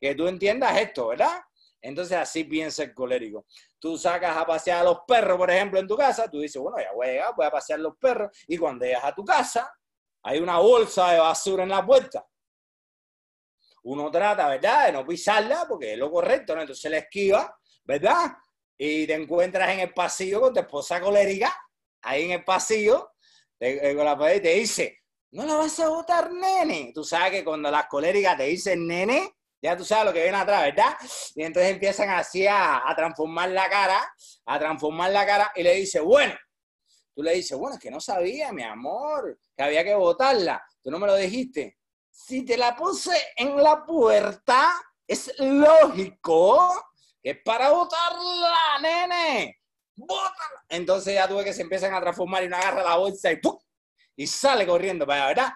que 0.01 0.15
tú 0.15 0.29
entiendas 0.29 0.79
esto, 0.79 1.09
¿verdad? 1.09 1.41
Entonces 1.83 2.17
así 2.17 2.45
piensa 2.45 2.83
el 2.83 2.95
colérico. 2.95 3.47
Tú 3.79 3.97
sacas 3.99 4.37
a 4.37 4.47
pasear 4.47 4.81
a 4.81 4.85
los 4.85 5.01
perros, 5.07 5.37
por 5.37 5.51
ejemplo, 5.51 5.81
en 5.81 5.89
tu 5.89 5.97
casa, 5.97 6.31
tú 6.31 6.41
dices, 6.41 6.61
bueno, 6.61 6.79
ya 6.79 6.93
voy 6.93 7.19
a 7.19 7.31
voy 7.31 7.47
a 7.47 7.51
pasear 7.51 7.81
los 7.81 7.97
perros, 7.97 8.31
y 8.47 8.57
cuando 8.57 8.85
llegas 8.85 9.05
a 9.05 9.15
tu 9.15 9.25
casa, 9.25 9.73
hay 10.23 10.39
una 10.39 10.59
bolsa 10.59 11.13
de 11.13 11.19
basura 11.19 11.63
en 11.63 11.71
la 11.71 11.85
puerta. 11.85 12.25
Uno 13.83 14.11
trata, 14.11 14.47
¿verdad?, 14.49 14.87
de 14.87 14.93
no 14.93 15.07
pisarla, 15.07 15.65
porque 15.67 15.95
es 15.95 15.99
lo 15.99 16.11
correcto, 16.11 16.55
¿no? 16.55 16.61
Entonces 16.61 16.91
le 16.91 16.99
esquiva, 16.99 17.59
¿verdad? 17.85 18.33
Y 18.77 19.07
te 19.07 19.15
encuentras 19.15 19.71
en 19.71 19.81
el 19.81 19.95
pasillo 19.95 20.41
con 20.41 20.53
tu 20.53 20.61
esposa 20.61 21.01
colérica, 21.01 21.55
ahí 22.03 22.25
en 22.25 22.31
el 22.33 22.45
pasillo, 22.45 23.13
con 23.59 24.05
la 24.05 24.19
pared, 24.19 24.37
y 24.37 24.41
te 24.41 24.55
dice, 24.55 25.01
no 25.33 25.45
la 25.45 25.57
vas 25.57 25.79
a 25.81 25.89
botar, 25.89 26.33
nene. 26.33 26.93
Tú 26.95 27.05
sabes 27.05 27.31
que 27.31 27.45
cuando 27.45 27.71
las 27.71 27.87
coléricas 27.87 28.37
te 28.37 28.45
dicen 28.45 28.87
nene, 28.87 29.37
ya 29.63 29.77
tú 29.77 29.85
sabes 29.85 30.07
lo 30.07 30.13
que 30.13 30.23
viene 30.23 30.39
atrás, 30.39 30.63
¿verdad? 30.63 30.97
Y 31.35 31.43
entonces 31.43 31.73
empiezan 31.73 32.09
así 32.11 32.47
a, 32.47 32.83
transformar 32.97 33.51
la 33.51 33.69
cara, 33.69 34.15
a 34.47 34.59
transformar 34.59 35.11
la 35.11 35.27
cara 35.27 35.53
y 35.55 35.63
le 35.63 35.75
dice, 35.75 36.01
bueno, 36.01 36.35
tú 37.15 37.23
le 37.23 37.35
dices, 37.35 37.57
bueno, 37.59 37.77
es 37.77 37.81
que 37.81 37.91
no 37.91 38.01
sabía, 38.01 38.53
mi 38.53 38.63
amor, 38.63 39.39
que 39.57 39.63
había 39.63 39.85
que 39.85 39.95
votarla. 39.95 40.65
Tú 40.83 40.91
no 40.91 40.99
me 40.99 41.07
lo 41.07 41.15
dijiste. 41.15 41.79
Si 42.11 42.45
te 42.45 42.57
la 42.57 42.75
puse 42.75 43.17
en 43.37 43.57
la 43.63 43.85
puerta, 43.85 44.73
es 45.07 45.33
lógico 45.39 46.73
que 47.23 47.31
es 47.31 47.39
para 47.45 47.71
votarla, 47.71 48.79
nene. 48.81 49.60
Entonces 50.69 51.15
ya 51.15 51.29
tuve 51.29 51.45
que 51.45 51.53
se 51.53 51.63
empiezan 51.63 51.95
a 51.95 52.01
transformar 52.01 52.43
y 52.43 52.47
uno 52.47 52.57
agarra 52.57 52.83
la 52.83 52.97
bolsa 52.97 53.31
y 53.33 53.37
¡pum! 53.37 53.59
Y 54.17 54.27
sale 54.27 54.67
corriendo 54.67 55.07
para 55.07 55.27
¿verdad? 55.27 55.53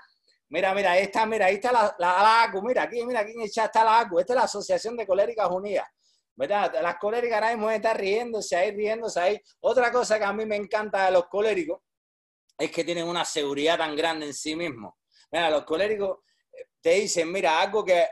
Mira, 0.48 0.74
mira, 0.74 0.96
está, 0.98 1.26
mira, 1.26 1.46
ahí 1.46 1.54
está 1.54 1.72
la, 1.72 1.96
la, 1.98 2.42
ACU, 2.44 2.62
mira, 2.62 2.82
aquí, 2.82 3.04
mira, 3.04 3.20
aquí 3.20 3.32
en 3.32 3.42
está 3.42 3.82
la 3.82 4.00
ACU, 4.00 4.20
esta 4.20 4.34
es 4.34 4.36
la 4.36 4.44
Asociación 4.44 4.96
de 4.96 5.06
Coléricas 5.06 5.48
Unidas, 5.50 5.88
¿verdad? 6.36 6.80
Las 6.80 6.96
coléricas 6.96 7.36
ahora 7.36 7.56
mismo 7.56 7.70
están 7.70 7.96
riéndose 7.96 8.54
ahí, 8.54 8.70
riéndose 8.70 9.20
ahí. 9.20 9.40
Otra 9.60 9.90
cosa 9.90 10.18
que 10.18 10.24
a 10.24 10.32
mí 10.32 10.44
me 10.46 10.56
encanta 10.56 11.06
de 11.06 11.12
los 11.12 11.26
coléricos 11.26 11.80
es 12.58 12.70
que 12.70 12.84
tienen 12.84 13.08
una 13.08 13.24
seguridad 13.24 13.78
tan 13.78 13.96
grande 13.96 14.26
en 14.26 14.34
sí 14.34 14.54
mismos. 14.54 14.94
Mira, 15.32 15.50
los 15.50 15.64
coléricos 15.64 16.18
eh, 16.52 16.66
te 16.80 16.90
dicen, 16.90 17.32
mira, 17.32 17.60
algo 17.60 17.84
que, 17.84 18.06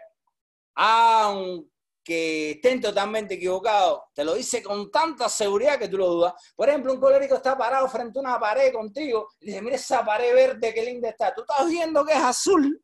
aunque 0.75 1.72
que 2.05 2.53
estén 2.53 2.81
totalmente 2.81 3.35
equivocados, 3.35 4.03
te 4.15 4.25
lo 4.25 4.35
dice 4.35 4.63
con 4.63 4.91
tanta 4.91 5.29
seguridad 5.29 5.79
que 5.79 5.89
tú 5.89 5.99
lo 5.99 6.09
dudas. 6.09 6.35
Por 6.57 6.69
ejemplo, 6.69 6.93
un 6.93 7.01
colérico 7.01 7.37
está 7.37 7.57
parado 7.57 7.89
frente 7.89 8.19
a 8.19 8.23
una 8.23 8.41
pared 8.41 8.73
contigo 8.73 9.29
y 9.41 9.47
dice, 9.47 9.63
mira 9.63 9.77
esa 9.77 10.05
pared 10.05 10.35
verde, 10.35 10.75
qué 10.75 10.83
linda 10.83 11.11
está. 11.11 11.35
Tú 11.35 11.43
estás 11.43 11.69
viendo 11.69 12.05
que 12.05 12.13
es 12.13 12.19
azul, 12.19 12.83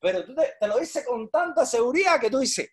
pero 0.00 0.24
tú 0.24 0.34
te, 0.34 0.66
lo 0.66 0.78
dice 0.78 1.04
con 1.04 1.28
tanta 1.30 1.66
seguridad 1.66 2.20
que 2.20 2.30
tú 2.30 2.38
dices, 2.38 2.70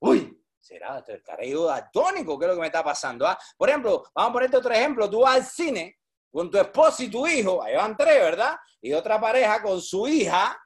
uy, 0.00 0.40
será, 0.58 1.04
estaré 1.06 1.50
yo 1.50 1.70
atónico, 1.70 2.38
¿qué 2.38 2.46
es 2.46 2.48
lo 2.48 2.54
que 2.56 2.60
me 2.62 2.66
está 2.66 2.82
pasando? 2.82 3.26
Ah? 3.26 3.38
Por 3.56 3.68
ejemplo, 3.68 4.04
vamos 4.14 4.30
a 4.30 4.32
ponerte 4.32 4.56
otro 4.56 4.74
ejemplo, 4.74 5.08
tú 5.08 5.20
vas 5.20 5.36
al 5.36 5.44
cine 5.44 5.98
con 6.32 6.50
tu 6.50 6.58
esposo 6.58 7.02
y 7.04 7.10
tu 7.10 7.26
hijo, 7.26 7.62
ahí 7.62 7.76
van 7.76 7.96
tres, 7.96 8.20
¿verdad? 8.20 8.56
Y 8.80 8.92
otra 8.92 9.20
pareja 9.20 9.62
con 9.62 9.80
su 9.80 10.08
hija, 10.08 10.58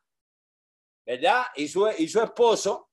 ¿verdad? 1.04 1.44
Y 1.56 1.68
su, 1.68 1.86
y 1.98 2.08
su 2.08 2.22
esposo, 2.22 2.87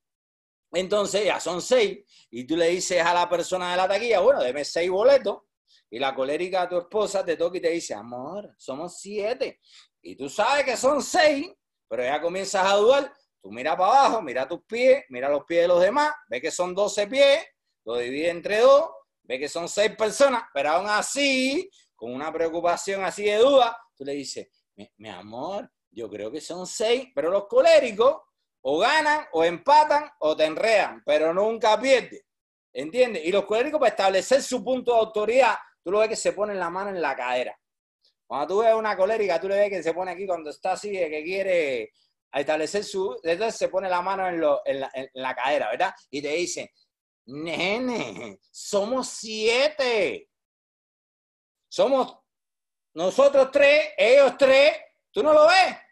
entonces 0.72 1.24
ya 1.24 1.40
son 1.40 1.62
seis 1.62 1.98
y 2.30 2.44
tú 2.44 2.56
le 2.56 2.68
dices 2.68 3.02
a 3.02 3.14
la 3.14 3.28
persona 3.28 3.70
de 3.70 3.76
la 3.76 3.88
taquilla, 3.88 4.20
bueno, 4.20 4.42
deme 4.42 4.64
seis 4.64 4.90
boletos 4.90 5.42
y 5.90 5.98
la 5.98 6.14
colérica 6.14 6.62
a 6.62 6.68
tu 6.68 6.78
esposa 6.78 7.24
te 7.24 7.36
toca 7.36 7.58
y 7.58 7.60
te 7.60 7.70
dice, 7.70 7.94
amor, 7.94 8.54
somos 8.58 8.98
siete. 8.98 9.60
Y 10.02 10.16
tú 10.16 10.28
sabes 10.28 10.64
que 10.64 10.76
son 10.76 11.02
seis, 11.02 11.52
pero 11.88 12.02
ya 12.02 12.20
comienzas 12.20 12.66
a 12.66 12.74
dudar. 12.74 13.12
Tú 13.40 13.52
mira 13.52 13.76
para 13.76 14.06
abajo, 14.06 14.22
mira 14.22 14.48
tus 14.48 14.62
pies, 14.64 15.04
mira 15.08 15.28
los 15.28 15.44
pies 15.44 15.62
de 15.62 15.68
los 15.68 15.80
demás, 15.80 16.12
ve 16.28 16.40
que 16.40 16.50
son 16.50 16.74
doce 16.74 17.06
pies, 17.06 17.44
lo 17.84 17.96
divide 17.96 18.30
entre 18.30 18.58
dos, 18.58 18.90
ve 19.22 19.38
que 19.38 19.48
son 19.48 19.68
seis 19.68 19.94
personas, 19.96 20.42
pero 20.52 20.70
aún 20.70 20.88
así, 20.88 21.70
con 21.94 22.12
una 22.12 22.32
preocupación 22.32 23.04
así 23.04 23.24
de 23.24 23.36
duda, 23.36 23.76
tú 23.96 24.04
le 24.04 24.12
dices, 24.12 24.48
mi 24.96 25.08
amor, 25.08 25.70
yo 25.90 26.10
creo 26.10 26.30
que 26.30 26.40
son 26.40 26.66
seis, 26.66 27.08
pero 27.14 27.30
los 27.30 27.46
coléricos 27.46 28.22
o 28.68 28.78
ganan, 28.78 29.24
o 29.30 29.44
empatan, 29.44 30.10
o 30.18 30.36
te 30.36 30.44
enredan, 30.44 31.00
pero 31.06 31.32
nunca 31.32 31.80
pierden. 31.80 32.20
¿Entiendes? 32.72 33.24
Y 33.24 33.30
los 33.30 33.44
coléricos 33.44 33.78
para 33.78 33.90
establecer 33.90 34.42
su 34.42 34.64
punto 34.64 34.92
de 34.92 34.98
autoridad, 34.98 35.56
tú 35.84 35.92
lo 35.92 36.00
ves 36.00 36.08
que 36.08 36.16
se 36.16 36.32
ponen 36.32 36.58
la 36.58 36.68
mano 36.68 36.90
en 36.90 37.00
la 37.00 37.14
cadera. 37.14 37.56
Cuando 38.26 38.48
tú 38.48 38.60
ves 38.62 38.74
una 38.74 38.96
colérica, 38.96 39.40
tú 39.40 39.48
le 39.48 39.54
ves 39.54 39.70
que 39.70 39.82
se 39.84 39.94
pone 39.94 40.10
aquí 40.10 40.26
cuando 40.26 40.50
está 40.50 40.72
así, 40.72 40.90
que 40.90 41.22
quiere 41.22 41.92
establecer 42.32 42.82
su... 42.82 43.16
Entonces 43.22 43.56
se 43.56 43.68
pone 43.68 43.88
la 43.88 44.02
mano 44.02 44.28
en, 44.28 44.40
la, 44.40 44.90
en 44.94 45.10
la 45.14 45.32
cadera, 45.36 45.70
¿verdad? 45.70 45.94
Y 46.10 46.20
te 46.20 46.30
dice, 46.30 46.72
nene, 47.26 48.40
somos 48.50 49.08
siete. 49.10 50.28
Somos 51.68 52.18
nosotros 52.94 53.48
tres, 53.52 53.90
ellos 53.96 54.36
tres. 54.36 54.76
¿Tú 55.12 55.22
no 55.22 55.32
lo 55.32 55.46
ves? 55.46 55.85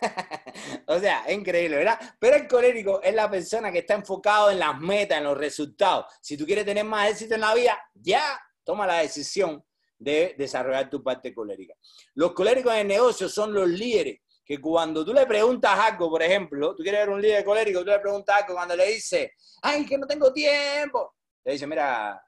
o 0.86 0.98
sea, 0.98 1.24
es 1.26 1.36
increíble, 1.36 1.76
¿verdad? 1.76 1.98
Pero 2.18 2.36
el 2.36 2.48
colérico 2.48 3.02
es 3.02 3.14
la 3.14 3.30
persona 3.30 3.72
que 3.72 3.78
está 3.78 3.94
enfocado 3.94 4.50
en 4.50 4.58
las 4.58 4.78
metas, 4.80 5.18
en 5.18 5.24
los 5.24 5.36
resultados. 5.36 6.06
Si 6.20 6.36
tú 6.36 6.46
quieres 6.46 6.64
tener 6.64 6.84
más 6.84 7.10
éxito 7.10 7.34
en 7.34 7.42
la 7.42 7.54
vida, 7.54 7.78
ya 7.94 8.40
toma 8.64 8.86
la 8.86 8.98
decisión 8.98 9.64
de 9.98 10.34
desarrollar 10.38 10.88
tu 10.88 11.02
parte 11.02 11.34
colérica. 11.34 11.74
Los 12.14 12.32
coléricos 12.32 12.72
en 12.72 12.80
el 12.80 12.88
negocio 12.88 13.28
son 13.28 13.52
los 13.52 13.68
líderes 13.68 14.20
que 14.44 14.60
cuando 14.60 15.04
tú 15.04 15.12
le 15.12 15.26
preguntas 15.26 15.78
algo, 15.78 16.08
por 16.08 16.22
ejemplo, 16.22 16.74
tú 16.74 16.82
quieres 16.82 17.00
ver 17.00 17.10
un 17.10 17.20
líder 17.20 17.44
colérico, 17.44 17.80
tú 17.80 17.90
le 17.90 17.98
preguntas 17.98 18.40
algo 18.40 18.54
cuando 18.54 18.74
le 18.74 18.86
dice, 18.92 19.32
ay, 19.60 19.84
que 19.84 19.98
no 19.98 20.06
tengo 20.06 20.32
tiempo, 20.32 21.16
te 21.44 21.52
dice, 21.52 21.66
mira, 21.66 22.18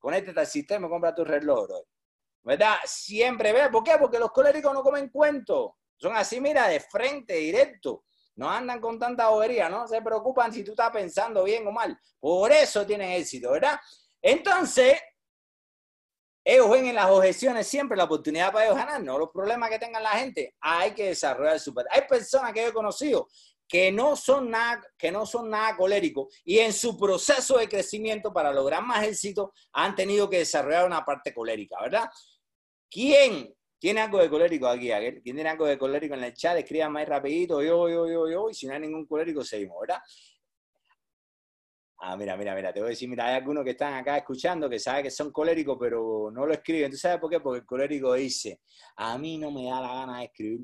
conéctate 0.00 0.40
al 0.40 0.46
sistema 0.48 0.88
compra 0.88 1.14
tu 1.14 1.24
reloj, 1.24 1.68
¿verdad? 2.42 2.76
Siempre 2.84 3.52
ve, 3.52 3.68
¿por 3.70 3.84
qué? 3.84 3.92
Porque 4.00 4.18
los 4.18 4.32
coléricos 4.32 4.72
no 4.74 4.82
comen 4.82 5.10
cuentos. 5.10 5.72
Son 6.00 6.16
así, 6.16 6.40
mira, 6.40 6.66
de 6.66 6.80
frente, 6.80 7.34
directo. 7.34 8.04
No 8.36 8.48
andan 8.50 8.80
con 8.80 8.98
tanta 8.98 9.28
bobería, 9.28 9.68
no 9.68 9.86
se 9.86 10.00
preocupan 10.00 10.50
si 10.50 10.64
tú 10.64 10.70
estás 10.70 10.90
pensando 10.90 11.44
bien 11.44 11.66
o 11.66 11.72
mal. 11.72 11.98
Por 12.18 12.50
eso 12.50 12.86
tienen 12.86 13.10
éxito, 13.10 13.50
¿verdad? 13.50 13.78
Entonces, 14.22 14.98
ellos 16.42 16.70
ven 16.70 16.86
en 16.86 16.94
las 16.94 17.10
objeciones 17.10 17.66
siempre 17.66 17.98
la 17.98 18.04
oportunidad 18.04 18.50
para 18.50 18.64
ellos 18.64 18.78
ganar, 18.78 19.02
no 19.02 19.18
los 19.18 19.28
problemas 19.30 19.68
que 19.68 19.78
tengan 19.78 20.02
la 20.02 20.12
gente. 20.12 20.56
Hay 20.60 20.92
que 20.92 21.08
desarrollar 21.08 21.60
su 21.60 21.74
Hay 21.90 22.02
personas 22.08 22.54
que 22.54 22.62
yo 22.62 22.68
he 22.68 22.72
conocido 22.72 23.28
que 23.68 23.92
no 23.92 24.16
son 24.16 24.50
nada, 24.50 24.82
que 24.96 25.12
no 25.12 25.26
son 25.26 25.50
nada 25.50 25.76
coléricos 25.76 26.34
y 26.44 26.58
en 26.58 26.72
su 26.72 26.98
proceso 26.98 27.58
de 27.58 27.68
crecimiento 27.68 28.32
para 28.32 28.52
lograr 28.52 28.82
más 28.82 29.04
éxito 29.04 29.52
han 29.72 29.94
tenido 29.94 30.28
que 30.28 30.38
desarrollar 30.38 30.86
una 30.86 31.04
parte 31.04 31.32
colérica, 31.32 31.76
¿verdad? 31.80 32.10
¿Quién 32.90 33.54
¿Tiene 33.80 34.00
algo 34.02 34.18
de 34.18 34.28
colérico 34.28 34.68
aquí? 34.68 34.88
¿Quién 34.88 35.22
tiene 35.22 35.48
algo 35.48 35.64
de 35.64 35.78
colérico 35.78 36.14
en 36.14 36.24
el 36.24 36.34
chat? 36.34 36.58
Escriban 36.58 36.92
más 36.92 37.08
rapidito, 37.08 37.62
yo, 37.62 37.88
yo, 37.88 38.06
yo, 38.06 38.28
yo, 38.28 38.50
y 38.50 38.54
si 38.54 38.66
no 38.66 38.74
hay 38.74 38.80
ningún 38.80 39.06
colérico, 39.06 39.42
seguimos, 39.42 39.80
¿verdad? 39.80 40.02
Ah, 42.02 42.14
mira, 42.14 42.36
mira, 42.36 42.54
mira, 42.54 42.74
te 42.74 42.80
voy 42.80 42.88
a 42.88 42.90
decir, 42.90 43.08
mira, 43.08 43.26
hay 43.26 43.36
algunos 43.36 43.64
que 43.64 43.70
están 43.70 43.94
acá 43.94 44.18
escuchando 44.18 44.68
que 44.68 44.78
saben 44.78 45.04
que 45.04 45.10
son 45.10 45.32
coléricos, 45.32 45.78
pero 45.80 46.30
no 46.30 46.44
lo 46.44 46.52
escriben. 46.52 46.90
¿Tú 46.90 46.98
sabes 46.98 47.18
por 47.18 47.30
qué? 47.30 47.40
Porque 47.40 47.60
el 47.60 47.66
colérico 47.66 48.12
dice, 48.12 48.60
a 48.96 49.16
mí 49.16 49.38
no 49.38 49.50
me 49.50 49.64
da 49.64 49.80
la 49.80 49.94
gana 49.94 50.18
de 50.18 50.24
escribir 50.26 50.60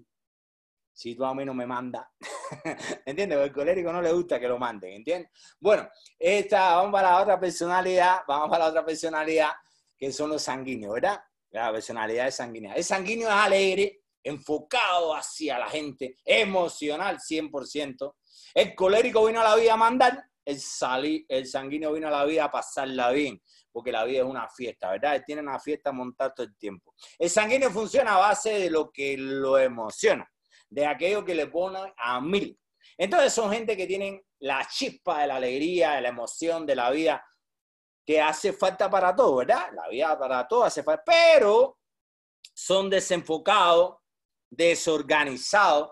si 0.93 1.15
tú 1.15 1.25
a 1.25 1.35
mí 1.35 1.45
no 1.45 1.55
me 1.55 1.67
mandas. 1.67 2.07
¿Entiendes? 3.07 3.39
Porque 3.39 3.49
el 3.49 3.53
colérico 3.53 3.93
no 3.93 4.03
le 4.03 4.13
gusta 4.13 4.39
que 4.39 4.49
lo 4.49 4.59
manden, 4.59 4.93
¿entiendes? 4.93 5.31
Bueno, 5.61 5.89
esta, 6.19 6.77
vamos 6.77 6.93
para 6.93 7.11
la 7.13 7.23
otra 7.23 7.41
personalidad, 7.41 8.21
vamos 8.27 8.49
para 8.49 8.65
la 8.65 8.71
otra 8.71 8.85
personalidad, 8.85 9.51
que 9.97 10.13
son 10.13 10.31
los 10.31 10.43
sanguíneos, 10.43 10.95
¿verdad? 10.95 11.21
La 11.63 11.73
personalidad 11.73 12.29
es 12.29 12.35
sanguínea. 12.35 12.75
El 12.75 12.85
sanguíneo 12.85 13.29
es 13.29 13.35
alegre, 13.35 14.03
enfocado 14.23 15.15
hacia 15.15 15.59
la 15.59 15.69
gente, 15.69 16.17
emocional 16.25 17.19
100%. 17.19 18.15
El 18.55 18.75
colérico 18.75 19.25
vino 19.25 19.41
a 19.41 19.45
la 19.45 19.57
vida 19.57 19.73
a 19.73 19.77
mandar, 19.77 20.23
el, 20.45 21.25
el 21.29 21.47
sanguíneo 21.47 21.93
vino 21.93 22.09
a 22.09 22.11
la 22.11 22.25
vida 22.27 22.45
a 22.45 22.51
pasarla 22.51 23.11
bien, 23.11 23.43
porque 23.73 23.91
la 23.91 24.05
vida 24.05 24.19
es 24.19 24.27
una 24.27 24.49
fiesta, 24.51 24.91
¿verdad? 24.91 25.23
Tiene 25.25 25.41
una 25.41 25.59
fiesta 25.59 25.93
montada 25.93 26.35
todo 26.35 26.47
el 26.47 26.57
tiempo. 26.59 26.95
El 27.19 27.31
sanguíneo 27.31 27.71
funciona 27.71 28.17
a 28.17 28.19
base 28.19 28.59
de 28.59 28.69
lo 28.69 28.91
que 28.91 29.17
lo 29.17 29.59
emociona, 29.59 30.31
de 30.69 30.87
aquello 30.87 31.25
que 31.25 31.35
le 31.35 31.47
pone 31.47 31.79
a 31.97 32.21
mil. 32.21 32.59
Entonces 32.99 33.33
son 33.33 33.51
gente 33.51 33.77
que 33.77 33.87
tienen 33.87 34.23
la 34.41 34.67
chispa 34.69 35.23
de 35.23 35.29
la 35.29 35.37
alegría, 35.37 35.93
de 35.93 36.03
la 36.03 36.09
emoción 36.09 36.67
de 36.67 36.77
la 36.77 36.91
vida, 36.91 37.25
que 38.07 38.21
hace 38.21 38.53
falta 38.53 38.89
para 38.89 39.15
todo, 39.15 39.37
¿verdad? 39.37 39.69
La 39.73 39.89
vida 39.89 40.17
para 40.17 40.47
todo 40.47 40.65
hace 40.65 40.85
falta, 40.85 41.03
pero 41.05 41.79
son 42.55 42.89
desenfocados, 42.89 43.97
desorganizados, 44.49 45.91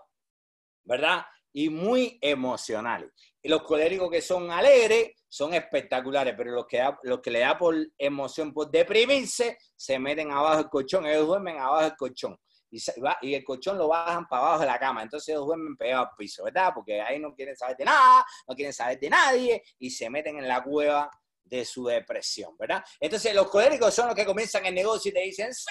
¿verdad? 0.85 1.25
Y 1.51 1.69
muy 1.69 2.17
emocionales. 2.21 3.11
Y 3.41 3.49
los 3.49 3.63
coléricos 3.63 4.09
que 4.09 4.21
son 4.21 4.49
alegres 4.49 5.11
son 5.27 5.53
espectaculares, 5.53 6.33
pero 6.37 6.51
los 6.51 6.65
que, 6.65 6.81
los 7.03 7.19
que 7.19 7.31
le 7.31 7.39
da 7.39 7.57
por 7.57 7.75
emoción, 7.97 8.53
por 8.53 8.71
deprimirse, 8.71 9.57
se 9.75 9.99
meten 9.99 10.31
abajo 10.31 10.57
del 10.57 10.69
colchón, 10.69 11.05
ellos 11.05 11.27
duermen 11.27 11.57
abajo 11.57 11.83
del 11.83 11.95
colchón. 11.97 12.37
Y, 12.71 12.81
y, 13.21 13.35
el 13.35 13.43
colchón 13.43 13.77
lo 13.77 13.89
bajan 13.89 14.27
para 14.27 14.41
abajo 14.41 14.59
de 14.61 14.65
la 14.65 14.79
cama, 14.79 15.03
entonces 15.03 15.29
ellos 15.29 15.45
duermen 15.45 15.77
pegados 15.77 16.07
al 16.07 16.15
piso, 16.17 16.43
¿verdad? 16.45 16.71
Porque 16.73 17.01
ahí 17.01 17.19
no 17.19 17.33
quieren 17.35 17.55
saber 17.55 17.77
de 17.77 17.85
nada, 17.85 18.25
no 18.47 18.55
quieren 18.55 18.73
saber 18.73 18.99
de 18.99 19.09
nadie 19.09 19.63
y 19.77 19.89
se 19.89 20.09
meten 20.09 20.39
en 20.39 20.47
la 20.47 20.63
cueva 20.63 21.09
de 21.45 21.63
su 21.63 21.85
depresión, 21.85 22.57
¿verdad? 22.57 22.83
Entonces 22.99 23.33
los 23.33 23.49
coléricos 23.49 23.93
son 23.93 24.07
los 24.07 24.15
que 24.15 24.25
comienzan 24.25 24.65
el 24.65 24.75
negocio 24.75 25.09
y 25.09 25.13
te 25.13 25.21
dicen, 25.21 25.53
¡sí! 25.53 25.65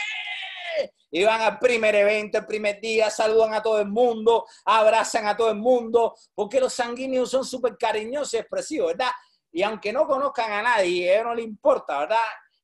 Y 1.11 1.23
van 1.25 1.41
al 1.41 1.59
primer 1.59 1.95
evento, 1.95 2.39
el 2.39 2.47
primer 2.47 2.81
día, 2.81 3.11
saludan 3.11 3.55
a 3.55 3.63
todo 3.63 3.81
el 3.81 3.89
mundo, 3.89 4.47
abrazan 4.65 5.27
a 5.27 5.37
todo 5.37 5.51
el 5.51 5.57
mundo, 5.57 6.15
porque 6.35 6.61
los 6.61 6.73
sanguíneos 6.73 7.31
son 7.31 7.45
súper 7.45 7.77
cariñosos 7.77 8.35
y 8.35 8.39
expresivos, 8.39 8.89
¿verdad? 8.89 9.13
Y 9.53 9.63
aunque 9.63 9.93
no 9.93 10.07
conozcan 10.07 10.51
a 10.51 10.63
nadie, 10.63 11.11
a 11.11 11.15
ellos 11.15 11.27
no 11.27 11.35
les 11.35 11.45
importa, 11.45 12.01
¿verdad? 12.01 12.19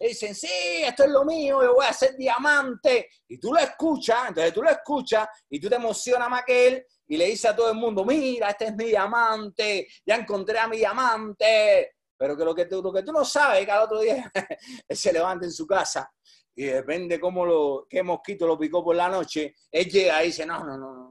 dicen, 0.09 0.35
sí, 0.35 0.49
esto 0.83 1.05
es 1.05 1.11
lo 1.11 1.25
mío, 1.25 1.63
yo 1.63 1.75
voy 1.75 1.87
a 1.87 1.93
ser 1.93 2.17
diamante. 2.17 3.09
Y 3.29 3.39
tú 3.39 3.53
lo 3.53 3.61
escuchas, 3.61 4.29
entonces 4.29 4.55
tú 4.55 4.63
lo 4.63 4.71
escuchas 4.71 5.29
y 5.51 5.61
tú 5.61 5.69
te 5.69 5.77
emocionas 5.77 6.29
más 6.31 6.43
que 6.45 6.67
él 6.67 6.87
y 7.07 7.17
le 7.17 7.27
dices 7.27 7.51
a 7.51 7.57
todo 7.57 7.71
el 7.71 7.77
mundo, 7.77 8.05
mira, 8.05 8.51
este 8.51 8.67
es 8.67 8.77
mi 8.77 8.87
diamante, 8.87 9.89
ya 10.07 10.17
encontré 10.17 10.59
a 10.59 10.69
mi 10.69 10.79
diamante. 10.79 11.97
Pero 12.21 12.37
que 12.37 12.45
lo 12.45 12.55
que 12.55 12.67
tú, 12.67 12.83
lo 12.83 12.93
que 12.93 13.03
tú 13.03 13.13
no 13.13 13.25
sabes, 13.25 13.65
cada 13.65 13.85
otro 13.85 13.99
día 14.01 14.31
se 14.91 15.11
levanta 15.11 15.47
en 15.47 15.53
su 15.53 15.67
casa 15.67 16.13
y 16.55 16.65
depende 16.65 17.19
cómo 17.19 17.47
lo, 17.47 17.87
qué 17.89 18.03
mosquito 18.03 18.47
lo 18.47 18.59
picó 18.59 18.85
por 18.85 18.95
la 18.95 19.09
noche, 19.09 19.55
él 19.73 19.87
llega 19.87 20.23
y 20.23 20.27
dice, 20.27 20.45
no, 20.45 20.63
no, 20.63 20.77
no, 20.77 20.93
no, 20.93 21.10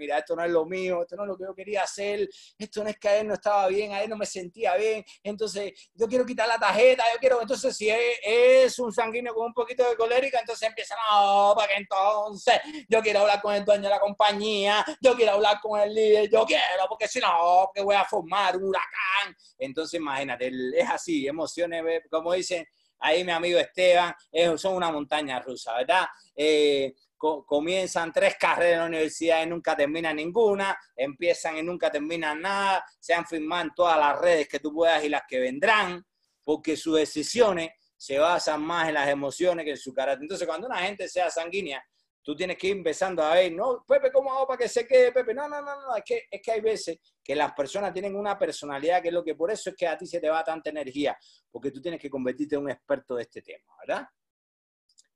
mira, 0.00 0.18
esto 0.18 0.34
no 0.34 0.42
es 0.42 0.50
lo 0.50 0.64
mío, 0.64 1.02
esto 1.02 1.14
no 1.14 1.24
es 1.24 1.28
lo 1.28 1.36
que 1.36 1.44
yo 1.44 1.54
quería 1.54 1.82
hacer, 1.82 2.28
esto 2.58 2.82
no 2.82 2.88
es 2.88 2.98
que 2.98 3.08
a 3.08 3.18
él 3.18 3.28
no 3.28 3.34
estaba 3.34 3.68
bien, 3.68 3.92
a 3.92 4.02
él 4.02 4.08
no 4.08 4.16
me 4.16 4.26
sentía 4.26 4.74
bien, 4.76 5.04
entonces 5.22 5.72
yo 5.94 6.08
quiero 6.08 6.24
quitar 6.24 6.48
la 6.48 6.58
tarjeta, 6.58 7.04
yo 7.12 7.20
quiero, 7.20 7.40
entonces 7.40 7.76
si 7.76 7.90
es, 7.90 8.78
un 8.78 8.92
sanguíneo 8.92 9.34
con 9.34 9.46
un 9.46 9.54
poquito 9.54 9.88
de 9.88 9.94
colérica, 9.96 10.40
entonces 10.40 10.66
empieza, 10.66 10.94
no, 11.12 11.52
para 11.54 11.68
que 11.68 11.74
entonces 11.74 12.60
yo 12.88 13.02
quiero 13.02 13.20
hablar 13.20 13.42
con 13.42 13.54
el 13.54 13.64
dueño 13.64 13.82
de 13.82 13.90
la 13.90 14.00
compañía, 14.00 14.84
yo 15.02 15.14
quiero 15.14 15.32
hablar 15.32 15.60
con 15.60 15.78
el 15.78 15.94
líder, 15.94 16.30
yo 16.30 16.46
quiero, 16.46 16.86
porque 16.88 17.06
si 17.06 17.20
no, 17.20 17.70
que 17.74 17.82
voy 17.82 17.94
a 17.94 18.04
formar 18.04 18.56
un 18.56 18.64
huracán. 18.64 19.36
Entonces 19.58 20.00
imagínate, 20.00 20.50
es 20.74 20.88
así, 20.88 21.26
emociones, 21.26 22.02
como 22.10 22.32
dicen, 22.32 22.66
ahí 23.00 23.24
mi 23.24 23.32
amigo 23.32 23.58
Esteban, 23.58 24.14
son 24.56 24.74
una 24.74 24.90
montaña 24.90 25.40
rusa, 25.40 25.74
¿verdad? 25.74 26.06
Eh, 26.34 26.94
comienzan 27.20 28.12
tres 28.12 28.36
carreras 28.36 28.72
en 28.72 28.78
la 28.78 28.86
universidad 28.86 29.42
y 29.42 29.46
nunca 29.46 29.76
terminan 29.76 30.16
ninguna, 30.16 30.76
empiezan 30.96 31.58
y 31.58 31.62
nunca 31.62 31.90
terminan 31.90 32.40
nada, 32.40 32.82
se 32.98 33.12
han 33.12 33.26
firmado 33.26 33.64
en 33.64 33.74
todas 33.74 33.98
las 33.98 34.18
redes 34.18 34.48
que 34.48 34.58
tú 34.58 34.72
puedas 34.72 35.04
y 35.04 35.10
las 35.10 35.22
que 35.28 35.38
vendrán, 35.38 36.04
porque 36.42 36.76
sus 36.76 36.96
decisiones 36.96 37.70
se 37.96 38.18
basan 38.18 38.62
más 38.62 38.88
en 38.88 38.94
las 38.94 39.08
emociones 39.08 39.64
que 39.64 39.72
en 39.72 39.76
su 39.76 39.92
carácter. 39.92 40.22
Entonces, 40.22 40.48
cuando 40.48 40.66
una 40.66 40.78
gente 40.78 41.06
sea 41.08 41.28
sanguínea, 41.28 41.84
tú 42.22 42.34
tienes 42.34 42.56
que 42.56 42.68
ir 42.68 42.76
empezando 42.76 43.22
a 43.22 43.34
ver, 43.34 43.52
no, 43.52 43.84
Pepe, 43.86 44.10
¿cómo 44.10 44.32
hago 44.32 44.46
para 44.46 44.58
que 44.58 44.68
se 44.68 44.86
quede 44.86 45.12
Pepe? 45.12 45.34
No, 45.34 45.48
no, 45.48 45.60
no, 45.60 45.80
no, 45.80 45.96
es 45.96 46.02
que, 46.04 46.22
es 46.30 46.40
que 46.42 46.52
hay 46.52 46.60
veces 46.60 46.98
que 47.22 47.34
las 47.34 47.52
personas 47.52 47.92
tienen 47.92 48.16
una 48.16 48.38
personalidad 48.38 49.02
que 49.02 49.08
es 49.08 49.14
lo 49.14 49.22
que 49.22 49.34
por 49.34 49.50
eso 49.50 49.70
es 49.70 49.76
que 49.76 49.86
a 49.86 49.98
ti 49.98 50.06
se 50.06 50.20
te 50.20 50.30
va 50.30 50.42
tanta 50.42 50.70
energía, 50.70 51.16
porque 51.50 51.70
tú 51.70 51.80
tienes 51.82 52.00
que 52.00 52.08
convertirte 52.08 52.56
en 52.56 52.62
un 52.62 52.70
experto 52.70 53.16
de 53.16 53.22
este 53.22 53.42
tema, 53.42 53.74
¿verdad? 53.86 54.06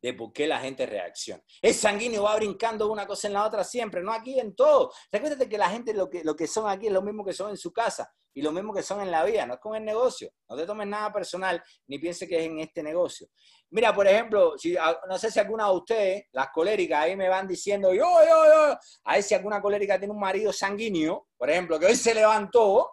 De 0.05 0.13
por 0.13 0.35
qué 0.35 0.47
la 0.47 0.61
gente 0.61 0.85
reacciona. 0.85 1.43
El 1.63 1.73
sanguíneo 1.73 2.25
va 2.25 2.37
brincando 2.37 2.93
una 2.93 3.07
cosa 3.07 3.27
en 3.27 3.33
la 3.33 3.47
otra 3.47 3.65
siempre, 3.65 4.03
no 4.03 4.13
aquí 4.13 4.39
en 4.39 4.55
todo. 4.55 4.93
Recuérdate 5.11 5.49
que 5.49 5.57
la 5.57 5.71
gente 5.71 5.95
lo 5.95 6.11
que, 6.11 6.23
lo 6.23 6.37
que 6.37 6.47
son 6.47 6.69
aquí 6.69 6.89
es 6.89 6.93
lo 6.93 7.01
mismo 7.01 7.25
que 7.25 7.33
son 7.33 7.49
en 7.49 7.57
su 7.57 7.73
casa 7.73 8.13
y 8.35 8.43
lo 8.43 8.53
mismo 8.53 8.75
que 8.75 8.83
son 8.83 9.01
en 9.01 9.11
la 9.11 9.25
vida, 9.25 9.47
no 9.47 9.55
es 9.55 9.61
con 9.61 9.75
el 9.75 9.83
negocio. 9.83 10.31
No 10.47 10.59
te 10.59 10.67
tomes 10.67 10.87
nada 10.89 11.11
personal 11.11 11.63
ni 11.87 11.99
piense 11.99 12.29
que 12.29 12.39
es 12.39 12.45
en 12.45 12.61
este 12.61 12.83
negocio. 12.83 13.29
Mira, 13.71 13.95
por 13.95 14.07
ejemplo, 14.07 14.59
si, 14.59 14.77
no 15.09 15.17
sé 15.17 15.31
si 15.31 15.41
alguna 15.41 15.69
de 15.69 15.73
ustedes, 15.73 16.25
las 16.33 16.49
coléricas, 16.53 17.05
ahí 17.05 17.17
me 17.17 17.31
van 17.31 17.49
diciendo, 17.49 17.95
yo, 17.95 18.05
yo, 18.05 18.45
yo, 18.45 18.79
a 19.05 19.15
ver 19.15 19.23
si 19.23 19.35
alguna 19.35 19.63
colérica 19.63 19.99
tiene 19.99 20.13
un 20.13 20.21
marido 20.21 20.53
sanguíneo, 20.53 21.29
por 21.35 21.49
ejemplo, 21.49 21.81
que 21.81 21.87
hoy 21.87 21.97
se 21.97 22.13
levantó, 22.13 22.91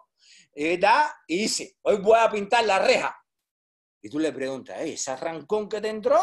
¿verdad? 0.56 1.08
Y 1.26 1.42
dice, 1.42 1.76
hoy 1.82 1.98
voy 1.98 2.18
a 2.18 2.30
pintar 2.30 2.64
la 2.64 2.78
reja. 2.78 3.14
Y 4.00 4.08
tú 4.08 4.18
le 4.18 4.32
preguntas, 4.32 4.80
¿ese 4.80 5.10
arrancón 5.10 5.68
que 5.68 5.78
te 5.82 5.90
entró? 5.90 6.18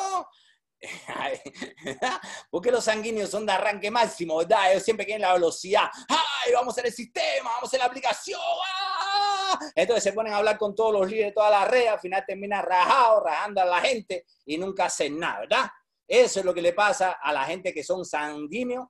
Porque 2.50 2.72
los 2.72 2.84
sanguíneos 2.84 3.30
son 3.30 3.46
de 3.46 3.52
arranque 3.52 3.92
máximo, 3.92 4.38
¿verdad? 4.38 4.72
Ellos 4.72 4.84
siempre 4.84 5.06
quieren 5.06 5.22
la 5.22 5.34
velocidad. 5.34 5.90
¡Ay, 6.08 6.54
vamos 6.54 6.74
hacer 6.74 6.88
el 6.88 6.94
sistema! 6.94 7.52
¡Vamos 7.52 7.70
hacer 7.70 7.80
la 7.80 7.86
aplicación! 7.86 8.40
¡Ah! 8.42 9.60
Entonces 9.76 10.04
se 10.04 10.14
ponen 10.14 10.34
a 10.34 10.38
hablar 10.38 10.58
con 10.58 10.76
todos 10.76 10.94
los 10.94 11.10
líderes 11.10 11.32
de 11.32 11.34
toda 11.34 11.50
la 11.50 11.66
red, 11.66 11.88
al 11.88 12.00
final 12.00 12.24
termina 12.26 12.62
rajado, 12.62 13.24
rajando 13.24 13.62
a 13.62 13.66
la 13.66 13.82
gente 13.82 14.26
y 14.46 14.58
nunca 14.58 14.86
hacen 14.86 15.20
nada, 15.20 15.42
¿verdad? 15.42 15.70
Eso 16.08 16.40
es 16.40 16.46
lo 16.46 16.54
que 16.54 16.62
le 16.62 16.74
pasa 16.74 17.18
a 17.22 17.34
la 17.34 17.46
gente 17.46 17.74
que 17.74 17.84
son 17.84 18.06
sanguíneos 18.06 18.88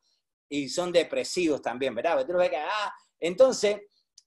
y 0.50 0.70
son 0.70 0.92
depresivos 0.92 1.62
también, 1.62 1.94
¿verdad? 1.96 2.26
Ah, 2.70 2.94
entonces, 3.20 3.78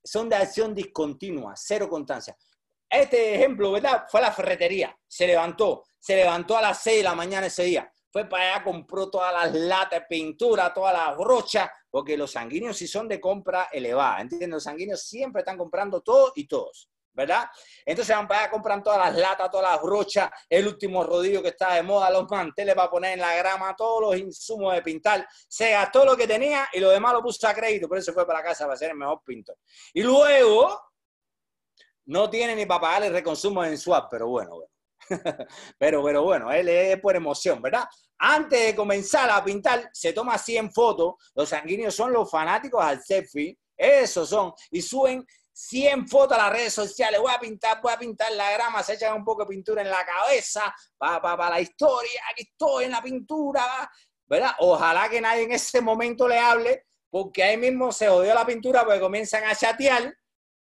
son 0.04 0.28
de 0.28 0.36
acción 0.36 0.74
discontinua, 0.74 1.54
cero 1.56 1.88
constancia. 1.88 2.36
Este 2.92 3.36
ejemplo, 3.36 3.72
¿verdad? 3.72 4.04
Fue 4.06 4.20
la 4.20 4.30
ferretería. 4.30 4.94
Se 5.08 5.26
levantó, 5.26 5.84
se 5.98 6.14
levantó 6.14 6.58
a 6.58 6.60
las 6.60 6.82
6 6.82 6.98
de 6.98 7.02
la 7.02 7.14
mañana 7.14 7.46
ese 7.46 7.62
día. 7.62 7.90
Fue 8.10 8.26
para 8.26 8.56
allá, 8.56 8.64
compró 8.64 9.08
todas 9.08 9.32
las 9.32 9.54
latas 9.54 10.00
de 10.00 10.06
pintura, 10.06 10.74
todas 10.74 10.92
las 10.92 11.16
brochas, 11.16 11.70
porque 11.90 12.18
los 12.18 12.32
sanguíneos 12.32 12.76
sí 12.76 12.86
son 12.86 13.08
de 13.08 13.18
compra 13.18 13.70
elevada, 13.72 14.20
¿entiendes? 14.20 14.50
Los 14.50 14.64
sanguíneos 14.64 15.02
siempre 15.04 15.40
están 15.40 15.56
comprando 15.56 16.02
todo 16.02 16.32
y 16.36 16.46
todos, 16.46 16.90
¿verdad? 17.14 17.48
Entonces 17.86 18.14
van 18.14 18.28
para 18.28 18.40
allá, 18.40 18.50
compran 18.50 18.82
todas 18.82 18.98
las 18.98 19.16
latas, 19.18 19.50
todas 19.50 19.72
las 19.72 19.80
brochas, 19.80 20.30
el 20.50 20.68
último 20.68 21.02
rodillo 21.02 21.40
que 21.40 21.48
está 21.48 21.72
de 21.72 21.82
moda, 21.82 22.10
los 22.10 22.30
manteles 22.30 22.74
para 22.74 22.90
poner 22.90 23.14
en 23.14 23.20
la 23.20 23.34
grama, 23.36 23.74
todos 23.74 24.02
los 24.02 24.16
insumos 24.18 24.74
de 24.74 24.82
pintar. 24.82 25.26
Se 25.48 25.70
gastó 25.70 26.04
lo 26.04 26.14
que 26.14 26.26
tenía 26.26 26.68
y 26.74 26.80
lo 26.80 26.90
demás 26.90 27.14
lo 27.14 27.22
puso 27.22 27.48
a 27.48 27.54
crédito, 27.54 27.88
por 27.88 27.96
eso 27.96 28.12
fue 28.12 28.26
para 28.26 28.42
casa 28.42 28.66
para 28.66 28.76
ser 28.76 28.90
el 28.90 28.98
mejor 28.98 29.22
pintor. 29.24 29.56
Y 29.94 30.02
luego 30.02 30.91
no 32.06 32.28
tiene 32.30 32.54
ni 32.54 32.66
para 32.66 32.80
pagar 32.80 33.04
el 33.04 33.12
reconsumo 33.12 33.64
en 33.64 33.78
swap, 33.78 34.08
pero 34.10 34.28
bueno, 34.28 34.58
pero, 35.78 36.02
pero 36.02 36.22
bueno, 36.22 36.50
él 36.52 36.68
es 36.68 37.00
por 37.00 37.16
emoción, 37.16 37.60
¿verdad? 37.60 37.84
Antes 38.18 38.66
de 38.66 38.76
comenzar 38.76 39.28
a 39.30 39.42
pintar, 39.42 39.90
se 39.92 40.12
toma 40.12 40.38
100 40.38 40.72
fotos. 40.72 41.14
Los 41.34 41.48
sanguíneos 41.48 41.94
son 41.94 42.12
los 42.12 42.30
fanáticos 42.30 42.82
al 42.82 43.02
selfie, 43.02 43.58
esos 43.76 44.28
son, 44.28 44.52
y 44.70 44.80
suben 44.80 45.26
100 45.52 46.08
fotos 46.08 46.38
a 46.38 46.42
las 46.44 46.52
redes 46.52 46.72
sociales. 46.72 47.20
Voy 47.20 47.32
a 47.32 47.40
pintar, 47.40 47.80
voy 47.82 47.92
a 47.92 47.98
pintar 47.98 48.30
la 48.32 48.52
grama, 48.52 48.82
se 48.82 48.94
echan 48.94 49.14
un 49.14 49.24
poco 49.24 49.42
de 49.42 49.48
pintura 49.48 49.82
en 49.82 49.90
la 49.90 50.04
cabeza 50.04 50.74
para 50.96 51.20
pa, 51.20 51.50
la 51.50 51.60
historia. 51.60 52.22
Aquí 52.30 52.42
estoy 52.42 52.84
en 52.84 52.92
la 52.92 53.02
pintura, 53.02 53.90
¿verdad? 54.26 54.52
Ojalá 54.60 55.08
que 55.08 55.20
nadie 55.20 55.42
en 55.42 55.52
ese 55.52 55.80
momento 55.80 56.28
le 56.28 56.38
hable, 56.38 56.86
porque 57.10 57.42
ahí 57.42 57.56
mismo 57.56 57.92
se 57.92 58.08
odió 58.08 58.34
la 58.34 58.46
pintura 58.46 58.84
porque 58.84 59.00
comienzan 59.00 59.44
a 59.44 59.54
chatear 59.54 60.14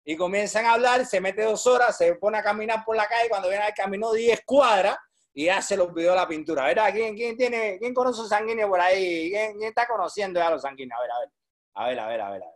y 0.06 0.16
comienzan 0.16 0.66
a 0.66 0.74
hablar, 0.74 1.06
se 1.06 1.20
mete 1.20 1.41
dos 1.41 1.66
horas, 1.66 1.97
se 1.97 2.14
pone 2.16 2.38
a 2.38 2.43
caminar 2.43 2.86
por 2.86 2.95
la 2.95 3.08
calle, 3.08 3.28
cuando 3.28 3.49
viene 3.49 3.64
al 3.64 3.74
camino 3.74 4.14
10 4.14 4.41
cuadras 4.45 4.95
y 5.34 5.49
hace 5.49 5.76
los 5.76 5.91
videos 5.91 6.14
de 6.14 6.22
la 6.22 6.28
pintura. 6.28 6.64
¿Verdad? 6.66 6.93
¿Quién, 6.93 7.16
quién, 7.16 7.36
tiene, 7.36 7.80
quién 7.80 7.93
conoce 7.93 8.22
a 8.22 8.26
sanguíneo 8.26 8.70
por 8.70 8.80
ahí? 8.80 9.32
¿Quién, 9.32 9.62
está 9.64 9.88
conociendo 9.88 10.39
ya 10.39 10.51
los 10.51 10.62
sanguíneos? 10.62 10.99
A 10.99 11.01
ver, 11.01 11.12
a 11.12 11.20
ver. 11.20 11.30
A 11.74 11.88
ver, 11.88 11.99
a 11.99 12.08
ver, 12.08 12.22
a 12.22 12.30
ver. 12.30 12.43
A 12.43 12.45
ver. 12.45 12.56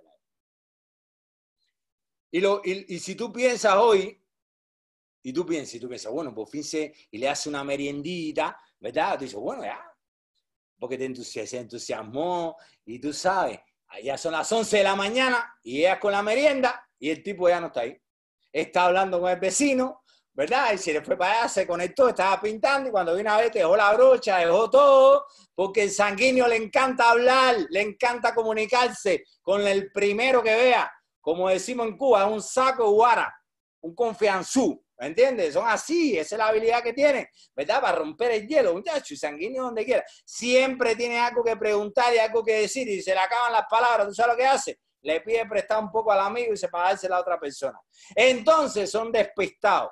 Y, 2.31 2.39
lo, 2.39 2.61
y, 2.63 2.95
y 2.95 2.99
si 2.99 3.15
tú 3.15 3.33
piensas 3.33 3.75
hoy, 3.75 4.15
Y 5.21 5.33
tú 5.33 5.45
piensas, 5.45 5.75
y 5.75 5.79
tú 5.79 5.89
piensas, 5.89 6.11
bueno, 6.11 6.33
por 6.33 6.47
fin 6.47 6.63
se, 6.63 6.93
y 7.11 7.17
le 7.17 7.27
hace 7.27 7.49
una 7.49 7.63
meriendita, 7.63 8.57
¿verdad? 8.79 9.17
Tú 9.17 9.25
dices, 9.25 9.39
bueno, 9.39 9.63
ya, 9.63 9.83
porque 10.79 10.97
te 10.97 11.13
se 11.23 11.57
entusiasmó, 11.57 12.55
y 12.85 12.99
tú 12.99 13.11
sabes, 13.11 13.59
ya 14.01 14.17
son 14.17 14.31
las 14.31 14.49
11 14.49 14.77
de 14.77 14.83
la 14.83 14.95
mañana, 14.95 15.57
y 15.61 15.79
ella 15.79 15.99
con 15.99 16.13
la 16.13 16.21
merienda, 16.21 16.88
y 16.99 17.09
el 17.09 17.23
tipo 17.23 17.49
ya 17.49 17.59
no 17.59 17.67
está 17.67 17.81
ahí. 17.81 17.97
Está 18.51 18.85
hablando 18.85 19.19
con 19.19 19.31
el 19.31 19.39
vecino, 19.39 20.03
¿verdad? 20.33 20.73
Y 20.73 20.77
se 20.77 20.93
le 20.93 21.01
fue 21.01 21.17
para 21.17 21.39
allá, 21.39 21.49
se 21.49 21.67
conectó, 21.67 22.09
estaba 22.09 22.41
pintando, 22.41 22.89
y 22.89 22.91
cuando 22.91 23.15
vino 23.15 23.31
a 23.31 23.37
ver, 23.37 23.51
dejó 23.51 23.75
la 23.75 23.93
brocha, 23.93 24.37
dejó 24.37 24.69
todo, 24.69 25.25
porque 25.53 25.83
el 25.83 25.91
sanguíneo 25.91 26.47
le 26.47 26.55
encanta 26.55 27.09
hablar, 27.11 27.55
le 27.69 27.81
encanta 27.81 28.33
comunicarse 28.33 29.23
con 29.41 29.65
el 29.67 29.91
primero 29.91 30.41
que 30.43 30.55
vea. 30.55 30.91
Como 31.21 31.49
decimos 31.49 31.87
en 31.87 31.97
Cuba, 31.97 32.25
es 32.25 32.31
un 32.31 32.41
saco 32.41 32.91
guara, 32.91 33.33
un 33.81 33.93
confianzú. 33.93 34.83
¿Me 34.97 35.07
entiendes? 35.07 35.53
Son 35.53 35.65
así, 35.65 36.17
esa 36.17 36.35
es 36.35 36.39
la 36.39 36.47
habilidad 36.47 36.83
que 36.83 36.91
tienen, 36.91 37.25
¿verdad? 37.55 37.79
Para 37.79 37.97
romper 37.99 38.31
el 38.31 38.47
hielo, 38.47 38.73
muchacho, 38.73 39.13
y 39.13 39.17
sanguíneo 39.17 39.63
donde 39.63 39.85
quiera. 39.85 40.03
Siempre 40.25 40.93
tiene 40.97 41.17
algo 41.17 41.41
que 41.41 41.55
preguntar 41.55 42.13
y 42.13 42.17
algo 42.17 42.43
que 42.43 42.61
decir 42.61 42.85
y 42.89 43.01
se 43.01 43.13
le 43.13 43.19
acaban 43.19 43.53
las 43.53 43.63
palabras. 43.69 44.07
¿Tú 44.07 44.13
sabes 44.13 44.33
lo 44.33 44.37
que 44.37 44.45
hace? 44.45 44.79
Le 45.01 45.21
pide 45.21 45.45
prestar 45.45 45.81
un 45.81 45.91
poco 45.91 46.11
al 46.11 46.19
amigo 46.19 46.53
y 46.53 46.57
se 46.57 46.67
para 46.67 46.89
darse 46.89 47.07
a 47.07 47.11
la 47.11 47.19
otra 47.19 47.39
persona. 47.39 47.79
Entonces 48.15 48.91
son 48.91 49.11
despistados. 49.11 49.91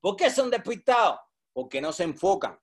¿Por 0.00 0.16
qué 0.16 0.30
son 0.30 0.50
despistados? 0.50 1.18
Porque 1.52 1.80
no 1.80 1.92
se 1.92 2.04
enfocan. 2.04 2.58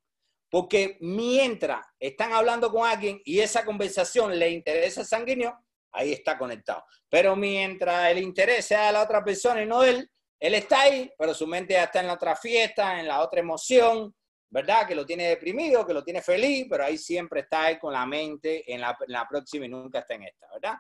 Porque 0.50 0.98
mientras 1.02 1.86
están 2.00 2.34
hablando 2.34 2.72
con 2.72 2.88
alguien 2.88 3.22
y 3.26 3.40
esa 3.40 3.66
conversación 3.66 4.38
le 4.38 4.50
interesa 4.50 5.02
al 5.02 5.08
sanguíneo, 5.08 5.58
ahí 5.92 6.14
está 6.14 6.38
conectado. 6.38 6.84
Pero 7.10 7.36
mientras 7.36 8.12
el 8.12 8.20
interés 8.20 8.66
sea 8.66 8.88
de 8.88 8.94
la 8.94 9.04
otra 9.04 9.24
persona 9.24 9.62
y 9.62 9.66
no 9.66 9.84
él, 9.84 10.10
él 10.40 10.54
está 10.54 10.82
ahí, 10.82 11.12
pero 11.18 11.34
su 11.34 11.48
mente 11.48 11.74
ya 11.74 11.86
está 11.86 12.02
en 12.02 12.08
la 12.08 12.14
otra 12.14 12.36
fiesta, 12.36 13.00
en 13.00 13.08
la 13.08 13.22
otra 13.22 13.40
emoción, 13.40 14.14
¿verdad? 14.50 14.88
Que 14.88 14.96
lo 14.96 15.06
tiene 15.06 15.28
deprimido, 15.28 15.86
que 15.86 15.94
lo 15.94 16.04
tiene 16.04 16.22
feliz, 16.22 16.68
pero 16.70 16.84
ahí 16.84 16.98
siempre 16.98 17.42
está 17.42 17.64
ahí 17.64 17.80
con 17.80 17.94
la 17.94 18.06
mente 18.06 18.72
en 18.72 18.82
la, 18.82 19.28
próxima 19.30 19.66
y 19.66 19.70
nunca 19.70 20.00
está 20.00 20.16
en 20.16 20.24
esta, 20.24 20.48
¿verdad? 20.54 20.76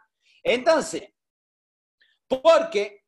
Entonces, 0.45 1.11
porque 2.27 3.03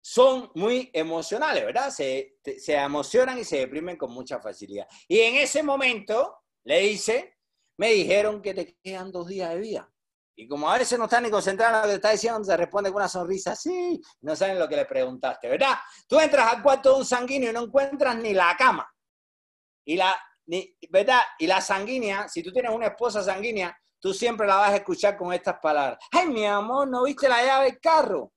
son 0.00 0.50
muy 0.54 0.90
emocionales, 0.94 1.64
¿verdad? 1.64 1.90
Se, 1.90 2.38
se 2.58 2.74
emocionan 2.74 3.38
y 3.38 3.44
se 3.44 3.58
deprimen 3.58 3.98
con 3.98 4.12
mucha 4.12 4.40
facilidad. 4.40 4.88
Y 5.06 5.20
en 5.20 5.36
ese 5.36 5.62
momento 5.62 6.38
le 6.64 6.80
dice, 6.80 7.38
me 7.76 7.92
dijeron 7.92 8.40
que 8.40 8.54
te 8.54 8.78
quedan 8.82 9.12
dos 9.12 9.28
días 9.28 9.50
de 9.50 9.60
vida. 9.60 9.92
Y 10.34 10.48
como 10.48 10.70
a 10.70 10.78
veces 10.78 10.98
no 10.98 11.04
están 11.04 11.22
ni 11.22 11.30
concentrados 11.30 11.76
en 11.76 11.82
lo 11.82 11.88
que 11.88 11.94
está 11.96 12.10
diciendo, 12.10 12.42
se 12.42 12.56
responde 12.56 12.90
con 12.90 12.96
una 12.96 13.08
sonrisa 13.08 13.52
así, 13.52 14.00
no 14.22 14.34
saben 14.34 14.58
lo 14.58 14.66
que 14.66 14.76
le 14.76 14.86
preguntaste, 14.86 15.48
¿verdad? 15.48 15.76
Tú 16.08 16.18
entras 16.18 16.54
al 16.54 16.62
cuarto 16.62 16.94
de 16.94 16.98
un 17.00 17.04
sanguíneo 17.04 17.50
y 17.50 17.52
no 17.52 17.64
encuentras 17.64 18.16
ni 18.16 18.32
la 18.32 18.56
cama. 18.56 18.90
Y 19.84 19.96
la, 19.96 20.16
¿verdad? 20.88 21.20
Y 21.38 21.46
la 21.46 21.60
sanguínea, 21.60 22.26
si 22.28 22.42
tú 22.42 22.50
tienes 22.50 22.72
una 22.72 22.86
esposa 22.86 23.22
sanguínea, 23.22 23.78
tú 24.02 24.12
siempre 24.12 24.48
la 24.48 24.56
vas 24.56 24.72
a 24.72 24.76
escuchar 24.76 25.16
con 25.16 25.32
estas 25.32 25.58
palabras. 25.62 25.98
Ay, 26.10 26.26
mi 26.26 26.44
amor, 26.44 26.88
¿no 26.88 27.04
viste 27.04 27.28
la 27.28 27.42
llave 27.42 27.66
del 27.66 27.80
carro? 27.80 28.32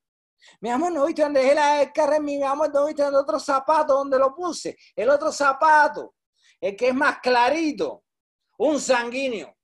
Mi 0.61 0.69
amor, 0.69 0.91
¿no 0.91 1.07
viste 1.07 1.23
dónde 1.23 1.41
dejé 1.41 1.55
la 1.55 1.61
llave 1.61 1.79
del 1.79 1.91
carro? 1.91 2.21
Mi 2.21 2.41
amor, 2.43 2.71
¿no 2.71 2.85
viste 2.85 3.03
el 3.03 3.15
otro 3.15 3.39
zapato 3.39 3.95
donde 3.95 4.19
lo 4.19 4.35
puse? 4.35 4.77
El 4.95 5.09
otro 5.09 5.31
zapato, 5.31 6.13
el 6.61 6.75
que 6.75 6.89
es 6.89 6.93
más 6.93 7.17
clarito. 7.17 8.03
Un 8.59 8.79
sanguíneo 8.79 9.57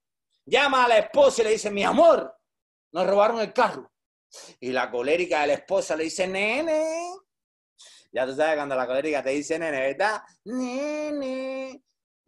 llama 0.44 0.84
a 0.84 0.88
la 0.88 0.98
esposa 0.98 1.42
y 1.42 1.44
le 1.44 1.50
dice, 1.52 1.70
mi 1.70 1.84
amor, 1.84 2.36
nos 2.90 3.06
robaron 3.06 3.40
el 3.40 3.52
carro. 3.52 3.90
Y 4.58 4.72
la 4.72 4.90
colérica 4.90 5.42
de 5.42 5.46
la 5.46 5.52
esposa 5.54 5.94
le 5.94 6.04
dice, 6.04 6.26
nene. 6.26 7.14
Ya 8.10 8.26
tú 8.26 8.34
sabes 8.34 8.56
cuando 8.56 8.74
la 8.74 8.88
colérica 8.88 9.22
te 9.22 9.30
dice, 9.30 9.56
nene, 9.56 9.80
¿verdad? 9.80 10.20
Nene, 10.46 11.80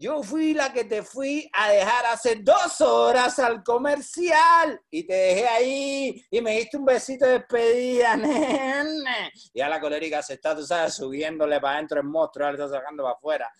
yo 0.05 0.23
fui 0.23 0.53
la 0.53 0.71
que 0.71 0.85
te 0.85 1.03
fui 1.03 1.49
a 1.51 1.71
dejar 1.71 2.05
hace 2.05 2.37
dos 2.37 2.79
horas 2.83 3.39
al 3.39 3.65
comercial 3.65 4.79
y 4.91 5.07
te 5.07 5.15
dejé 5.15 5.49
ahí 5.49 6.27
y 6.31 6.43
me 6.43 6.59
diste 6.59 6.77
un 6.77 6.85
besito 6.85 7.25
de 7.25 7.39
despedida, 7.39 8.15
nene. 8.19 9.33
Y 9.55 9.63
a 9.63 9.69
la 9.71 9.81
colérica 9.81 10.21
se 10.23 10.35
está, 10.35 10.55
tú 10.55 10.63
sabes, 10.63 10.93
subiéndole 10.93 11.59
para 11.59 11.77
adentro 11.77 12.01
el 12.01 12.07
monstruo, 12.07 12.45
ahora 12.45 12.65
está 12.65 12.77
sacando 12.77 13.03
para 13.03 13.15
afuera. 13.15 13.51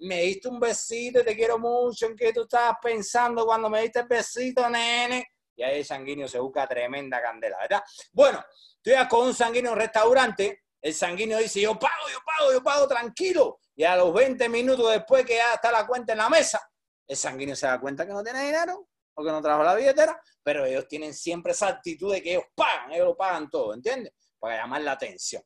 Me 0.00 0.20
diste 0.24 0.48
un 0.48 0.60
besito 0.60 1.20
y 1.20 1.24
te 1.24 1.34
quiero 1.34 1.58
mucho. 1.58 2.04
¿En 2.04 2.16
qué 2.16 2.34
tú 2.34 2.42
estabas 2.42 2.76
pensando 2.82 3.46
cuando 3.46 3.70
me 3.70 3.80
diste 3.80 4.00
el 4.00 4.06
besito, 4.06 4.68
nene? 4.68 5.26
Y 5.56 5.62
ahí 5.62 5.78
el 5.78 5.86
sanguíneo 5.86 6.28
se 6.28 6.38
busca 6.38 6.66
tremenda 6.66 7.22
candela, 7.22 7.56
¿verdad? 7.62 7.82
Bueno, 8.12 8.44
tú 8.82 8.90
ibas 8.90 9.08
con 9.08 9.28
un 9.28 9.34
sanguíneo 9.34 9.70
en 9.70 9.78
un 9.78 9.80
restaurante, 9.80 10.64
el 10.82 10.92
sanguíneo 10.92 11.38
dice, 11.38 11.62
yo 11.62 11.78
pago, 11.78 12.10
yo 12.12 12.18
pago, 12.22 12.52
yo 12.52 12.62
pago, 12.62 12.86
tranquilo 12.86 13.58
y 13.76 13.84
a 13.84 13.96
los 13.96 14.12
20 14.12 14.48
minutos 14.48 14.90
después 14.90 15.24
que 15.24 15.36
ya 15.36 15.54
está 15.54 15.72
la 15.72 15.86
cuenta 15.86 16.12
en 16.12 16.18
la 16.18 16.28
mesa, 16.28 16.60
el 17.06 17.16
sanguíneo 17.16 17.56
se 17.56 17.66
da 17.66 17.80
cuenta 17.80 18.06
que 18.06 18.12
no 18.12 18.22
tiene 18.22 18.44
dinero 18.44 18.88
o 19.14 19.24
que 19.24 19.30
no 19.30 19.42
trajo 19.42 19.62
la 19.62 19.74
billetera, 19.74 20.20
pero 20.42 20.64
ellos 20.64 20.86
tienen 20.88 21.14
siempre 21.14 21.52
esa 21.52 21.68
actitud 21.68 22.12
de 22.12 22.22
que 22.22 22.32
ellos 22.32 22.44
pagan, 22.54 22.92
ellos 22.92 23.06
lo 23.06 23.16
pagan 23.16 23.48
todo, 23.50 23.74
¿entiendes? 23.74 24.12
Para 24.38 24.56
llamar 24.56 24.82
la 24.82 24.92
atención. 24.92 25.42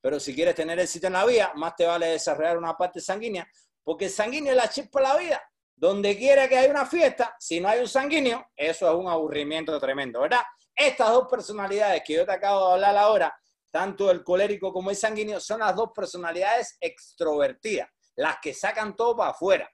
Pero 0.00 0.20
si 0.20 0.34
quieres 0.34 0.54
tener 0.54 0.78
éxito 0.78 1.08
en 1.08 1.14
la 1.14 1.24
vida, 1.24 1.52
más 1.56 1.74
te 1.74 1.84
vale 1.84 2.06
desarrollar 2.06 2.58
una 2.58 2.76
parte 2.76 3.00
sanguínea, 3.00 3.48
porque 3.82 4.06
el 4.06 4.10
sanguíneo 4.10 4.52
es 4.52 4.56
la 4.56 4.68
chispa 4.68 5.00
de 5.00 5.06
la 5.06 5.16
vida. 5.16 5.42
Donde 5.74 6.16
quiera 6.16 6.48
que 6.48 6.58
haya 6.58 6.70
una 6.70 6.86
fiesta, 6.86 7.36
si 7.38 7.60
no 7.60 7.68
hay 7.68 7.80
un 7.80 7.88
sanguíneo, 7.88 8.50
eso 8.56 8.88
es 8.88 8.94
un 8.94 9.08
aburrimiento 9.08 9.78
tremendo, 9.78 10.20
¿verdad? 10.20 10.42
Estas 10.74 11.10
dos 11.10 11.28
personalidades 11.28 12.02
que 12.04 12.14
yo 12.14 12.26
te 12.26 12.32
acabo 12.32 12.68
de 12.68 12.74
hablar 12.74 12.96
ahora, 12.96 13.40
tanto 13.70 14.10
el 14.10 14.22
colérico 14.22 14.72
como 14.72 14.90
el 14.90 14.96
sanguíneo, 14.96 15.40
son 15.40 15.60
las 15.60 15.74
dos 15.74 15.90
personalidades 15.94 16.76
extrovertidas, 16.80 17.88
las 18.16 18.36
que 18.40 18.54
sacan 18.54 18.96
todo 18.96 19.16
para 19.16 19.30
afuera. 19.30 19.70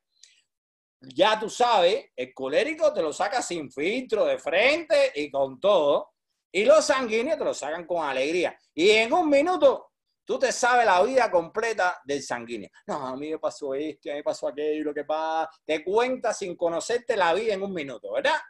Ya 1.00 1.38
tú 1.38 1.50
sabes, 1.50 2.06
el 2.16 2.32
colérico 2.32 2.92
te 2.92 3.02
lo 3.02 3.12
saca 3.12 3.42
sin 3.42 3.70
filtro, 3.70 4.24
de 4.24 4.38
frente 4.38 5.12
y 5.14 5.30
con 5.30 5.60
todo, 5.60 6.12
y 6.50 6.64
los 6.64 6.84
sanguíneos 6.84 7.38
te 7.38 7.44
lo 7.44 7.54
sacan 7.54 7.86
con 7.86 8.04
alegría. 8.04 8.58
Y 8.72 8.90
en 8.90 9.12
un 9.12 9.28
minuto 9.28 9.92
tú 10.24 10.38
te 10.38 10.52
sabes 10.52 10.86
la 10.86 11.02
vida 11.02 11.30
completa 11.30 12.00
del 12.04 12.22
sanguíneo. 12.22 12.70
No, 12.86 13.06
a 13.06 13.16
mí 13.16 13.30
me 13.30 13.38
pasó 13.38 13.74
esto, 13.74 14.08
a 14.10 14.12
mí 14.12 14.18
me 14.18 14.22
pasó 14.22 14.48
aquello, 14.48 14.84
lo 14.84 14.94
que 14.94 15.04
pasa. 15.04 15.50
Te 15.64 15.84
cuenta 15.84 16.32
sin 16.32 16.56
conocerte 16.56 17.16
la 17.16 17.34
vida 17.34 17.54
en 17.54 17.62
un 17.62 17.74
minuto, 17.74 18.12
¿verdad? 18.12 18.40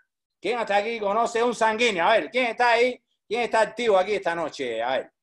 ¿Quién 0.40 0.59
está 0.59 0.76
aquí 0.76 1.01
conoce 1.01 1.42
un 1.42 1.55
sanguíneo? 1.55 2.05
A 2.05 2.12
ver, 2.12 2.30
¿quién 2.30 2.47
está 2.47 2.72
ahí? 2.72 3.03
¿Quién 3.26 3.42
está 3.42 3.62
activo 3.62 3.97
aquí 3.97 4.12
esta 4.12 4.34
noche? 4.34 4.82
A 4.82 4.99
ver. 4.99 5.14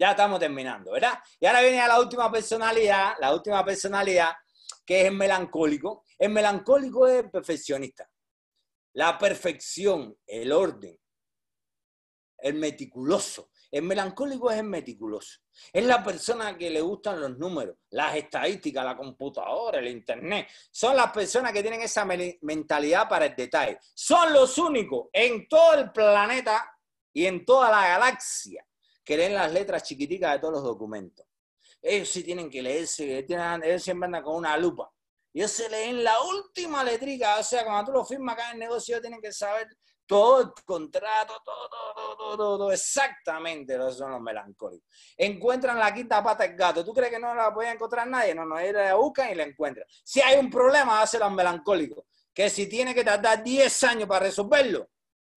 Ya 0.00 0.12
estamos 0.12 0.40
terminando, 0.40 0.92
¿verdad? 0.92 1.18
Y 1.38 1.44
ahora 1.44 1.60
viene 1.60 1.76
la 1.76 2.00
última 2.00 2.32
personalidad, 2.32 3.12
la 3.20 3.34
última 3.34 3.62
personalidad, 3.62 4.32
que 4.86 5.02
es 5.02 5.08
el 5.08 5.14
melancólico. 5.14 6.06
El 6.18 6.30
melancólico 6.30 7.06
es 7.06 7.24
el 7.24 7.30
perfeccionista. 7.30 8.10
La 8.94 9.18
perfección, 9.18 10.16
el 10.26 10.52
orden, 10.52 10.98
el 12.38 12.54
meticuloso. 12.54 13.50
El 13.70 13.82
melancólico 13.82 14.50
es 14.50 14.60
el 14.60 14.64
meticuloso. 14.64 15.40
Es 15.70 15.84
la 15.84 16.02
persona 16.02 16.56
que 16.56 16.70
le 16.70 16.80
gustan 16.80 17.20
los 17.20 17.36
números, 17.36 17.76
las 17.90 18.16
estadísticas, 18.16 18.82
la 18.82 18.96
computadora, 18.96 19.80
el 19.80 19.88
internet. 19.88 20.48
Son 20.70 20.96
las 20.96 21.12
personas 21.12 21.52
que 21.52 21.60
tienen 21.60 21.82
esa 21.82 22.06
mentalidad 22.06 23.06
para 23.06 23.26
el 23.26 23.36
detalle. 23.36 23.78
Son 23.92 24.32
los 24.32 24.56
únicos 24.56 25.08
en 25.12 25.46
todo 25.46 25.74
el 25.74 25.92
planeta 25.92 26.74
y 27.12 27.26
en 27.26 27.44
toda 27.44 27.70
la 27.70 27.86
galaxia 27.86 28.64
que 29.10 29.16
leen 29.16 29.34
las 29.34 29.52
letras 29.52 29.82
chiquiticas 29.82 30.34
de 30.34 30.38
todos 30.38 30.54
los 30.54 30.62
documentos. 30.62 31.26
Ellos 31.82 32.08
sí 32.08 32.22
tienen 32.22 32.48
que 32.48 32.62
leerse, 32.62 33.18
ellos 33.18 33.82
siempre 33.82 34.06
andan 34.06 34.22
con 34.22 34.36
una 34.36 34.56
lupa. 34.56 34.88
Ellos 35.34 35.50
se 35.50 35.68
leen 35.68 36.04
la 36.04 36.14
última 36.22 36.84
letrica, 36.84 37.40
o 37.40 37.42
sea, 37.42 37.64
cuando 37.64 37.90
tú 37.90 37.98
lo 37.98 38.04
firmas 38.04 38.34
acá 38.34 38.50
en 38.50 38.52
el 38.52 38.58
negocio, 38.60 39.00
tienen 39.00 39.20
que 39.20 39.32
saber 39.32 39.66
todo 40.06 40.42
el 40.42 40.52
contrato, 40.64 41.42
todo, 41.44 41.68
todo, 41.68 42.16
todo, 42.16 42.36
todo, 42.36 42.70
exactamente, 42.70 43.74
esos 43.74 43.98
son 43.98 44.12
los 44.12 44.20
melancólicos. 44.20 44.88
Encuentran 45.16 45.76
la 45.76 45.92
quinta 45.92 46.22
pata 46.22 46.46
del 46.46 46.56
gato. 46.56 46.84
¿Tú 46.84 46.94
crees 46.94 47.10
que 47.10 47.18
no 47.18 47.34
la 47.34 47.52
puede 47.52 47.72
encontrar 47.72 48.06
nadie? 48.06 48.32
No, 48.32 48.44
no, 48.44 48.60
ellos 48.60 48.74
la 48.74 48.94
buscan 48.94 49.32
y 49.32 49.34
la 49.34 49.42
encuentran. 49.42 49.88
Si 50.04 50.20
hay 50.20 50.38
un 50.38 50.48
problema, 50.48 51.02
hace 51.02 51.18
los 51.18 51.32
melancólicos. 51.32 52.04
Que 52.32 52.48
si 52.48 52.68
tiene 52.68 52.94
que 52.94 53.02
tardar 53.02 53.42
10 53.42 53.82
años 53.82 54.08
para 54.08 54.26
resolverlo, 54.26 54.88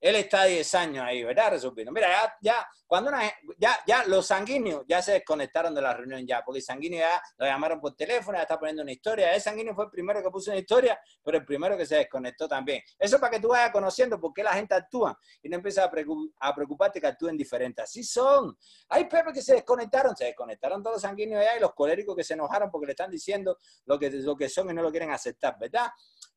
él 0.04 0.18
está 0.18 0.44
10 0.44 0.76
años 0.76 1.06
ahí, 1.06 1.24
¿verdad? 1.24 1.52
Resolviendo. 1.52 1.94
Mira, 1.94 2.10
ya, 2.10 2.38
ya 2.42 2.68
cuando 2.86 3.10
una, 3.10 3.22
ya, 3.58 3.80
ya 3.88 4.04
los 4.06 4.28
sanguíneos 4.28 4.84
ya 4.86 5.02
se 5.02 5.14
desconectaron 5.14 5.74
de 5.74 5.82
la 5.82 5.94
reunión 5.94 6.28
ya, 6.28 6.44
porque 6.44 6.60
sanguíneo 6.60 7.00
ya 7.00 7.22
lo 7.38 7.46
llamaron 7.46 7.80
por 7.80 7.96
teléfono, 7.96 8.38
ya 8.38 8.42
está 8.42 8.60
poniendo 8.60 8.84
una 8.84 8.92
historia. 8.92 9.34
El 9.34 9.40
sanguíneo 9.40 9.74
fue 9.74 9.86
el 9.86 9.92
primero 9.92 10.22
que 10.22 10.30
puso 10.30 10.52
una 10.52 10.60
historia, 10.60 11.00
pero 11.24 11.38
el 11.38 11.46
primero 11.46 11.78
que 11.78 11.86
se 11.86 11.96
desconectó 11.96 12.50
también. 12.50 12.84
Eso 13.00 13.18
para 13.18 13.32
que 13.32 13.40
tú 13.40 13.48
vayas 13.48 13.72
conociendo 13.72 14.20
por 14.20 14.34
qué 14.34 14.44
la 14.44 14.52
gente 14.52 14.76
actúa 14.76 15.18
y 15.42 15.48
no 15.48 15.56
empiezas 15.56 15.88
a, 15.88 16.54
preocuparte 16.54 17.00
que 17.00 17.08
actúen 17.08 17.38
diferentes. 17.38 17.86
Así 17.86 18.04
son. 18.04 18.58
Hay 18.90 19.06
Pepe 19.06 19.32
que 19.32 19.42
se 19.42 19.54
desconectaron, 19.54 20.18
se 20.18 20.26
desconectaron 20.26 20.84
todos 20.84 20.98
los 20.98 21.02
sanguíneos 21.02 21.40
allá 21.42 21.56
y 21.56 21.62
los 21.62 21.74
coléricos 21.74 22.14
que 22.14 22.26
se 22.26 22.34
enojaron 22.34 22.70
porque 22.70 22.88
le 22.88 22.92
están 22.92 23.10
diciendo 23.10 23.58
lo 23.86 23.98
que, 23.98 24.12
lo 24.12 24.36
que 24.36 24.50
son 24.50 24.70
y 24.70 24.74
no 24.74 24.82
lo 24.82 24.92
quieren 24.92 25.12
aceptar, 25.12 25.58
¿verdad? 25.58 25.90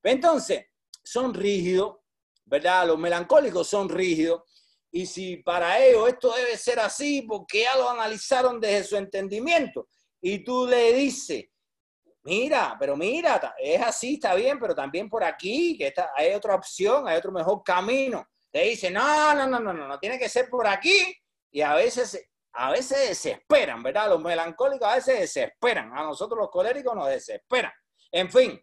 Entonces, 0.04 0.66
son 1.02 1.34
rígidos, 1.34 1.96
¿verdad? 2.46 2.86
Los 2.86 2.98
melancólicos 2.98 3.68
son 3.68 3.88
rígidos. 3.88 4.42
Y 4.90 5.04
si 5.06 5.38
para 5.38 5.84
ellos 5.84 6.08
esto 6.08 6.32
debe 6.32 6.56
ser 6.56 6.80
así, 6.80 7.22
porque 7.22 7.62
ya 7.62 7.76
lo 7.76 7.90
analizaron 7.90 8.60
desde 8.60 8.84
su 8.84 8.96
entendimiento. 8.96 9.88
y 10.22 10.42
tú 10.42 10.66
le 10.66 10.92
dices, 10.94 11.44
mira, 12.22 12.76
pero 12.78 12.96
mira, 12.96 13.54
es 13.58 13.80
así, 13.82 14.14
está 14.14 14.34
bien, 14.34 14.58
pero 14.58 14.74
también 14.74 15.08
por 15.08 15.22
aquí, 15.22 15.76
que 15.76 15.88
está, 15.88 16.10
hay 16.16 16.32
otra 16.34 16.54
opción, 16.54 17.06
hay 17.06 17.16
otro 17.18 17.30
mejor 17.30 17.62
camino. 17.62 18.26
Te 18.50 18.62
dice, 18.62 18.90
no, 18.90 19.34
no, 19.34 19.46
no, 19.46 19.60
no, 19.60 19.72
no, 19.72 19.86
no 19.86 19.98
tiene 19.98 20.18
que 20.18 20.28
ser 20.28 20.48
por 20.48 20.66
aquí. 20.66 21.14
Y 21.52 21.60
a 21.60 21.74
veces, 21.74 22.28
a 22.54 22.70
veces 22.70 23.08
desesperan, 23.08 23.82
¿verdad? 23.82 24.08
Los 24.08 24.20
melancólicos 24.22 24.88
a 24.88 24.96
veces 24.96 25.20
desesperan. 25.20 25.92
A 25.96 26.02
nosotros 26.02 26.38
los 26.40 26.50
coléricos 26.50 26.94
nos 26.94 27.08
desesperan. 27.08 27.72
En 28.10 28.30
fin, 28.30 28.60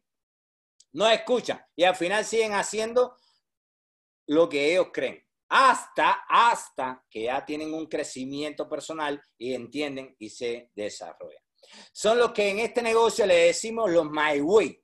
no 0.94 1.10
escuchan 1.10 1.64
y 1.76 1.84
al 1.84 1.96
final 1.96 2.24
siguen 2.24 2.54
haciendo 2.54 3.18
lo 4.28 4.50
que 4.50 4.72
ellos 4.72 4.88
creen. 4.94 5.24
Hasta, 5.50 6.26
hasta 6.28 7.06
que 7.10 7.24
ya 7.24 7.46
tienen 7.46 7.74
un 7.74 7.86
crecimiento 7.86 8.68
personal 8.68 9.22
y 9.38 9.54
entienden 9.54 10.16
y 10.18 10.30
se 10.30 10.72
desarrollan. 10.74 11.44
Son 11.92 12.18
los 12.18 12.32
que 12.32 12.50
en 12.50 12.60
este 12.60 12.82
negocio 12.82 13.26
le 13.26 13.48
decimos 13.48 13.92
los 13.92 14.10
my 14.10 14.42
way. 14.42 14.80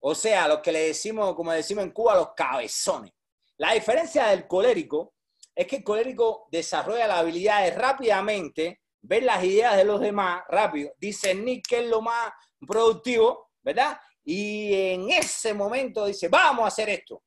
O 0.00 0.14
sea, 0.14 0.48
los 0.48 0.60
que 0.60 0.72
le 0.72 0.88
decimos, 0.88 1.34
como 1.34 1.52
decimos 1.52 1.84
en 1.84 1.90
Cuba, 1.90 2.14
los 2.14 2.34
cabezones. 2.34 3.12
La 3.58 3.72
diferencia 3.72 4.28
del 4.28 4.46
colérico 4.46 5.14
es 5.54 5.66
que 5.66 5.76
el 5.76 5.84
colérico 5.84 6.48
desarrolla 6.50 7.06
la 7.06 7.18
habilidad 7.18 7.64
de 7.64 7.70
rápidamente 7.70 8.80
ver 9.00 9.22
las 9.22 9.42
ideas 9.42 9.76
de 9.76 9.84
los 9.84 10.00
demás 10.00 10.42
rápido, 10.48 10.92
discernir 10.98 11.62
qué 11.66 11.78
es 11.78 11.86
lo 11.86 12.02
más 12.02 12.32
productivo, 12.66 13.50
¿verdad? 13.62 13.98
Y 14.24 14.74
en 14.74 15.10
ese 15.10 15.54
momento 15.54 16.04
dice, 16.06 16.28
vamos 16.28 16.64
a 16.64 16.68
hacer 16.68 16.88
esto. 16.90 17.22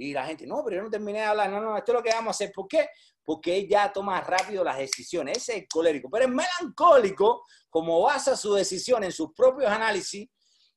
Y 0.00 0.14
la 0.14 0.24
gente, 0.24 0.46
no, 0.46 0.64
pero 0.64 0.76
yo 0.76 0.82
no 0.84 0.90
terminé 0.90 1.18
de 1.18 1.26
hablar, 1.26 1.50
no, 1.50 1.60
no, 1.60 1.76
esto 1.76 1.92
es 1.92 1.96
lo 1.96 2.02
que 2.02 2.08
vamos 2.08 2.28
a 2.28 2.30
hacer. 2.30 2.52
¿Por 2.54 2.66
qué? 2.66 2.88
Porque 3.22 3.58
él 3.58 3.68
ya 3.68 3.92
toma 3.92 4.18
rápido 4.22 4.64
las 4.64 4.78
decisiones. 4.78 5.36
Ese 5.36 5.52
es 5.52 5.58
el 5.58 5.68
colérico. 5.68 6.08
Pero 6.10 6.24
el 6.24 6.32
melancólico, 6.32 7.44
como 7.68 8.00
basa 8.00 8.34
su 8.34 8.54
decisión 8.54 9.04
en 9.04 9.12
sus 9.12 9.34
propios 9.34 9.70
análisis 9.70 10.26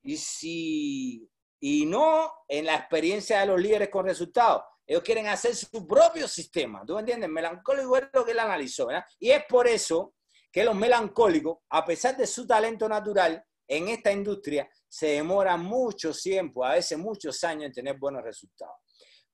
y, 0.04 0.18
si, 0.18 1.30
y 1.62 1.86
no 1.86 2.34
en 2.50 2.66
la 2.66 2.76
experiencia 2.76 3.40
de 3.40 3.46
los 3.46 3.62
líderes 3.62 3.90
con 3.90 4.06
resultados. 4.06 4.62
Ellos 4.86 5.04
quieren 5.04 5.28
hacer 5.28 5.56
su 5.56 5.88
propio 5.88 6.28
sistema. 6.28 6.84
¿Tú 6.86 6.96
me 6.96 7.00
entiendes? 7.00 7.30
Melancólico 7.30 7.96
es 7.96 8.04
lo 8.12 8.26
que 8.26 8.32
él 8.32 8.40
analizó. 8.40 8.90
Y 9.20 9.32
es 9.32 9.46
por 9.48 9.70
eso 9.70 10.16
que 10.52 10.66
los 10.66 10.76
melancólicos, 10.76 11.60
a 11.70 11.86
pesar 11.86 12.18
de 12.18 12.28
su 12.28 12.46
talento 12.46 12.90
natural 12.90 13.42
en 13.66 13.88
esta 13.88 14.12
industria, 14.12 14.70
se 14.86 15.08
demoran 15.08 15.64
mucho 15.64 16.12
tiempo, 16.12 16.66
a 16.66 16.74
veces 16.74 16.98
muchos 16.98 17.42
años 17.46 17.68
en 17.68 17.72
tener 17.72 17.98
buenos 17.98 18.22
resultados. 18.22 18.83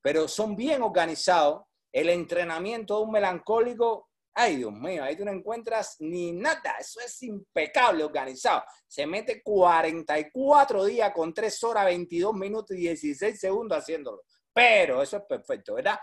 Pero 0.02 0.28
son 0.28 0.56
bien 0.56 0.82
organizados. 0.82 1.64
El 1.92 2.10
entrenamiento 2.10 2.98
de 2.98 3.04
un 3.06 3.12
melancólico, 3.12 4.10
ay 4.34 4.58
Dios 4.58 4.72
mío, 4.72 5.04
ahí 5.04 5.16
tú 5.16 5.26
no 5.26 5.32
encuentras 5.32 5.96
ni 6.00 6.32
nada. 6.32 6.76
Eso 6.80 7.00
es 7.00 7.22
impecable 7.24 8.04
organizado. 8.04 8.64
Se 8.88 9.08
mete 9.08 9.42
44 9.42 10.86
días 10.86 11.12
con 11.14 11.34
3 11.34 11.64
horas, 11.64 11.86
22 11.86 12.34
minutos 12.34 12.78
y 12.78 12.82
16 12.82 13.40
segundos 13.40 13.80
haciéndolo. 13.80 14.22
Pero 14.54 15.02
eso 15.02 15.18
es 15.18 15.24
perfecto, 15.24 15.76
¿verdad? 15.76 16.00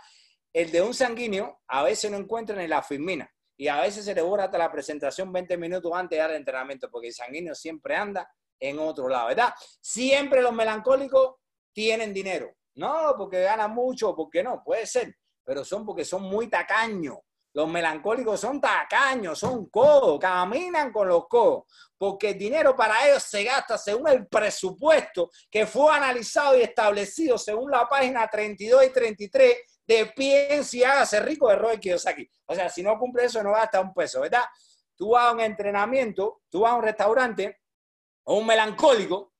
El 0.52 0.72
de 0.72 0.82
un 0.82 0.94
sanguíneo 0.94 1.60
a 1.68 1.82
veces 1.82 2.10
no 2.10 2.16
encuentra 2.16 2.56
ni 2.56 2.66
la 2.66 2.82
firmina 2.82 3.30
y 3.56 3.68
a 3.68 3.80
veces 3.80 4.04
se 4.04 4.14
le 4.14 4.22
hasta 4.40 4.58
la 4.58 4.70
presentación 4.70 5.32
20 5.32 5.56
minutos 5.56 5.90
antes 5.94 6.16
de 6.16 6.20
dar 6.22 6.30
el 6.30 6.36
entrenamiento 6.36 6.90
porque 6.90 7.08
el 7.08 7.14
sanguíneo 7.14 7.54
siempre 7.54 7.96
anda 7.96 8.30
en 8.58 8.78
otro 8.78 9.08
lado, 9.08 9.28
¿verdad? 9.28 9.52
Siempre 9.80 10.42
los 10.42 10.52
melancólicos 10.52 11.36
tienen 11.72 12.12
dinero. 12.12 12.54
No 12.76 13.14
porque 13.16 13.42
ganan 13.42 13.74
mucho, 13.74 14.14
porque 14.14 14.42
no, 14.42 14.62
puede 14.62 14.86
ser, 14.86 15.16
pero 15.44 15.64
son 15.64 15.84
porque 15.84 16.04
son 16.04 16.22
muy 16.22 16.48
tacaños. 16.48 17.18
Los 17.54 17.68
melancólicos 17.68 18.38
son 18.38 18.60
tacaños, 18.60 19.38
son 19.38 19.70
codos, 19.70 20.20
caminan 20.20 20.92
con 20.92 21.08
los 21.08 21.26
codos, 21.26 21.64
porque 21.96 22.30
el 22.30 22.38
dinero 22.38 22.76
para 22.76 23.08
ellos 23.08 23.22
se 23.22 23.44
gasta 23.44 23.78
según 23.78 24.08
el 24.08 24.26
presupuesto 24.26 25.30
que 25.50 25.66
fue 25.66 25.90
analizado 25.90 26.58
y 26.58 26.60
establecido 26.60 27.38
según 27.38 27.70
la 27.70 27.88
página 27.88 28.28
32 28.28 28.84
y 28.84 28.90
33 28.90 29.56
de 29.86 30.06
Piensa 30.14 30.76
y 30.76 30.84
hágase 30.84 31.20
rico 31.20 31.48
de 31.48 31.56
Robert 31.56 31.80
Kiyosaki. 31.80 32.28
O 32.44 32.54
sea, 32.54 32.68
si 32.68 32.82
no 32.82 32.98
cumple 32.98 33.24
eso, 33.24 33.42
no 33.42 33.52
gasta 33.52 33.80
un 33.80 33.94
peso, 33.94 34.20
¿verdad? 34.20 34.44
Tú 34.94 35.12
vas 35.12 35.30
a 35.30 35.32
un 35.32 35.40
entrenamiento, 35.40 36.42
tú 36.50 36.60
vas 36.60 36.72
a 36.72 36.76
un 36.76 36.82
restaurante, 36.82 37.60
o 38.24 38.38
un 38.38 38.46
melancólico, 38.46 39.32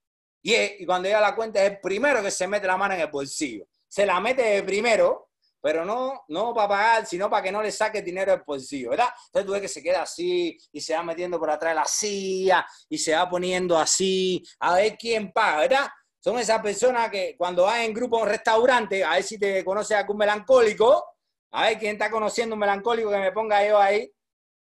y, 0.53 0.85
cuando 0.85 1.07
llega 1.07 1.19
la 1.19 1.35
cuenta 1.35 1.63
es 1.63 1.71
el 1.71 1.79
primero 1.79 2.21
que 2.21 2.31
se 2.31 2.47
mete 2.47 2.67
la 2.67 2.77
mano 2.77 2.93
en 2.93 3.01
el 3.01 3.07
bolsillo. 3.07 3.65
Se 3.87 4.05
la 4.05 4.19
mete 4.19 4.61
primero 4.63 5.27
pero 5.59 5.83
no, 5.83 6.23
no 6.29 6.53
para 6.53 6.67
pagar, 6.67 7.05
sino 7.05 7.29
para 7.29 7.43
que 7.43 7.51
no 7.51 7.61
le 7.61 7.71
saque 7.71 8.01
dinero 8.01 8.31
del 8.31 8.43
bolsillo, 8.45 8.91
¿verdad? 8.91 9.09
Entonces 9.25 9.45
tú 9.45 9.51
ves 9.51 9.61
que 9.61 9.67
se 9.67 9.83
queda 9.83 10.03
así 10.03 10.57
y 10.71 10.79
se 10.79 10.93
va 10.93 11.03
metiendo 11.03 11.37
por 11.39 11.49
atrás 11.49 11.71
de 11.71 11.75
la 11.75 11.85
silla 11.85 12.65
y 12.87 12.97
se 12.97 13.13
va 13.13 13.29
poniendo 13.29 13.77
así, 13.77 14.41
a 14.59 14.75
ver 14.75 14.95
quién 14.97 15.31
paga, 15.31 15.59
¿verdad? 15.59 15.87
Son 16.19 16.37
esas 16.39 16.61
personas 16.61 17.09
que 17.09 17.35
cuando 17.37 17.63
vas 17.63 17.79
en 17.79 17.93
grupo 17.93 18.17
a 18.17 18.23
un 18.23 18.29
restaurante, 18.29 19.03
a 19.03 19.15
ver 19.15 19.23
si 19.23 19.37
te 19.37 19.63
conoce 19.65 19.95
algún 19.95 20.17
melancólico, 20.17 21.03
a 21.51 21.67
ver 21.67 21.77
quién 21.77 21.93
está 21.93 22.09
conociendo 22.09 22.55
un 22.55 22.59
melancólico 22.59 23.09
que 23.09 23.17
me 23.17 23.31
ponga 23.31 23.65
yo 23.65 23.79
ahí. 23.79 24.11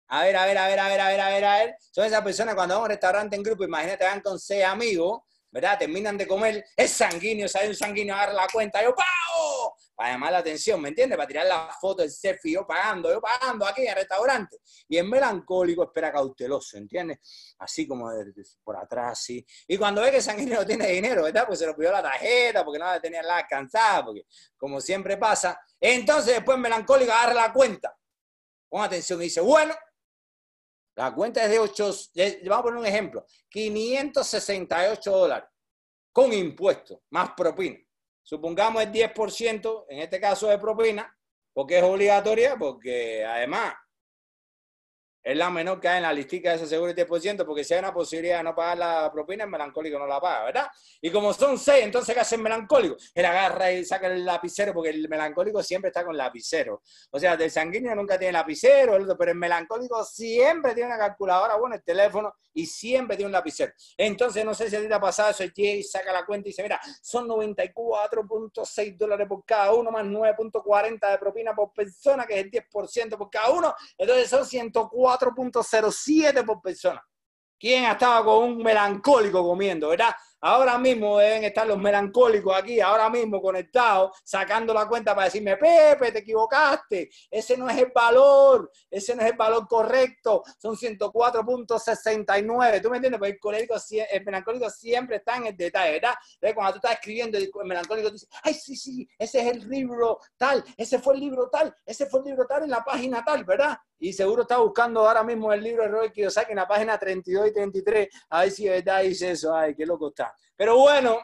A 0.08 0.24
ver, 0.24 0.36
a 0.38 0.46
ver, 0.46 0.58
a 0.58 0.68
ver, 0.68 0.80
a 0.80 0.88
ver, 0.88 1.02
a 1.02 1.08
ver, 1.08 1.22
a 1.22 1.30
ver, 1.30 1.46
a 1.46 1.58
ver. 1.58 1.76
Son 1.92 2.06
esas 2.06 2.22
personas 2.22 2.54
cuando 2.54 2.76
van 2.76 2.82
a 2.82 2.84
un 2.84 2.90
restaurante 2.90 3.36
en 3.36 3.42
grupo, 3.44 3.64
imagínate, 3.64 4.06
van 4.06 4.22
con 4.22 4.40
seis 4.40 4.64
amigos, 4.64 5.22
¿verdad? 5.56 5.80
Terminan 5.80 6.18
de 6.18 6.28
comer, 6.28 6.66
es 6.76 6.92
sanguíneo, 6.92 7.48
sale 7.48 7.70
un 7.70 7.76
sanguíneo, 7.76 8.14
agarra 8.14 8.34
la 8.34 8.48
cuenta, 8.52 8.84
yo 8.84 8.94
pago, 8.94 9.78
para 9.96 10.12
llamar 10.12 10.34
la 10.34 10.40
atención, 10.40 10.82
¿me 10.82 10.90
entiendes? 10.90 11.16
Para 11.16 11.28
tirar 11.30 11.46
la 11.46 11.74
foto 11.80 12.02
del 12.02 12.12
selfie, 12.12 12.56
yo 12.56 12.68
pagando, 12.68 13.10
yo 13.10 13.22
pagando 13.22 13.66
aquí 13.66 13.84
en 13.84 13.88
el 13.88 13.96
restaurante. 13.96 14.58
Y 14.90 14.98
el 14.98 15.08
melancólico 15.08 15.84
espera 15.86 16.12
cauteloso, 16.12 16.76
¿entiendes? 16.76 17.56
Así 17.60 17.88
como 17.88 18.12
por 18.66 18.76
atrás, 18.76 19.14
así. 19.14 19.46
Y 19.66 19.78
cuando 19.78 20.02
ve 20.02 20.12
que 20.12 20.18
el 20.18 20.24
sanguíneo 20.24 20.60
no 20.60 20.66
tiene 20.66 20.88
dinero, 20.88 21.24
¿verdad? 21.24 21.46
Pues 21.48 21.60
se 21.60 21.66
lo 21.66 21.74
pidió 21.74 21.90
la 21.90 22.04
tarjeta, 22.04 22.66
porque 22.66 22.78
no 22.78 23.00
tenía 23.00 23.24
la 23.24 23.38
alcanzada, 23.38 24.04
porque 24.08 24.26
como 24.58 24.82
siempre 24.82 25.16
pasa. 25.16 25.58
Entonces 25.80 26.36
después 26.36 26.56
el 26.58 26.64
melancólico 26.64 27.14
agarra 27.14 27.34
la 27.34 27.54
cuenta. 27.54 27.98
Pon 28.68 28.84
atención 28.84 29.22
y 29.22 29.26
dice, 29.26 29.40
bueno, 29.40 29.74
la 30.96 31.14
cuenta 31.14 31.44
es 31.44 31.50
de 31.50 31.60
8, 31.60 31.92
vamos 32.46 32.60
a 32.60 32.64
poner 32.64 32.80
un 32.80 32.86
ejemplo, 32.86 33.26
568 33.50 35.12
dólares 35.12 35.50
con 36.12 36.32
impuestos, 36.32 37.00
más 37.10 37.32
propina. 37.32 37.78
Supongamos 38.24 38.82
el 38.82 38.92
10%, 38.92 39.86
en 39.90 40.00
este 40.00 40.20
caso 40.20 40.48
de 40.48 40.58
propina, 40.58 41.14
porque 41.54 41.78
es 41.78 41.84
obligatoria, 41.84 42.56
porque 42.58 43.24
además 43.26 43.74
es 45.26 45.36
la 45.36 45.50
menor 45.50 45.80
que 45.80 45.88
hay 45.88 45.98
en 45.98 46.04
la 46.04 46.14
listica 46.14 46.52
de 46.52 46.58
ese 46.58 46.68
seguro 46.68 46.92
el 46.92 46.96
10%, 46.96 47.44
porque 47.48 47.64
si 47.64 47.74
hay 47.74 47.80
una 47.80 47.92
posibilidad 47.92 48.38
de 48.38 48.44
no 48.44 48.54
pagar 48.54 48.78
la 48.78 49.12
propina, 49.12 49.46
el 49.46 49.50
melancólico 49.50 49.98
no 49.98 50.06
la 50.06 50.22
paga, 50.22 50.46
¿verdad? 50.46 50.68
Y 51.02 51.10
como 51.10 51.34
son 51.34 51.58
seis, 51.58 51.84
entonces 51.84 52.14
¿qué 52.14 52.22
hace 52.22 52.36
el 52.36 52.44
melancólico? 52.44 52.96
Él 53.16 53.26
agarra 53.26 53.72
y 53.72 53.84
saca 53.84 54.06
el 54.06 54.24
lapicero, 54.24 54.72
porque 54.72 54.92
el 54.92 55.10
melancólico 55.10 55.64
siempre 55.64 55.88
está 55.88 56.06
con 56.06 56.16
lapicero. 56.16 56.84
O 57.10 57.20
sea, 57.20 57.34
el 57.34 57.50
sanguíneo 57.50 57.96
nunca 57.96 58.20
tiene 58.20 58.34
lapicero, 58.34 58.96
pero 59.18 59.32
el 59.32 59.38
melancólico 59.38 60.04
siempre 60.04 60.76
tiene 60.76 60.90
una 60.90 61.00
calculadora, 61.00 61.56
bueno, 61.56 61.76
el 61.76 61.84
teléfono, 61.84 62.32
y 62.54 62.68
siempre 62.68 63.18
tiene 63.18 63.30
un 63.30 63.34
lapicero. 63.34 63.74
Entonces, 63.98 64.46
no 64.46 64.54
sé 64.54 64.70
si 64.70 64.76
a 64.76 64.80
ti 64.80 64.88
te 64.88 64.94
ha 64.94 65.00
pasado 65.00 65.32
eso, 65.32 65.44
y 65.56 65.82
saca 65.82 66.14
la 66.14 66.24
cuenta 66.24 66.48
y 66.48 66.52
dice, 66.52 66.62
mira, 66.62 66.80
son 67.02 67.28
94.6 67.28 68.96
dólares 68.96 69.28
por 69.28 69.44
cada 69.44 69.74
uno, 69.74 69.90
más 69.90 70.06
9.40 70.06 71.10
de 71.10 71.18
propina 71.18 71.56
por 71.56 71.74
persona, 71.74 72.28
que 72.28 72.40
es 72.40 72.46
el 72.46 72.52
10% 72.52 73.18
por 73.18 73.32
cada 73.32 73.50
uno, 73.50 73.74
entonces 73.98 74.30
son 74.30 74.46
104 74.46 75.15
4.07 75.20 76.46
por 76.46 76.62
persona. 76.62 77.04
¿Quién 77.58 77.86
ha 77.86 77.94
estado 77.94 78.26
con 78.26 78.44
un 78.44 78.58
melancólico 78.58 79.42
comiendo, 79.42 79.90
verdad? 79.90 80.14
Ahora 80.48 80.78
mismo 80.78 81.18
deben 81.18 81.44
estar 81.46 81.66
los 81.66 81.80
melancólicos 81.80 82.56
aquí, 82.56 82.80
ahora 82.80 83.10
mismo 83.10 83.42
conectados, 83.42 84.16
sacando 84.24 84.76
la 84.76 84.88
cuenta 84.88 85.16
para 85.16 85.26
decirme, 85.26 85.58
Pepe, 85.58 86.12
te 86.12 86.20
equivocaste, 86.20 87.10
ese 87.32 87.58
no 87.58 87.68
es 87.68 87.76
el 87.80 87.92
valor, 87.92 88.70
ese 88.92 89.16
no 89.16 89.24
es 89.24 89.32
el 89.32 89.38
valor 89.38 89.68
correcto, 89.68 90.44
son 90.62 90.76
104.69, 90.76 92.80
¿tú 92.80 92.92
me 92.92 92.98
entiendes? 92.98 93.20
Porque 93.20 93.40
el, 93.58 93.68
el 94.12 94.24
melancólico 94.24 94.70
siempre 94.70 95.16
está 95.16 95.38
en 95.38 95.48
el 95.48 95.58
detalle, 95.58 95.94
¿verdad? 95.94 96.14
Entonces, 96.34 96.54
cuando 96.54 96.74
tú 96.74 96.78
estás 96.78 96.92
escribiendo, 96.92 97.40
el 97.40 97.50
melancólico 97.64 98.12
dice, 98.12 98.28
ay, 98.44 98.54
sí, 98.54 98.76
sí, 98.76 99.10
ese 99.18 99.40
es 99.40 99.48
el 99.48 99.68
libro 99.68 100.20
tal, 100.38 100.64
ese 100.78 101.00
fue 101.00 101.16
el 101.16 101.22
libro 101.22 101.50
tal, 101.50 101.74
ese 101.84 102.06
fue 102.06 102.20
el 102.20 102.28
libro 102.28 102.46
tal 102.46 102.62
en 102.62 102.70
la 102.70 102.84
página 102.84 103.26
tal, 103.26 103.46
¿verdad? 103.46 103.80
Y 104.00 104.14
seguro 104.14 104.42
está 104.44 104.58
buscando 104.58 105.08
ahora 105.08 105.24
mismo 105.24 105.52
el 105.54 105.64
libro 105.64 105.84
de 105.84 105.90
Robert 105.90 106.14
Kiyosaki 106.14 106.52
en 106.52 106.58
la 106.58 106.68
página 106.68 106.98
32 106.98 107.48
y 107.48 107.54
33, 107.54 108.10
a 108.30 108.42
ver 108.42 108.52
si 108.52 108.66
de 108.66 108.70
verdad 108.72 109.04
dice 109.04 109.32
eso, 109.32 109.56
ay, 109.56 109.74
qué 109.76 109.86
loco 109.86 110.10
está. 110.10 110.34
Pero 110.56 110.78
bueno, 110.78 111.20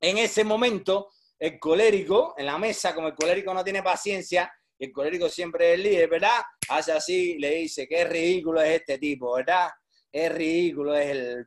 en 0.00 0.18
ese 0.18 0.44
momento, 0.44 1.10
el 1.38 1.58
colérico, 1.58 2.34
en 2.36 2.46
la 2.46 2.58
mesa, 2.58 2.94
como 2.94 3.08
el 3.08 3.14
colérico 3.14 3.54
no 3.54 3.62
tiene 3.62 3.82
paciencia, 3.82 4.52
el 4.78 4.92
colérico 4.92 5.28
siempre 5.28 5.70
es 5.70 5.74
el 5.74 5.82
líder, 5.84 6.08
¿verdad? 6.08 6.42
Hace 6.68 6.92
así, 6.92 7.38
le 7.38 7.50
dice, 7.50 7.86
qué 7.86 8.04
ridículo 8.04 8.60
es 8.60 8.80
este 8.80 8.98
tipo, 8.98 9.34
¿verdad? 9.34 9.68
Es 10.10 10.32
ridículo, 10.32 10.96
es 10.96 11.10
el 11.10 11.46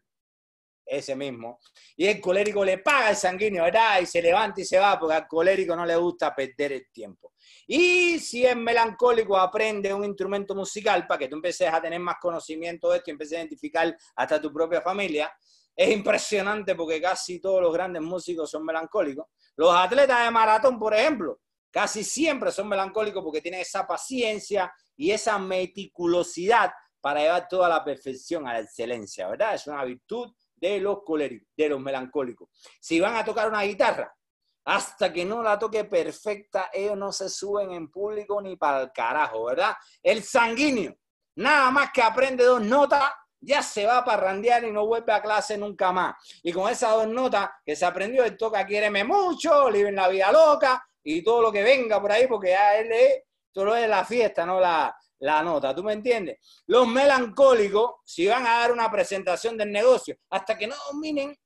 ese 0.86 1.16
mismo. 1.16 1.60
Y 1.96 2.08
el 2.08 2.22
colérico 2.22 2.64
le 2.64 2.78
paga 2.78 3.08
al 3.08 3.16
sanguíneo, 3.16 3.64
¿verdad? 3.64 4.00
Y 4.02 4.06
se 4.06 4.22
levanta 4.22 4.62
y 4.62 4.66
se 4.66 4.78
va, 4.78 5.00
porque 5.00 5.16
al 5.16 5.28
colérico 5.28 5.76
no 5.76 5.86
le 5.86 5.96
gusta 5.96 6.36
perder 6.36 6.74
el 6.74 6.88
tiempo. 6.92 7.34
Y 7.68 8.20
si 8.20 8.46
es 8.46 8.56
melancólico, 8.56 9.38
aprende 9.38 9.94
un 9.94 10.04
instrumento 10.04 10.54
musical 10.54 11.08
para 11.08 11.20
que 11.20 11.28
tú 11.28 11.36
empieces 11.36 11.72
a 11.72 11.82
tener 11.82 12.00
más 12.00 12.18
conocimiento 12.22 12.90
de 12.90 12.98
esto 12.98 13.10
y 13.10 13.12
empieces 13.12 13.38
a 13.38 13.42
identificar 13.42 13.96
hasta 14.16 14.42
tu 14.42 14.54
propia 14.54 14.82
familia. 14.82 15.34
Es 15.76 15.90
impresionante 15.90 16.76
porque 16.76 17.02
casi 17.02 17.40
todos 17.40 17.62
los 17.62 17.74
grandes 17.74 18.02
músicos 18.02 18.50
son 18.50 18.64
melancólicos. 18.64 19.26
Los 19.56 19.76
atletas 19.76 20.24
de 20.24 20.32
maratón, 20.32 20.80
por 20.80 20.94
ejemplo, 20.94 21.40
casi 21.72 22.04
siempre 22.04 22.52
son 22.52 22.70
melancólicos 22.70 23.24
porque 23.24 23.42
tienen 23.42 23.62
esa 23.62 23.86
paciencia 23.86 24.72
y 24.96 25.12
esa 25.12 25.38
meticulosidad 25.38 26.72
para 27.02 27.22
llevar 27.22 27.48
toda 27.48 27.70
la 27.70 27.84
perfección 27.84 28.48
a 28.48 28.54
la 28.54 28.62
excelencia, 28.62 29.28
¿verdad? 29.28 29.56
Es 29.56 29.68
una 29.68 29.84
virtud 29.84 30.34
de 30.70 30.80
los 30.80 31.03
coléricos, 31.03 31.47
de 31.55 31.70
los 31.70 31.80
melancólicos. 31.80 32.49
Si 32.80 32.99
van 32.99 33.16
a 33.16 33.26
tocar 33.26 33.47
una 33.47 33.61
guitarra, 33.63 34.13
hasta 34.66 35.13
que 35.13 35.24
no 35.26 35.43
la 35.43 35.59
toque 35.59 35.84
perfecta, 35.84 36.70
ellos 36.74 36.97
no 36.97 37.11
se 37.11 37.30
suben 37.30 37.72
en 37.72 37.91
público 37.91 38.41
ni 38.41 38.55
para 38.55 38.82
el 38.82 38.91
carajo, 38.91 39.45
¿verdad? 39.45 39.76
El 40.01 40.24
sanguíneo, 40.24 40.95
nada 41.36 41.70
más 41.70 41.91
que 41.91 42.01
aprende 42.01 42.43
dos 42.43 42.61
notas, 42.61 43.11
ya 43.39 43.61
se 43.61 43.86
va 43.86 43.99
a 43.99 44.05
parrandear 44.05 44.63
y 44.63 44.72
no 44.72 44.88
vuelve 44.88 45.13
a 45.13 45.22
clase 45.22 45.55
nunca 45.55 45.91
más. 45.91 46.16
Y 46.41 46.51
con 46.51 46.70
esas 46.72 46.93
dos 46.93 47.07
notas 47.07 47.49
que 47.63 47.76
se 47.76 47.86
aprendió, 47.86 48.24
él 48.24 48.36
toca 48.38 48.66
Quiéreme 48.66 49.03
mucho, 49.03 49.72
Vive 49.72 49.89
en 49.89 49.95
la 49.95 50.07
vida 50.07 50.32
loca 50.32 50.84
y 51.03 51.24
todo 51.24 51.43
lo 51.43 51.51
que 51.51 51.61
venga 51.61 52.01
por 52.01 52.11
ahí, 52.11 52.26
porque 52.26 52.49
ya 52.49 52.76
él 52.78 52.91
es, 52.91 53.24
todo 53.51 53.76
es 53.76 53.88
la 53.88 54.03
fiesta, 54.03 54.47
no 54.47 54.59
la, 54.59 54.97
la 55.20 55.41
nota, 55.41 55.74
¿tú 55.74 55.84
me 55.84 55.93
entiendes? 55.93 56.39
Los 56.68 56.88
melancólicos, 56.88 57.95
si 58.03 58.28
van 58.28 58.45
a 58.45 58.59
dar 58.59 58.72
una 58.72 58.91
presentación 58.91 59.57
del 59.57 59.72
negocio, 59.72 60.18
hasta 60.30 60.57
que 60.57 60.68
no 60.68 60.76
dominen, 60.91 61.38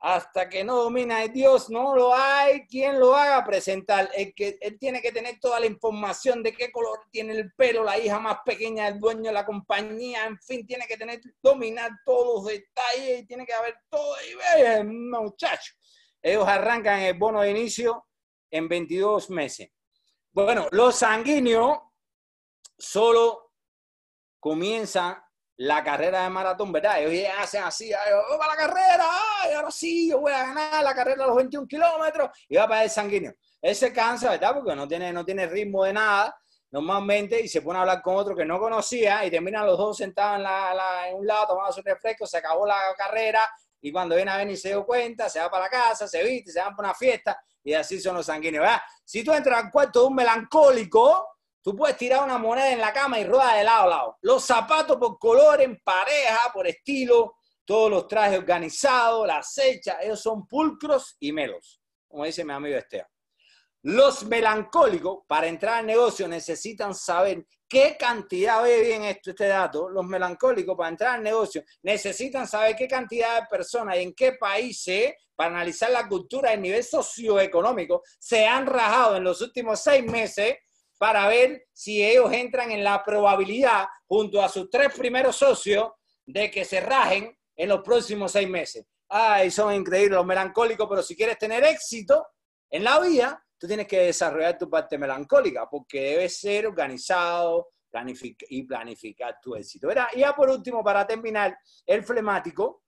hasta 0.00 0.48
que 0.48 0.62
no 0.62 0.76
domina 0.76 1.24
el 1.24 1.32
Dios, 1.32 1.70
no 1.70 1.94
lo 1.96 2.14
hay 2.14 2.66
quien 2.66 3.00
lo 3.00 3.16
haga 3.16 3.44
presentar. 3.44 4.08
El 4.14 4.32
que, 4.32 4.56
él 4.60 4.78
tiene 4.78 5.02
que 5.02 5.10
tener 5.10 5.40
toda 5.40 5.58
la 5.58 5.66
información 5.66 6.42
de 6.42 6.52
qué 6.52 6.70
color 6.70 7.00
tiene 7.10 7.32
el 7.32 7.52
pelo, 7.54 7.82
la 7.82 7.98
hija 7.98 8.20
más 8.20 8.38
pequeña 8.44 8.84
del 8.84 9.00
dueño 9.00 9.24
de 9.24 9.32
la 9.32 9.44
compañía, 9.44 10.26
en 10.26 10.38
fin, 10.38 10.64
tiene 10.66 10.86
que 10.86 10.96
tener, 10.96 11.20
dominar 11.42 11.90
todos 12.04 12.44
los 12.44 12.52
detalles 12.52 13.26
tiene 13.26 13.44
que 13.44 13.54
haber 13.54 13.74
todo. 13.90 14.14
Y 14.30 14.62
ve, 14.62 14.84
muchachos, 14.84 15.76
ellos 16.22 16.46
arrancan 16.46 17.00
el 17.00 17.18
bono 17.18 17.40
de 17.40 17.50
inicio 17.50 18.06
en 18.50 18.68
22 18.68 19.30
meses. 19.30 19.70
Bueno, 20.32 20.68
los 20.70 20.94
sanguíneos 20.94 21.78
solo 22.78 23.52
comienza 24.38 25.24
la 25.56 25.82
carrera 25.82 26.22
de 26.22 26.30
maratón, 26.30 26.70
¿verdad? 26.70 27.02
Ellos 27.02 27.28
hacen 27.36 27.64
así, 27.64 27.90
va 27.90 28.46
la 28.46 28.56
carrera, 28.56 29.04
ay, 29.42 29.54
ahora 29.54 29.70
sí, 29.72 30.08
yo 30.08 30.20
voy 30.20 30.32
a 30.32 30.46
ganar 30.46 30.84
la 30.84 30.94
carrera 30.94 31.24
a 31.24 31.26
los 31.26 31.36
21 31.36 31.66
kilómetros 31.66 32.30
y 32.48 32.56
va 32.56 32.68
para 32.68 32.84
el 32.84 32.90
sanguíneo. 32.90 33.34
Él 33.60 33.74
se 33.74 33.92
cansa, 33.92 34.30
¿verdad? 34.30 34.54
Porque 34.54 34.76
no 34.76 34.86
tiene, 34.86 35.12
no 35.12 35.24
tiene 35.24 35.46
ritmo 35.46 35.82
de 35.84 35.92
nada 35.92 36.38
normalmente 36.70 37.40
y 37.40 37.48
se 37.48 37.62
pone 37.62 37.78
a 37.78 37.82
hablar 37.82 38.02
con 38.02 38.16
otro 38.16 38.36
que 38.36 38.44
no 38.44 38.58
conocía 38.60 39.24
y 39.24 39.30
terminan 39.30 39.66
los 39.66 39.78
dos 39.78 39.96
sentados 39.96 40.36
en, 40.36 40.42
la, 40.44 41.08
en 41.08 41.16
un 41.16 41.26
lado 41.26 41.48
tomando 41.48 41.72
su 41.72 41.82
refresco, 41.82 42.26
se 42.26 42.38
acabó 42.38 42.66
la 42.66 42.78
carrera 42.96 43.48
y 43.80 43.90
cuando 43.90 44.14
viene 44.14 44.30
a 44.30 44.42
y 44.42 44.56
se 44.56 44.68
dio 44.68 44.84
cuenta, 44.84 45.28
se 45.28 45.40
va 45.40 45.50
para 45.50 45.64
la 45.64 45.70
casa, 45.70 46.06
se 46.06 46.22
viste, 46.22 46.52
se 46.52 46.60
van 46.60 46.76
para 46.76 46.90
una 46.90 46.94
fiesta 46.94 47.40
y 47.64 47.74
así 47.74 48.00
son 48.00 48.16
los 48.16 48.26
sanguíneos, 48.26 48.62
¿verdad? 48.62 48.80
Si 49.04 49.24
tú 49.24 49.32
entras 49.32 49.64
al 49.64 49.70
cuarto 49.70 50.02
de 50.02 50.06
un 50.06 50.14
melancólico, 50.14 51.37
Tú 51.62 51.76
puedes 51.76 51.96
tirar 51.96 52.24
una 52.24 52.38
moneda 52.38 52.72
en 52.72 52.80
la 52.80 52.92
cama 52.92 53.18
y 53.18 53.24
rueda 53.24 53.54
de 53.56 53.64
lado 53.64 53.82
a 53.82 53.88
lado. 53.88 54.16
Los 54.22 54.44
zapatos 54.44 54.96
por 54.96 55.18
color, 55.18 55.60
en 55.60 55.78
pareja, 55.82 56.50
por 56.52 56.66
estilo, 56.66 57.34
todos 57.68 57.90
los 57.90 58.08
trajes 58.08 58.38
organizados, 58.38 59.26
las 59.26 59.58
hechas, 59.58 59.96
ellos 60.00 60.22
son 60.22 60.46
pulcros 60.46 61.16
y 61.20 61.32
melos, 61.32 61.82
como 62.08 62.24
dice 62.24 62.42
mi 62.42 62.54
amigo 62.54 62.78
Esteban. 62.78 63.06
Los 63.82 64.24
melancólicos, 64.24 65.20
para 65.26 65.46
entrar 65.46 65.80
al 65.80 65.86
negocio, 65.86 66.26
necesitan 66.26 66.94
saber 66.94 67.46
qué 67.68 67.96
cantidad, 67.98 68.62
ve 68.62 68.80
bien 68.80 69.04
esto, 69.04 69.30
este 69.30 69.48
dato, 69.48 69.88
los 69.90 70.04
melancólicos 70.04 70.76
para 70.76 70.88
entrar 70.88 71.16
al 71.16 71.22
negocio 71.22 71.62
necesitan 71.82 72.48
saber 72.48 72.74
qué 72.74 72.88
cantidad 72.88 73.42
de 73.42 73.46
personas 73.48 73.96
y 73.96 74.00
en 74.00 74.14
qué 74.14 74.32
países, 74.32 75.12
para 75.36 75.50
analizar 75.50 75.90
la 75.90 76.08
cultura 76.08 76.50
del 76.50 76.62
nivel 76.62 76.82
socioeconómico, 76.82 78.02
se 78.18 78.46
han 78.46 78.66
rajado 78.66 79.16
en 79.16 79.24
los 79.24 79.42
últimos 79.42 79.80
seis 79.80 80.04
meses 80.04 80.56
para 80.98 81.28
ver 81.28 81.68
si 81.72 82.04
ellos 82.04 82.32
entran 82.32 82.72
en 82.72 82.82
la 82.82 83.02
probabilidad, 83.04 83.86
junto 84.06 84.42
a 84.42 84.48
sus 84.48 84.68
tres 84.68 84.92
primeros 84.94 85.36
socios, 85.36 85.90
de 86.26 86.50
que 86.50 86.64
se 86.64 86.80
rajen 86.80 87.34
en 87.56 87.68
los 87.68 87.80
próximos 87.82 88.32
seis 88.32 88.48
meses. 88.48 88.84
Ay, 89.08 89.50
son 89.50 89.72
increíbles 89.72 90.16
los 90.16 90.26
melancólicos, 90.26 90.86
pero 90.88 91.02
si 91.02 91.16
quieres 91.16 91.38
tener 91.38 91.64
éxito 91.64 92.26
en 92.68 92.84
la 92.84 92.98
vida, 93.00 93.42
tú 93.56 93.66
tienes 93.66 93.86
que 93.86 94.00
desarrollar 94.00 94.58
tu 94.58 94.68
parte 94.68 94.98
melancólica, 94.98 95.68
porque 95.70 96.00
debes 96.00 96.38
ser 96.38 96.66
organizado 96.66 97.70
y 98.50 98.64
planificar 98.64 99.38
tu 99.40 99.54
éxito. 99.54 99.88
Y 100.12 100.20
ya 100.20 100.34
por 100.34 100.50
último, 100.50 100.84
para 100.84 101.06
terminar, 101.06 101.56
el 101.86 102.04
flemático. 102.04 102.82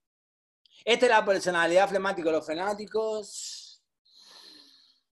Esta 0.85 1.07
es 1.07 1.11
la 1.11 1.25
personalidad 1.25 1.89
flemática. 1.89 2.31
Los 2.31 2.45
flemáticos 2.45 3.83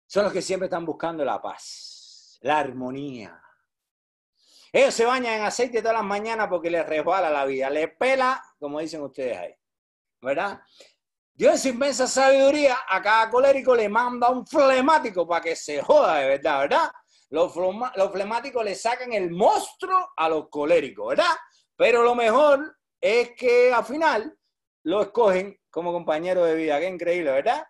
son 0.07 0.25
los 0.25 0.33
que 0.33 0.43
siempre 0.43 0.67
están 0.67 0.85
buscando 0.85 1.25
la 1.25 1.41
paz 1.41 1.98
la 2.41 2.59
armonía. 2.59 3.43
Ellos 4.73 4.95
se 4.95 5.05
bañan 5.05 5.35
en 5.35 5.45
aceite 5.45 5.81
todas 5.81 5.97
las 5.97 6.05
mañanas 6.05 6.49
porque 6.49 6.71
les 6.71 6.87
resbala 6.87 7.31
la 7.31 7.45
vida, 7.45 7.71
les 7.71 7.91
pela, 7.97 8.43
como 8.59 8.81
dicen 8.81 9.03
ustedes 9.03 9.37
ahí, 9.39 9.55
¿verdad? 10.21 10.61
Dios 11.33 11.65
inmensa 11.67 12.07
sabiduría 12.07 12.79
a 12.89 13.01
cada 13.01 13.31
colérico 13.31 13.75
le 13.75 13.89
manda 13.89 14.29
un 14.29 14.47
flemático 14.47 15.27
para 15.27 15.41
que 15.43 15.57
se 15.57 15.81
joda 15.83 16.17
de 16.19 16.29
verdad, 16.29 16.59
¿verdad? 16.61 16.91
Los 17.31 17.53
flemáticos 18.13 18.65
le 18.65 18.75
sacan 18.75 19.13
el 19.13 19.31
monstruo 19.31 20.11
a 20.17 20.29
los 20.29 20.49
coléricos, 20.49 21.11
¿verdad? 21.11 21.37
Pero 21.77 22.03
lo 22.03 22.15
mejor 22.15 22.77
es 23.01 23.33
que 23.37 23.73
al 23.73 23.85
final 23.85 24.37
lo 24.83 25.03
escogen 25.03 25.57
como 25.71 25.93
compañero 25.93 26.45
de 26.45 26.55
vida. 26.57 26.81
Qué 26.81 26.89
increíble, 26.89 27.31
¿verdad? 27.31 27.65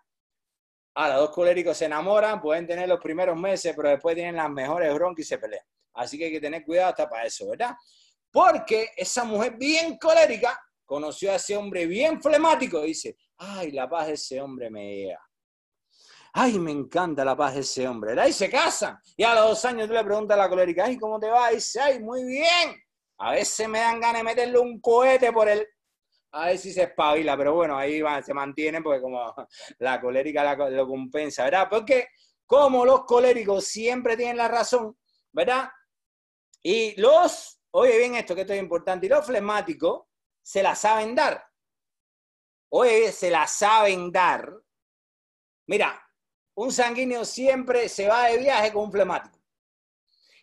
Ahora, 1.01 1.15
dos 1.15 1.31
coléricos 1.31 1.77
se 1.77 1.85
enamoran, 1.85 2.41
pueden 2.41 2.67
tener 2.67 2.89
los 2.89 2.99
primeros 2.99 3.39
meses, 3.39 3.73
pero 3.77 3.89
después 3.89 4.17
tienen 4.17 4.35
las 4.35 4.51
mejores 4.51 4.93
broncas 4.93 5.25
y 5.25 5.29
se 5.29 5.39
pelean. 5.39 5.65
Así 5.95 6.19
que 6.19 6.25
hay 6.25 6.33
que 6.33 6.41
tener 6.41 6.65
cuidado 6.65 6.89
hasta 6.89 7.09
para 7.09 7.25
eso, 7.25 7.49
¿verdad? 7.49 7.77
Porque 8.33 8.91
esa 8.97 9.23
mujer 9.23 9.55
bien 9.57 9.97
colérica 9.97 10.61
conoció 10.85 11.31
a 11.31 11.37
ese 11.37 11.57
hombre 11.57 11.87
bien 11.87 12.21
flemático 12.21 12.83
y 12.83 12.89
dice, 12.89 13.17
ay, 13.37 13.71
la 13.71 13.89
paz 13.89 14.09
de 14.09 14.15
ese 14.15 14.41
hombre 14.41 14.71
me 14.71 14.97
llega. 14.97 15.21
Ay, 16.33 16.59
me 16.59 16.73
encanta 16.73 17.25
la 17.25 17.37
paz 17.37 17.55
de 17.55 17.61
ese 17.61 17.87
hombre. 17.87 18.17
¿verdad? 18.17 18.27
Y 18.27 18.33
se 18.33 18.51
casan. 18.51 18.99
Y 19.17 19.23
a 19.23 19.37
los 19.37 19.51
dos 19.51 19.65
años 19.67 19.87
tú 19.87 19.95
le 19.95 20.03
preguntas 20.03 20.37
a 20.37 20.43
la 20.43 20.49
colérica, 20.49 20.87
ay, 20.87 20.99
¿cómo 20.99 21.21
te 21.21 21.29
va? 21.29 21.53
Y 21.53 21.57
dice, 21.57 21.81
ay, 21.81 22.01
muy 22.01 22.25
bien. 22.25 22.75
A 23.19 23.31
veces 23.35 23.69
me 23.69 23.79
dan 23.79 24.01
ganas 24.01 24.23
de 24.23 24.25
meterle 24.25 24.59
un 24.59 24.81
cohete 24.81 25.33
por 25.33 25.49
el 25.49 25.65
a 26.33 26.47
ver 26.47 26.59
si 26.59 26.73
se 26.73 26.83
espabila, 26.83 27.37
pero 27.37 27.55
bueno, 27.55 27.77
ahí 27.77 28.03
se 28.23 28.35
mantiene 28.35 28.83
porque 28.83 29.01
como 29.01 29.35
la 29.79 30.01
colérica 30.01 30.55
lo 30.71 30.87
compensa, 30.87 31.45
¿verdad? 31.45 31.69
Porque 31.71 32.09
como 32.47 32.85
los 32.85 33.05
coléricos 33.05 33.65
siempre 33.65 34.17
tienen 34.17 34.37
la 34.37 34.49
razón, 34.49 34.97
¿verdad? 35.33 35.69
Y 36.63 37.01
los, 37.01 37.61
oye 37.71 37.99
bien 37.99 38.15
esto 38.17 38.35
que 38.35 38.43
esto 38.43 38.53
es 38.53 38.61
importante, 38.61 39.07
y 39.07 39.09
los 39.09 39.25
flemáticos 39.25 40.05
se 40.43 40.63
la 40.63 40.75
saben 40.75 41.15
dar. 41.15 41.45
Oye, 42.71 43.13
se 43.13 43.31
la 43.31 43.47
saben 43.47 44.13
dar. 44.13 44.53
Mira, 45.67 46.03
un 46.55 46.73
sanguíneo 46.73 47.25
siempre 47.25 47.89
se 47.89 48.09
va 48.09 48.27
de 48.27 48.39
viaje 48.39 48.73
con 48.73 48.85
un 48.85 48.93
flemático. 48.93 49.38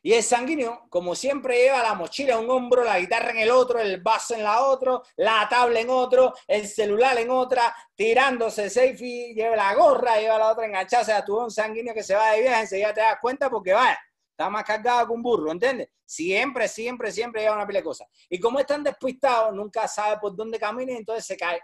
Y 0.05 0.13
el 0.13 0.21
sanguíneo, 0.21 0.85
como 0.89 1.15
siempre, 1.15 1.57
lleva 1.57 1.81
la 1.81 1.95
mochila 1.95 2.35
en 2.35 2.41
un 2.41 2.51
hombro, 2.51 2.83
la 2.83 2.99
guitarra 2.99 3.31
en 3.31 3.39
el 3.39 3.49
otro, 3.49 3.79
el 3.79 4.01
vaso 4.01 4.35
en 4.35 4.43
la 4.43 4.61
otro, 4.61 5.01
la 5.15 5.47
tabla 5.49 5.79
en 5.79 5.89
otro, 5.89 6.31
el 6.45 6.67
celular 6.67 7.17
en 7.17 7.31
otra, 7.31 7.75
tirándose 7.95 8.69
selfie, 8.69 9.33
lleva 9.33 9.55
la 9.55 9.73
gorra, 9.73 10.17
lleva 10.17 10.37
la 10.37 10.51
otra 10.51 10.67
enganchada. 10.67 11.01
O 11.01 11.05
sea, 11.07 11.25
tú 11.25 11.39
un 11.39 11.49
sanguíneo 11.49 11.91
que 11.95 12.03
se 12.03 12.13
va 12.13 12.33
de 12.33 12.41
viaje, 12.41 12.61
enseguida 12.61 12.93
te 12.93 13.01
das 13.01 13.17
cuenta 13.19 13.49
porque 13.49 13.73
vaya, 13.73 13.97
está 14.29 14.47
más 14.47 14.63
cargado 14.63 15.07
que 15.07 15.11
un 15.11 15.23
burro, 15.23 15.51
¿entiendes? 15.51 15.89
Siempre, 16.05 16.67
siempre, 16.67 17.11
siempre 17.11 17.41
lleva 17.41 17.55
una 17.55 17.65
pila 17.65 17.79
de 17.79 17.85
cosas. 17.85 18.07
Y 18.29 18.39
como 18.39 18.59
es 18.59 18.67
tan 18.67 18.83
despistado, 18.83 19.51
nunca 19.53 19.87
sabe 19.87 20.19
por 20.19 20.35
dónde 20.35 20.59
camina 20.59 20.91
y 20.91 20.97
entonces 20.97 21.25
se 21.25 21.35
cae. 21.35 21.59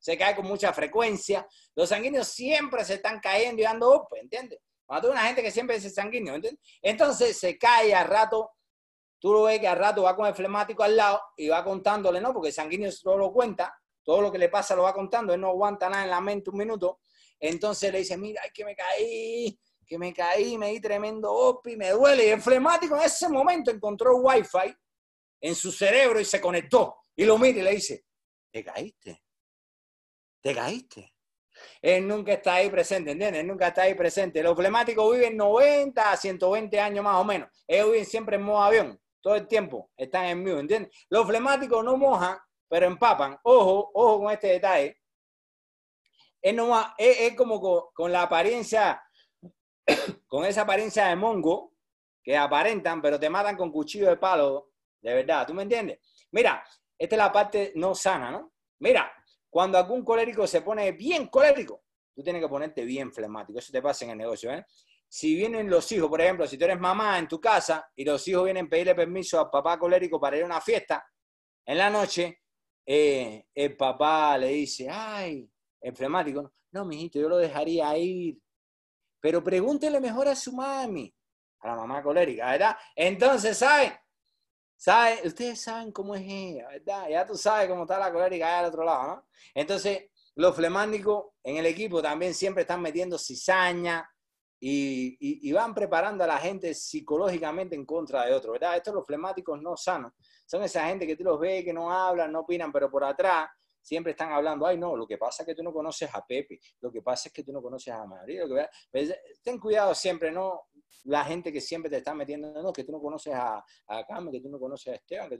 Se 0.00 0.18
cae 0.18 0.34
con 0.34 0.46
mucha 0.46 0.72
frecuencia. 0.72 1.46
Los 1.76 1.90
sanguíneos 1.90 2.26
siempre 2.26 2.84
se 2.84 2.94
están 2.94 3.20
cayendo 3.20 3.62
y 3.62 3.64
dando 3.64 4.08
¿entiendes? 4.20 4.58
Cuando 4.86 5.10
una 5.10 5.22
gente 5.22 5.42
que 5.42 5.50
siempre 5.50 5.76
es 5.76 5.94
sanguíneo, 5.94 6.34
¿entiendes? 6.34 6.62
Entonces 6.82 7.38
se 7.38 7.58
cae 7.58 7.94
a 7.94 8.04
rato, 8.04 8.52
tú 9.18 9.32
lo 9.32 9.44
ves 9.44 9.60
que 9.60 9.68
a 9.68 9.74
rato 9.74 10.02
va 10.02 10.14
con 10.14 10.26
el 10.26 10.34
flemático 10.34 10.82
al 10.82 10.96
lado 10.96 11.20
y 11.36 11.48
va 11.48 11.64
contándole, 11.64 12.20
¿no? 12.20 12.32
Porque 12.32 12.48
el 12.48 12.54
sanguíneo 12.54 12.92
solo 12.92 13.18
lo 13.18 13.32
cuenta, 13.32 13.74
todo 14.02 14.20
lo 14.20 14.30
que 14.30 14.38
le 14.38 14.48
pasa 14.48 14.76
lo 14.76 14.82
va 14.82 14.92
contando, 14.92 15.32
él 15.32 15.40
no 15.40 15.48
aguanta 15.48 15.88
nada 15.88 16.04
en 16.04 16.10
la 16.10 16.20
mente 16.20 16.50
un 16.50 16.58
minuto. 16.58 17.00
Entonces 17.40 17.90
le 17.90 17.98
dice, 17.98 18.16
mira, 18.16 18.42
es 18.42 18.52
que 18.52 18.64
me 18.64 18.76
caí, 18.76 19.58
que 19.86 19.98
me 19.98 20.12
caí, 20.12 20.58
me 20.58 20.70
di 20.70 20.80
tremendo 20.80 21.32
opi, 21.32 21.76
me 21.76 21.90
duele. 21.90 22.26
Y 22.26 22.30
el 22.30 22.40
flemático 22.40 22.96
en 22.96 23.02
ese 23.02 23.28
momento 23.28 23.70
encontró 23.70 24.16
wifi 24.16 24.74
en 25.40 25.54
su 25.54 25.72
cerebro 25.72 26.20
y 26.20 26.24
se 26.24 26.40
conectó. 26.40 26.96
Y 27.16 27.24
lo 27.24 27.38
mira 27.38 27.58
y 27.58 27.62
le 27.62 27.70
dice, 27.72 28.04
¿te 28.50 28.64
caíste? 28.64 29.24
te 30.44 30.54
caíste. 30.54 31.13
Él 31.80 32.06
nunca 32.06 32.32
está 32.32 32.54
ahí 32.54 32.70
presente, 32.70 33.12
¿entiendes? 33.12 33.40
Él 33.40 33.46
nunca 33.46 33.68
está 33.68 33.82
ahí 33.82 33.94
presente. 33.94 34.42
Los 34.42 34.56
flemáticos 34.56 35.12
viven 35.12 35.36
90 35.36 36.10
a 36.10 36.16
120 36.16 36.80
años 36.80 37.04
más 37.04 37.16
o 37.16 37.24
menos. 37.24 37.48
Ellos 37.66 37.90
viven 37.90 38.06
siempre 38.06 38.36
en 38.36 38.42
modo 38.42 38.62
avión, 38.62 39.00
todo 39.20 39.34
el 39.34 39.46
tiempo. 39.46 39.90
Están 39.96 40.26
en 40.26 40.40
mute, 40.40 40.60
¿entiendes? 40.60 41.06
Los 41.08 41.26
flemáticos 41.26 41.84
no 41.84 41.96
mojan, 41.96 42.38
pero 42.68 42.86
empapan. 42.86 43.38
Ojo, 43.42 43.90
ojo 43.94 44.20
con 44.20 44.32
este 44.32 44.48
detalle. 44.48 44.98
Es, 46.44 47.34
como 47.36 47.90
con, 47.94 48.12
la 48.12 48.22
apariencia, 48.22 49.02
con 50.26 50.44
esa 50.44 50.62
apariencia 50.62 51.06
de 51.06 51.16
mongo 51.16 51.72
que 52.22 52.36
aparentan, 52.36 53.00
pero 53.00 53.18
te 53.18 53.30
matan 53.30 53.56
con 53.56 53.72
cuchillo 53.72 54.08
de 54.08 54.16
palo, 54.16 54.72
de 55.00 55.14
verdad. 55.14 55.46
¿Tú 55.46 55.54
me 55.54 55.62
entiendes? 55.62 56.00
Mira, 56.32 56.62
esta 56.98 57.14
es 57.14 57.18
la 57.18 57.32
parte 57.32 57.72
no 57.76 57.94
sana, 57.94 58.30
¿no? 58.30 58.52
Mira, 58.80 59.10
cuando 59.54 59.78
algún 59.78 60.04
colérico 60.04 60.48
se 60.48 60.62
pone 60.62 60.90
bien 60.90 61.28
colérico, 61.28 61.84
tú 62.12 62.24
tienes 62.24 62.42
que 62.42 62.48
ponerte 62.48 62.84
bien 62.84 63.12
flemático. 63.12 63.60
Eso 63.60 63.70
te 63.70 63.80
pasa 63.80 64.04
en 64.04 64.10
el 64.10 64.18
negocio, 64.18 64.52
¿eh? 64.52 64.66
Si 65.08 65.36
vienen 65.36 65.70
los 65.70 65.92
hijos, 65.92 66.08
por 66.08 66.20
ejemplo, 66.20 66.44
si 66.44 66.58
tú 66.58 66.64
eres 66.64 66.80
mamá 66.80 67.20
en 67.20 67.28
tu 67.28 67.40
casa 67.40 67.88
y 67.94 68.04
los 68.04 68.26
hijos 68.26 68.42
vienen 68.46 68.66
a 68.66 68.68
pedirle 68.68 68.96
permiso 68.96 69.38
al 69.38 69.50
papá 69.50 69.78
colérico 69.78 70.18
para 70.18 70.36
ir 70.36 70.42
a 70.42 70.46
una 70.46 70.60
fiesta, 70.60 71.08
en 71.64 71.78
la 71.78 71.88
noche, 71.88 72.40
eh, 72.84 73.46
el 73.54 73.76
papá 73.76 74.36
le 74.38 74.48
dice, 74.48 74.88
ay, 74.90 75.48
el 75.82 75.94
flemático, 75.94 76.52
no, 76.72 76.84
mijito, 76.84 77.20
yo 77.20 77.28
lo 77.28 77.36
dejaría 77.36 77.96
ir. 77.96 78.36
Pero 79.20 79.40
pregúntele 79.44 80.00
mejor 80.00 80.26
a 80.26 80.34
su 80.34 80.52
mami, 80.52 81.14
a 81.60 81.68
la 81.68 81.76
mamá 81.76 82.02
colérica, 82.02 82.50
¿verdad? 82.50 82.76
Entonces, 82.96 83.56
¿saben? 83.56 83.92
¿Sabe? 84.76 85.26
Ustedes 85.26 85.60
saben 85.60 85.92
cómo 85.92 86.14
es 86.14 86.22
ella, 86.26 86.68
¿verdad? 86.68 87.08
Ya 87.08 87.26
tú 87.26 87.36
sabes 87.36 87.68
cómo 87.68 87.82
está 87.82 87.98
la 87.98 88.12
colérica 88.12 88.46
allá 88.46 88.58
al 88.60 88.64
otro 88.66 88.84
lado, 88.84 89.06
¿no? 89.06 89.26
Entonces, 89.54 90.10
los 90.36 90.54
flemáticos 90.54 91.26
en 91.42 91.56
el 91.56 91.66
equipo 91.66 92.02
también 92.02 92.34
siempre 92.34 92.62
están 92.62 92.82
metiendo 92.82 93.18
cizaña 93.18 94.08
y, 94.66 95.52
van 95.52 95.74
preparando 95.74 96.24
a 96.24 96.26
la 96.26 96.38
gente 96.38 96.74
psicológicamente 96.74 97.76
en 97.76 97.84
contra 97.84 98.24
de 98.24 98.32
otro, 98.32 98.52
¿verdad? 98.52 98.76
Estos 98.76 98.94
los 98.94 99.06
flemáticos 99.06 99.60
no 99.60 99.76
sanos. 99.76 100.12
Son 100.46 100.62
esa 100.62 100.86
gente 100.86 101.06
que 101.06 101.16
tú 101.16 101.24
los 101.24 101.38
ves, 101.38 101.64
que 101.64 101.72
no 101.72 101.92
hablan, 101.92 102.32
no 102.32 102.40
opinan, 102.40 102.72
pero 102.72 102.90
por 102.90 103.04
atrás 103.04 103.48
siempre 103.80 104.12
están 104.12 104.32
hablando, 104.32 104.66
ay 104.66 104.78
no, 104.78 104.96
lo 104.96 105.06
que 105.06 105.18
pasa 105.18 105.42
es 105.42 105.46
que 105.46 105.54
tú 105.54 105.62
no 105.62 105.72
conoces 105.72 106.08
a 106.14 106.24
Pepe, 106.26 106.58
lo 106.80 106.90
que 106.90 107.02
pasa 107.02 107.28
es 107.28 107.34
que 107.34 107.44
tú 107.44 107.52
no 107.52 107.60
conoces 107.60 107.92
a 107.92 108.06
María, 108.06 108.44
pues, 108.90 109.14
ten 109.42 109.58
cuidado 109.58 109.94
siempre, 109.94 110.32
no, 110.32 110.68
la 111.04 111.24
gente 111.24 111.52
que 111.52 111.60
siempre 111.60 111.90
te 111.90 111.98
está 111.98 112.14
metiendo, 112.14 112.50
no, 112.62 112.72
que 112.72 112.84
tú 112.84 112.92
no 112.92 113.00
conoces 113.00 113.34
a, 113.34 113.64
a 113.88 114.06
Carmen, 114.06 114.32
que 114.32 114.40
tú 114.40 114.48
no 114.48 114.58
conoces 114.58 114.92
a 114.92 114.96
Esteban, 114.96 115.28
que 115.28 115.38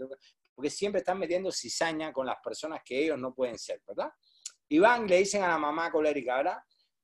porque 0.54 0.70
siempre 0.70 1.00
están 1.00 1.18
metiendo 1.18 1.50
cizaña 1.50 2.12
con 2.12 2.26
las 2.26 2.36
personas 2.42 2.80
que 2.84 3.04
ellos 3.04 3.18
no 3.18 3.34
pueden 3.34 3.58
ser, 3.58 3.82
¿verdad? 3.86 4.10
Y 4.68 4.78
van 4.78 5.06
le 5.06 5.18
dicen 5.18 5.42
a 5.42 5.48
la 5.48 5.58
mamá 5.58 5.90
colérica, 5.90 6.36
¿verdad? 6.36 6.58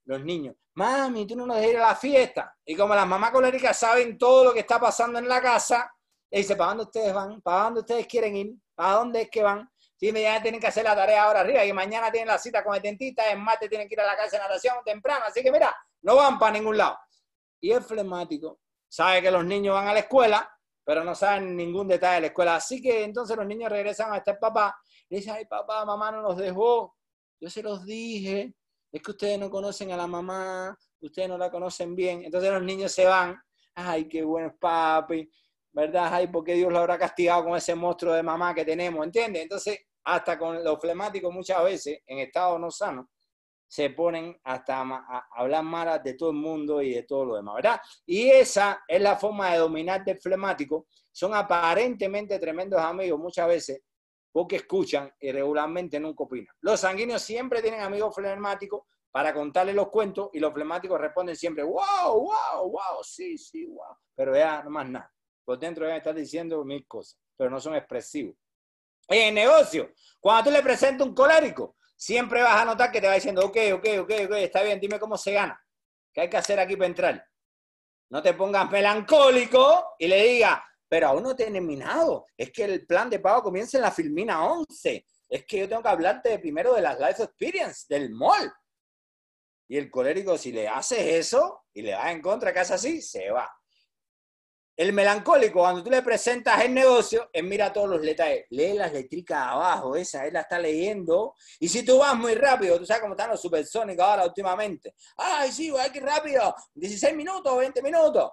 Los 0.05 0.23
niños, 0.25 0.57
mami, 0.75 1.27
tú 1.27 1.37
no 1.37 1.47
nos 1.47 1.57
dejas 1.57 1.71
ir 1.71 1.79
a 1.79 1.89
la 1.89 1.97
fiesta. 1.97 2.57
Y 2.65 2.75
como 2.77 2.95
las 2.95 3.07
mamás 3.07 3.31
coléricas 3.31 3.79
saben 3.79 4.17
todo 4.19 4.45
lo 4.45 4.53
que 4.53 4.61
está 4.61 4.81
pasando 4.81 5.19
en 5.19 5.29
la 5.29 5.41
casa, 5.41 5.93
le 6.31 6.39
dice, 6.39 6.57
¿para 6.57 6.71
dónde 6.71 6.85
ustedes 6.85 7.13
van? 7.13 7.41
¿Para 7.43 7.65
dónde 7.65 7.81
ustedes 7.81 8.07
quieren 8.07 8.37
ir? 8.37 8.55
¿Para 8.75 8.93
dónde 8.95 9.23
es 9.23 9.31
que 9.31 9.43
van? 9.43 9.71
Sí, 9.97 10.11
ya 10.13 10.41
tienen 10.41 10.61
que 10.61 10.67
hacer 10.67 10.85
la 10.85 10.97
tarea 10.97 11.25
ahora 11.25 11.41
arriba 11.41 11.65
y 11.65 11.73
mañana 11.75 12.11
tienen 12.11 12.29
la 12.29 12.39
cita 12.39 12.65
con 12.65 12.75
el 12.75 12.81
dentista, 12.81 13.31
en 13.31 13.41
martes 13.41 13.69
tienen 13.69 13.87
que 13.87 13.95
ir 13.95 14.01
a 14.01 14.07
la 14.07 14.17
casa 14.17 14.39
de 14.39 14.43
natación 14.43 14.77
temprano, 14.83 15.27
así 15.29 15.43
que 15.43 15.53
mira, 15.53 15.77
no 16.01 16.17
van 16.17 16.39
para 16.39 16.53
ningún 16.53 16.79
lado 16.79 16.97
y 17.61 17.73
es 17.73 17.87
flemático. 17.87 18.61
Sabe 18.89 19.23
que 19.23 19.31
los 19.31 19.45
niños 19.45 19.75
van 19.75 19.89
a 19.89 19.95
la 19.95 20.01
escuela, 20.01 20.51
pero 20.85 21.05
no 21.05 21.15
saben 21.15 21.57
ningún 21.57 21.87
detalle 21.89 22.17
de 22.17 22.21
la 22.23 22.27
escuela. 22.29 22.57
Así 22.57 22.81
que 22.83 23.05
entonces 23.05 23.37
los 23.37 23.47
niños 23.47 23.71
regresan 23.71 24.13
a 24.13 24.19
este 24.19 24.35
papá 24.35 24.77
y 25.09 25.17
dicen, 25.17 25.35
ay 25.35 25.45
papá, 25.47 25.85
mamá 25.85 26.11
no 26.11 26.23
nos 26.23 26.37
dejó. 26.37 26.97
Yo 27.39 27.49
se 27.49 27.63
los 27.63 27.85
dije, 27.85 28.55
es 28.93 29.03
que 29.03 29.11
ustedes 29.11 29.39
no 29.39 29.51
conocen 29.51 29.93
a 29.93 29.97
la 29.97 30.07
mamá, 30.07 30.77
ustedes 31.01 31.29
no 31.29 31.39
la 31.39 31.51
conocen 31.51 31.95
bien. 31.95 32.25
Entonces 32.25 32.51
los 32.51 32.63
niños 32.63 32.93
se 32.93 33.05
van, 33.05 33.41
ay, 33.75 34.09
qué 34.09 34.23
bueno 34.23 34.55
papi, 34.59 35.31
¿verdad? 35.73 36.13
Ay, 36.13 36.27
¿por 36.27 36.45
qué 36.45 36.55
Dios 36.55 36.73
lo 36.73 36.79
habrá 36.79 36.99
castigado 36.99 37.45
con 37.45 37.57
ese 37.57 37.75
monstruo 37.75 38.13
de 38.15 38.23
mamá 38.23 38.55
que 38.55 38.65
tenemos? 38.65 39.05
¿Entiendes? 39.05 39.43
Entonces, 39.43 39.79
hasta 40.05 40.39
con 40.39 40.63
los 40.65 40.81
flemáticos 40.81 41.33
muchas 41.33 41.63
veces, 41.63 42.01
en 42.07 42.19
estado 42.19 42.59
no 42.59 42.71
sano, 42.71 43.11
se 43.71 43.91
ponen 43.91 44.37
hasta 44.43 44.81
a 44.81 45.29
hablar 45.33 45.63
malas 45.63 46.03
de 46.03 46.15
todo 46.15 46.31
el 46.31 46.37
mundo 46.37 46.83
y 46.83 46.93
de 46.93 47.05
todo 47.05 47.25
lo 47.25 47.37
demás, 47.37 47.55
¿verdad? 47.55 47.81
Y 48.05 48.29
esa 48.29 48.83
es 48.89 49.01
la 49.01 49.17
forma 49.17 49.53
de 49.53 49.59
dominar 49.59 50.05
del 50.05 50.19
flemático. 50.19 50.89
Son 51.13 51.33
aparentemente 51.35 52.41
tremendos 52.41 52.81
amigos 52.81 53.21
muchas 53.21 53.47
veces 53.47 53.81
porque 54.33 54.57
escuchan 54.57 55.15
y 55.21 55.31
regularmente 55.31 56.01
nunca 56.01 56.25
opinan. 56.25 56.53
Los 56.63 56.81
sanguíneos 56.81 57.23
siempre 57.23 57.63
tienen 57.63 57.81
amigos 57.83 58.13
flemáticos 58.13 58.83
para 59.13 59.33
contarles 59.33 59.77
los 59.77 59.89
cuentos 59.89 60.31
y 60.33 60.41
los 60.41 60.53
flemáticos 60.53 61.01
responden 61.01 61.37
siempre, 61.37 61.63
wow, 61.63 62.13
wow, 62.13 62.71
wow, 62.73 63.05
sí, 63.05 63.39
sí, 63.39 63.67
wow. 63.67 63.97
Pero 64.17 64.35
ya 64.35 64.65
no 64.65 64.71
más 64.71 64.89
nada. 64.89 65.15
Por 65.45 65.61
dentro 65.61 65.85
deben 65.85 65.99
estar 65.99 66.15
diciendo 66.15 66.65
mil 66.65 66.85
cosas, 66.89 67.21
pero 67.37 67.49
no 67.49 67.61
son 67.61 67.77
expresivos. 67.77 68.35
En 69.07 69.29
el 69.29 69.35
negocio, 69.35 69.93
cuando 70.19 70.51
tú 70.51 70.57
le 70.57 70.63
presentas 70.63 71.07
un 71.07 71.15
colérico, 71.15 71.77
siempre 72.01 72.43
vas 72.43 72.63
a 72.63 72.65
notar 72.65 72.91
que 72.91 73.01
te 73.01 73.07
va 73.07 73.15
diciendo, 73.15 73.45
ok, 73.45 73.57
ok, 73.75 73.87
ok, 74.01 74.13
ok, 74.25 74.33
está 74.37 74.63
bien, 74.63 74.81
dime 74.81 74.99
cómo 74.99 75.19
se 75.19 75.33
gana. 75.33 75.63
¿Qué 76.13 76.23
hay 76.23 76.31
que 76.31 76.39
hacer 76.39 76.59
aquí 76.59 76.75
para 76.75 76.87
entrar? 76.87 77.27
No 78.11 78.23
te 78.23 78.33
pongas 78.33 78.71
melancólico 78.71 79.97
y 79.99 80.09
le 80.09 80.23
digas, 80.25 80.61
pero 80.89 81.09
aún 81.09 81.23
no 81.23 81.37
te 81.37 81.47
he 81.47 81.51
terminado. 81.53 82.25
Es 82.37 82.51
que 82.53 82.65
el 82.65 82.87
plan 82.87 83.11
de 83.11 83.21
pago 83.21 83.43
comienza 83.43 83.77
en 83.77 83.83
la 83.83 83.91
filmina 83.91 84.45
11. 84.45 85.07
Es 85.29 85.45
que 85.45 85.59
yo 85.59 85.69
tengo 85.69 85.83
que 85.83 85.89
hablarte 85.91 86.39
primero 86.39 86.75
de 86.75 86.81
las 86.81 86.99
life 86.99 87.23
experience, 87.23 87.85
del 87.89 88.11
mall. 88.11 88.51
Y 89.69 89.77
el 89.77 89.91
colérico, 89.91 90.39
si 90.39 90.53
le 90.53 90.67
haces 90.67 90.99
eso 91.01 91.67
y 91.75 91.83
le 91.83 91.91
das 91.91 92.11
en 92.11 92.23
contra, 92.23 92.53
que 92.53 92.61
hace 92.61 92.75
así, 92.75 93.03
se 93.03 93.31
va. 93.31 93.49
El 94.81 94.95
melancólico, 94.95 95.59
cuando 95.59 95.85
tú 95.85 95.91
le 95.91 96.01
presentas 96.01 96.65
el 96.65 96.73
negocio, 96.73 97.29
él 97.35 97.45
mira 97.45 97.71
todos 97.71 97.87
los 97.87 98.01
detalles. 98.01 98.47
Lee 98.49 98.73
las 98.73 98.91
letricas 98.91 99.49
abajo, 99.49 99.95
esa, 99.95 100.27
él 100.27 100.33
la 100.33 100.41
está 100.41 100.59
leyendo. 100.59 101.35
Y 101.59 101.69
si 101.69 101.85
tú 101.85 101.99
vas 101.99 102.17
muy 102.17 102.35
rápido, 102.35 102.79
tú 102.79 102.87
sabes 102.87 103.03
cómo 103.03 103.13
están 103.13 103.29
los 103.29 103.43
supersónicos 103.43 104.03
ahora 104.03 104.25
últimamente. 104.25 104.95
Ay, 105.19 105.53
sí, 105.53 105.71
voy 105.71 105.83
aquí 105.83 106.01
rápido, 106.01 106.55
16 106.73 107.15
minutos, 107.15 107.59
20 107.59 107.83
minutos. 107.83 108.31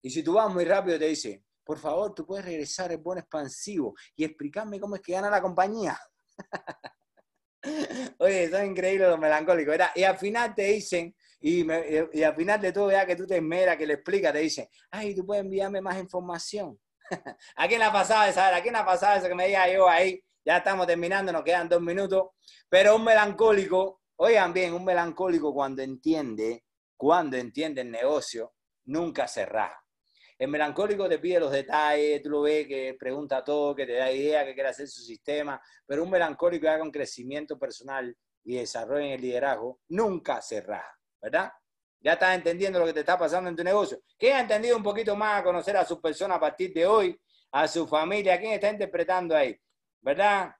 Y 0.00 0.08
si 0.08 0.22
tú 0.22 0.32
vas 0.32 0.50
muy 0.50 0.64
rápido, 0.64 0.98
te 0.98 1.08
dice, 1.08 1.44
por 1.62 1.78
favor, 1.78 2.14
tú 2.14 2.24
puedes 2.24 2.46
regresar 2.46 2.90
el 2.90 2.96
buen 2.96 3.18
expansivo 3.18 3.94
y 4.16 4.24
explicarme 4.24 4.80
cómo 4.80 4.96
es 4.96 5.02
que 5.02 5.12
gana 5.12 5.28
la 5.28 5.42
compañía. 5.42 6.00
Oye, 8.18 8.50
son 8.50 8.64
increíbles 8.64 9.10
los 9.10 9.18
melancólicos. 9.18 9.76
Y 9.94 10.04
al 10.04 10.16
final 10.16 10.54
te 10.54 10.62
dicen, 10.62 11.14
y, 11.42 12.22
al 12.22 12.34
final 12.36 12.60
de 12.60 12.72
todo, 12.72 12.90
ya 12.92 13.04
que 13.04 13.16
tú 13.16 13.26
te 13.26 13.36
esmeras, 13.36 13.76
que 13.76 13.86
le 13.86 13.94
explicas, 13.94 14.32
te 14.32 14.38
dicen, 14.38 14.68
ay, 14.90 15.14
tú 15.14 15.26
puedes 15.26 15.42
enviarme 15.42 15.80
más 15.80 15.98
información. 15.98 16.78
¿A 17.56 17.66
quién 17.66 17.82
ha 17.82 17.92
pasado 17.92 18.30
esa? 18.30 18.54
¿A 18.54 18.62
quién 18.62 18.76
ha 18.76 18.84
pasado 18.84 19.18
eso 19.18 19.28
que 19.28 19.34
me 19.34 19.48
diga 19.48 19.68
yo 19.68 19.88
ahí? 19.88 20.22
Ya 20.44 20.58
estamos 20.58 20.86
terminando, 20.86 21.32
nos 21.32 21.42
quedan 21.42 21.68
dos 21.68 21.82
minutos. 21.82 22.30
Pero 22.68 22.94
un 22.94 23.04
melancólico, 23.04 24.02
oigan 24.16 24.52
bien, 24.52 24.72
un 24.72 24.84
melancólico 24.84 25.52
cuando 25.52 25.82
entiende, 25.82 26.64
cuando 26.96 27.36
entiende 27.36 27.80
el 27.80 27.90
negocio, 27.90 28.54
nunca 28.84 29.26
se 29.26 29.44
raja. 29.44 29.78
El 30.38 30.48
melancólico 30.48 31.08
te 31.08 31.18
pide 31.18 31.40
los 31.40 31.50
detalles, 31.50 32.22
tú 32.22 32.30
lo 32.30 32.42
ves, 32.42 32.68
que 32.68 32.96
pregunta 32.98 33.42
todo, 33.42 33.74
que 33.74 33.86
te 33.86 33.94
da 33.94 34.10
idea, 34.10 34.44
que 34.44 34.54
quiere 34.54 34.70
hacer 34.70 34.86
su 34.88 35.02
sistema, 35.02 35.60
pero 35.86 36.04
un 36.04 36.10
melancólico 36.10 36.62
que 36.62 36.68
haga 36.68 36.82
un 36.82 36.90
crecimiento 36.90 37.58
personal 37.58 38.16
y 38.44 38.56
desarrollo 38.56 39.04
en 39.04 39.12
el 39.12 39.20
liderazgo, 39.20 39.80
nunca 39.88 40.40
se 40.40 40.60
raja. 40.60 41.01
¿Verdad? 41.22 41.52
Ya 42.00 42.14
estás 42.14 42.34
entendiendo 42.34 42.80
lo 42.80 42.86
que 42.86 42.92
te 42.92 43.00
está 43.00 43.16
pasando 43.16 43.48
en 43.48 43.54
tu 43.56 43.62
negocio. 43.62 44.02
¿Quién 44.18 44.36
ha 44.36 44.40
entendido 44.40 44.76
un 44.76 44.82
poquito 44.82 45.14
más 45.14 45.40
a 45.40 45.44
conocer 45.44 45.76
a 45.76 45.84
su 45.84 46.00
persona 46.00 46.34
a 46.34 46.40
partir 46.40 46.72
de 46.74 46.84
hoy? 46.84 47.18
A 47.52 47.68
su 47.68 47.86
familia. 47.86 48.38
¿Quién 48.40 48.52
está 48.52 48.68
interpretando 48.68 49.36
ahí? 49.36 49.56
¿Verdad? 50.00 50.52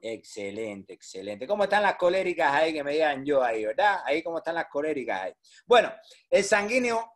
Excelente, 0.00 0.92
excelente. 0.92 1.46
¿Cómo 1.46 1.64
están 1.64 1.82
las 1.82 1.94
coléricas 1.94 2.52
ahí? 2.52 2.72
Que 2.72 2.82
me 2.82 2.92
digan 2.92 3.24
yo 3.24 3.42
ahí, 3.42 3.64
¿verdad? 3.64 4.00
Ahí 4.04 4.22
cómo 4.22 4.38
están 4.38 4.56
las 4.56 4.66
coléricas 4.66 5.22
ahí. 5.22 5.32
Bueno, 5.64 5.92
el 6.28 6.42
sanguíneo, 6.42 7.12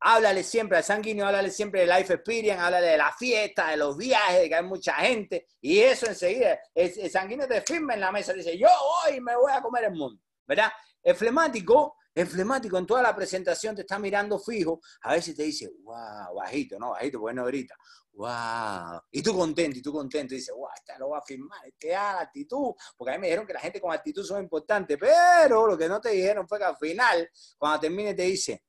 háblale 0.00 0.42
siempre, 0.42 0.78
al 0.78 0.84
sanguíneo, 0.84 1.24
háblale 1.24 1.50
siempre 1.50 1.80
de 1.80 1.86
life 1.86 2.14
experience, 2.14 2.60
háblale 2.60 2.88
de 2.88 2.98
la 2.98 3.12
fiesta, 3.12 3.70
de 3.70 3.76
los 3.76 3.96
viajes, 3.96 4.40
de 4.40 4.48
que 4.48 4.54
hay 4.56 4.64
mucha 4.64 4.94
gente. 4.94 5.46
Y 5.60 5.78
eso 5.78 6.06
enseguida, 6.06 6.58
el, 6.74 6.92
el 6.98 7.10
sanguíneo 7.10 7.46
te 7.46 7.60
firma 7.62 7.94
en 7.94 8.00
la 8.00 8.10
mesa, 8.10 8.32
dice, 8.32 8.58
yo 8.58 8.68
hoy 9.04 9.20
me 9.20 9.36
voy 9.36 9.52
a 9.52 9.62
comer 9.62 9.84
el 9.84 9.92
mundo, 9.92 10.20
¿verdad? 10.46 10.70
El 11.06 11.14
flemático, 11.14 11.98
en 12.14 12.84
toda 12.84 13.00
la 13.00 13.14
presentación 13.14 13.76
te 13.76 13.82
está 13.82 13.96
mirando 13.96 14.40
fijo, 14.40 14.80
a 15.02 15.20
si 15.20 15.36
te 15.36 15.44
dice, 15.44 15.70
wow, 15.84 16.34
bajito, 16.34 16.80
no, 16.80 16.90
bajito, 16.90 17.20
porque 17.20 17.34
no 17.36 17.44
grita, 17.44 17.76
wow. 18.14 19.00
Y 19.12 19.22
tú 19.22 19.32
contento, 19.32 19.78
y 19.78 19.82
tú 19.82 19.92
contento, 19.92 20.34
y 20.34 20.38
dices, 20.38 20.52
wow, 20.52 20.68
esta 20.74 20.98
lo 20.98 21.10
va 21.10 21.18
a 21.18 21.22
firmar, 21.22 21.64
este 21.64 21.90
da 21.90 22.14
la 22.14 22.20
actitud, 22.22 22.74
porque 22.96 23.12
a 23.12 23.14
mí 23.14 23.20
me 23.20 23.26
dijeron 23.28 23.46
que 23.46 23.52
la 23.52 23.60
gente 23.60 23.80
con 23.80 23.92
actitud 23.92 24.24
son 24.24 24.42
importantes, 24.42 24.98
pero 24.98 25.68
lo 25.68 25.78
que 25.78 25.88
no 25.88 26.00
te 26.00 26.10
dijeron 26.10 26.48
fue 26.48 26.58
que 26.58 26.64
al 26.64 26.76
final, 26.76 27.30
cuando 27.56 27.78
termine, 27.78 28.12
te 28.12 28.22
dice, 28.22 28.64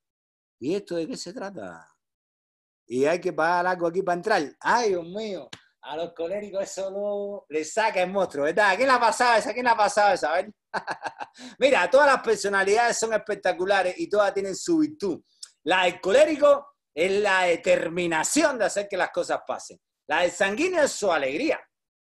¿y 0.60 0.76
esto 0.76 0.96
de 0.96 1.08
qué 1.08 1.18
se 1.18 1.34
trata? 1.34 1.90
Y 2.86 3.06
hay 3.06 3.20
que 3.20 3.34
pagar 3.34 3.66
algo 3.66 3.88
aquí 3.88 4.04
para 4.04 4.18
entrar. 4.18 4.56
Ay, 4.60 4.90
Dios 4.90 5.06
mío, 5.06 5.50
A 5.88 5.96
los 5.96 6.14
coléricos 6.14 6.64
eso 6.64 6.92
no 6.92 7.46
le 7.48 7.64
saca 7.64 8.02
el 8.02 8.12
monstruo, 8.12 8.44
¿verdad? 8.44 8.72
¿A 8.72 8.76
quién 8.76 8.90
la 8.90 9.00
pasaba 9.00 9.38
esa? 9.38 9.52
¿A 9.52 9.54
quién 9.54 9.66
la 9.66 9.78
pasaba 9.78 10.14
esa? 10.14 10.34
A 10.34 10.36
ver. 10.36 10.52
Mira, 11.60 11.90
todas 11.90 12.08
las 12.08 12.22
personalidades 12.22 12.98
son 12.98 13.14
espectaculares 13.14 13.98
y 13.98 14.10
todas 14.10 14.34
tienen 14.34 14.54
su 14.54 14.80
virtud. 14.80 15.24
La 15.64 15.86
del 15.86 16.02
colérico 16.02 16.74
es 16.94 17.10
la 17.22 17.44
determinación 17.44 18.58
de 18.58 18.66
hacer 18.66 18.90
que 18.90 18.98
las 18.98 19.12
cosas 19.12 19.40
pasen. 19.48 19.80
La 20.10 20.24
del 20.24 20.32
sanguíneo 20.32 20.84
es 20.84 20.92
su 20.92 21.10
alegría, 21.10 21.58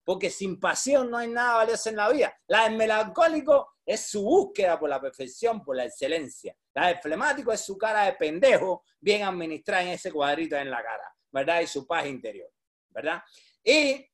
porque 0.05 0.29
sin 0.29 0.59
pasión 0.59 1.09
no 1.09 1.17
hay 1.17 1.29
nada 1.29 1.55
valioso 1.55 1.89
en 1.89 1.95
la 1.95 2.09
vida. 2.09 2.35
La 2.49 2.65
del 2.65 2.77
melancólico 2.77 3.77
es 3.83 4.11
su 4.11 4.21
búsqueda 4.21 4.79
por 4.79 4.91
la 4.91 5.01
perfección, 5.01 5.63
por 5.63 5.75
la 5.75 5.85
excelencia. 5.85 6.55
La 6.75 6.85
del 6.85 6.99
flemático 6.99 7.51
es 7.51 7.61
su 7.61 7.79
cara 7.79 8.03
de 8.03 8.13
pendejo 8.13 8.83
bien 8.99 9.23
administrada 9.23 9.81
en 9.81 9.89
ese 9.89 10.11
cuadrito 10.11 10.55
en 10.55 10.69
la 10.69 10.83
cara, 10.83 11.15
¿verdad? 11.31 11.61
Y 11.61 11.67
su 11.67 11.87
paz 11.87 12.05
interior, 12.05 12.51
¿verdad? 12.89 13.23
Y 13.63 14.05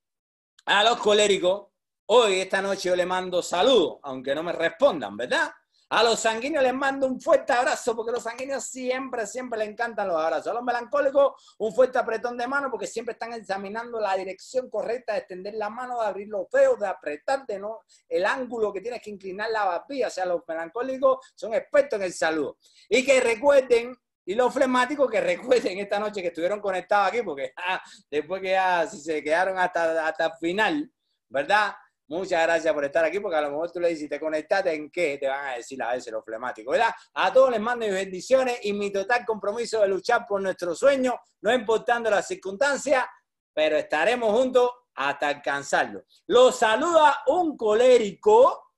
a 0.66 0.84
los 0.84 0.98
coléricos, 0.98 1.68
hoy, 2.08 2.42
esta 2.42 2.62
noche, 2.62 2.90
yo 2.90 2.96
le 2.96 3.06
mando 3.06 3.42
saludos, 3.42 4.00
aunque 4.04 4.36
no 4.36 4.44
me 4.44 4.52
respondan, 4.52 5.16
¿verdad? 5.16 5.52
A 5.90 6.04
los 6.04 6.20
sanguíneos 6.20 6.66
les 6.66 6.74
mando 6.74 7.08
un 7.08 7.22
fuerte 7.22 7.54
abrazo, 7.54 7.96
porque 7.96 8.12
los 8.12 8.24
sanguíneos 8.24 8.66
siempre, 8.66 9.26
siempre 9.26 9.60
les 9.60 9.70
encantan 9.70 10.10
los 10.10 10.18
abrazos. 10.18 10.48
A 10.48 10.56
los 10.56 10.64
melancólicos, 10.64 11.56
un 11.60 11.74
fuerte 11.74 11.98
apretón 11.98 12.38
de 12.38 12.46
mano, 12.46 12.70
porque 12.70 12.88
siempre 12.88 13.14
están 13.14 13.32
examinando 13.32 13.98
la 14.02 14.18
dirección 14.18 14.70
correcta 14.70 15.14
de 15.14 15.20
extender 15.20 15.54
la 15.54 15.70
mano, 15.70 16.02
de 16.02 16.08
abrir 16.08 16.28
los 16.28 16.50
dedos, 16.50 16.78
de 16.78 16.88
apretar, 16.88 17.46
de 17.46 17.60
no, 17.60 17.84
el 18.10 18.26
ángulo 18.26 18.74
que 18.74 18.82
tienes 18.82 19.02
que 19.02 19.12
inclinar 19.12 19.50
la 19.50 19.64
barbilla. 19.64 20.08
O 20.08 20.12
sea, 20.12 20.26
los 20.26 20.42
melancólicos 20.46 21.20
son 21.36 21.54
expertos 21.54 21.98
en 21.98 22.06
el 22.06 22.14
saludo. 22.14 22.58
Y 22.90 23.06
que 23.06 23.22
recuerden 23.22 23.98
y 24.28 24.36
los 24.36 24.54
flemáticos 24.54 25.10
que 25.10 25.22
recuerden 25.22 25.80
esta 25.80 26.00
noche 26.00 26.22
que 26.22 26.28
estuvieron 26.28 26.60
conectados 26.60 27.08
aquí, 27.08 27.22
porque 27.24 27.54
después 28.12 28.42
que 28.42 28.52
ya 28.52 28.86
si 28.86 29.00
se 29.00 29.24
quedaron 29.24 29.58
hasta, 29.58 30.06
hasta 30.06 30.26
el 30.28 30.32
final, 30.40 30.92
¿verdad? 31.30 31.74
Muchas 32.10 32.44
gracias 32.44 32.74
por 32.74 32.86
estar 32.86 33.04
aquí, 33.04 33.20
porque 33.20 33.38
a 33.38 33.42
lo 33.42 33.52
mejor 33.52 33.72
tú 33.72 33.80
le 33.80 33.90
dices, 33.90 34.08
¿te 34.08 34.20
conectaste 34.20 34.74
en 34.74 34.90
qué? 34.90 35.18
Te 35.18 35.28
van 35.28 35.46
a 35.46 35.56
decir 35.56 35.82
a 35.82 35.92
veces 35.92 36.12
los 36.12 36.24
flemáticos, 36.24 36.72
¿verdad? 36.72 36.94
A 37.14 37.34
todos 37.34 37.52
les 37.52 37.60
mando 37.60 37.86
mis 37.86 37.96
bendiciones 37.96 38.60
y 38.64 38.72
mi 38.72 38.92
total 38.92 39.26
compromiso 39.26 39.82
de 39.82 39.90
luchar 39.90 40.26
por 40.26 40.42
nuestro 40.42 40.74
sueño, 40.74 41.20
no 41.42 41.54
importando 41.54 42.10
las 42.10 42.28
circunstancias, 42.28 43.06
pero 43.54 43.78
estaremos 43.78 44.32
juntos 44.32 44.72
hasta 44.96 45.28
alcanzarlo. 45.30 46.04
Los 46.28 46.60
saluda 46.60 47.18
un 47.28 47.58
colérico 47.58 48.72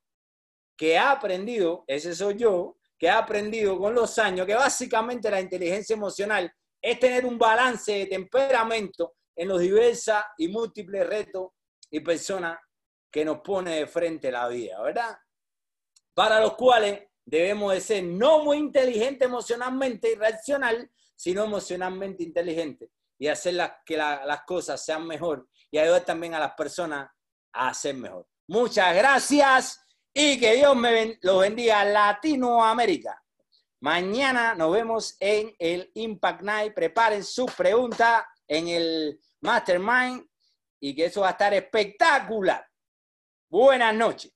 que 0.76 0.98
ha 0.98 1.12
aprendido, 1.12 1.84
ese 1.86 2.14
soy 2.14 2.36
yo, 2.36 2.79
que 3.00 3.08
ha 3.08 3.16
aprendido 3.16 3.78
con 3.78 3.94
los 3.94 4.18
años 4.18 4.46
que 4.46 4.54
básicamente 4.54 5.30
la 5.30 5.40
inteligencia 5.40 5.94
emocional 5.94 6.52
es 6.82 7.00
tener 7.00 7.24
un 7.24 7.38
balance 7.38 7.90
de 7.90 8.04
temperamento 8.04 9.14
en 9.34 9.48
los 9.48 9.58
diversos 9.58 10.16
y 10.36 10.48
múltiples 10.48 11.06
retos 11.06 11.48
y 11.90 12.00
personas 12.00 12.58
que 13.10 13.24
nos 13.24 13.40
pone 13.40 13.76
de 13.76 13.86
frente 13.86 14.30
la 14.30 14.46
vida, 14.48 14.82
¿verdad? 14.82 15.18
Para 16.12 16.40
los 16.40 16.54
cuales 16.56 17.08
debemos 17.24 17.72
de 17.72 17.80
ser 17.80 18.04
no 18.04 18.44
muy 18.44 18.58
inteligentes 18.58 19.26
emocionalmente 19.26 20.12
y 20.12 20.16
racional, 20.16 20.90
sino 21.16 21.44
emocionalmente 21.44 22.22
inteligentes 22.22 22.90
y 23.18 23.28
hacer 23.28 23.58
que 23.86 23.96
las 23.96 24.42
cosas 24.42 24.84
sean 24.84 25.06
mejor 25.06 25.48
y 25.70 25.78
ayudar 25.78 26.04
también 26.04 26.34
a 26.34 26.38
las 26.38 26.52
personas 26.52 27.10
a 27.52 27.68
hacer 27.68 27.94
mejor. 27.94 28.28
Muchas 28.46 28.94
gracias 28.94 29.80
y 30.12 30.38
que 30.38 30.56
Dios 30.56 30.76
me 30.76 31.18
los 31.22 31.40
bendiga 31.40 31.84
Latinoamérica. 31.84 33.22
Mañana 33.80 34.54
nos 34.54 34.72
vemos 34.72 35.16
en 35.20 35.54
el 35.58 35.90
Impact 35.94 36.42
Night. 36.42 36.74
Preparen 36.74 37.24
su 37.24 37.46
pregunta 37.46 38.28
en 38.46 38.68
el 38.68 39.20
Mastermind 39.40 40.26
y 40.80 40.94
que 40.94 41.06
eso 41.06 41.22
va 41.22 41.28
a 41.28 41.32
estar 41.32 41.54
espectacular. 41.54 42.66
Buenas 43.48 43.94
noches. 43.94 44.32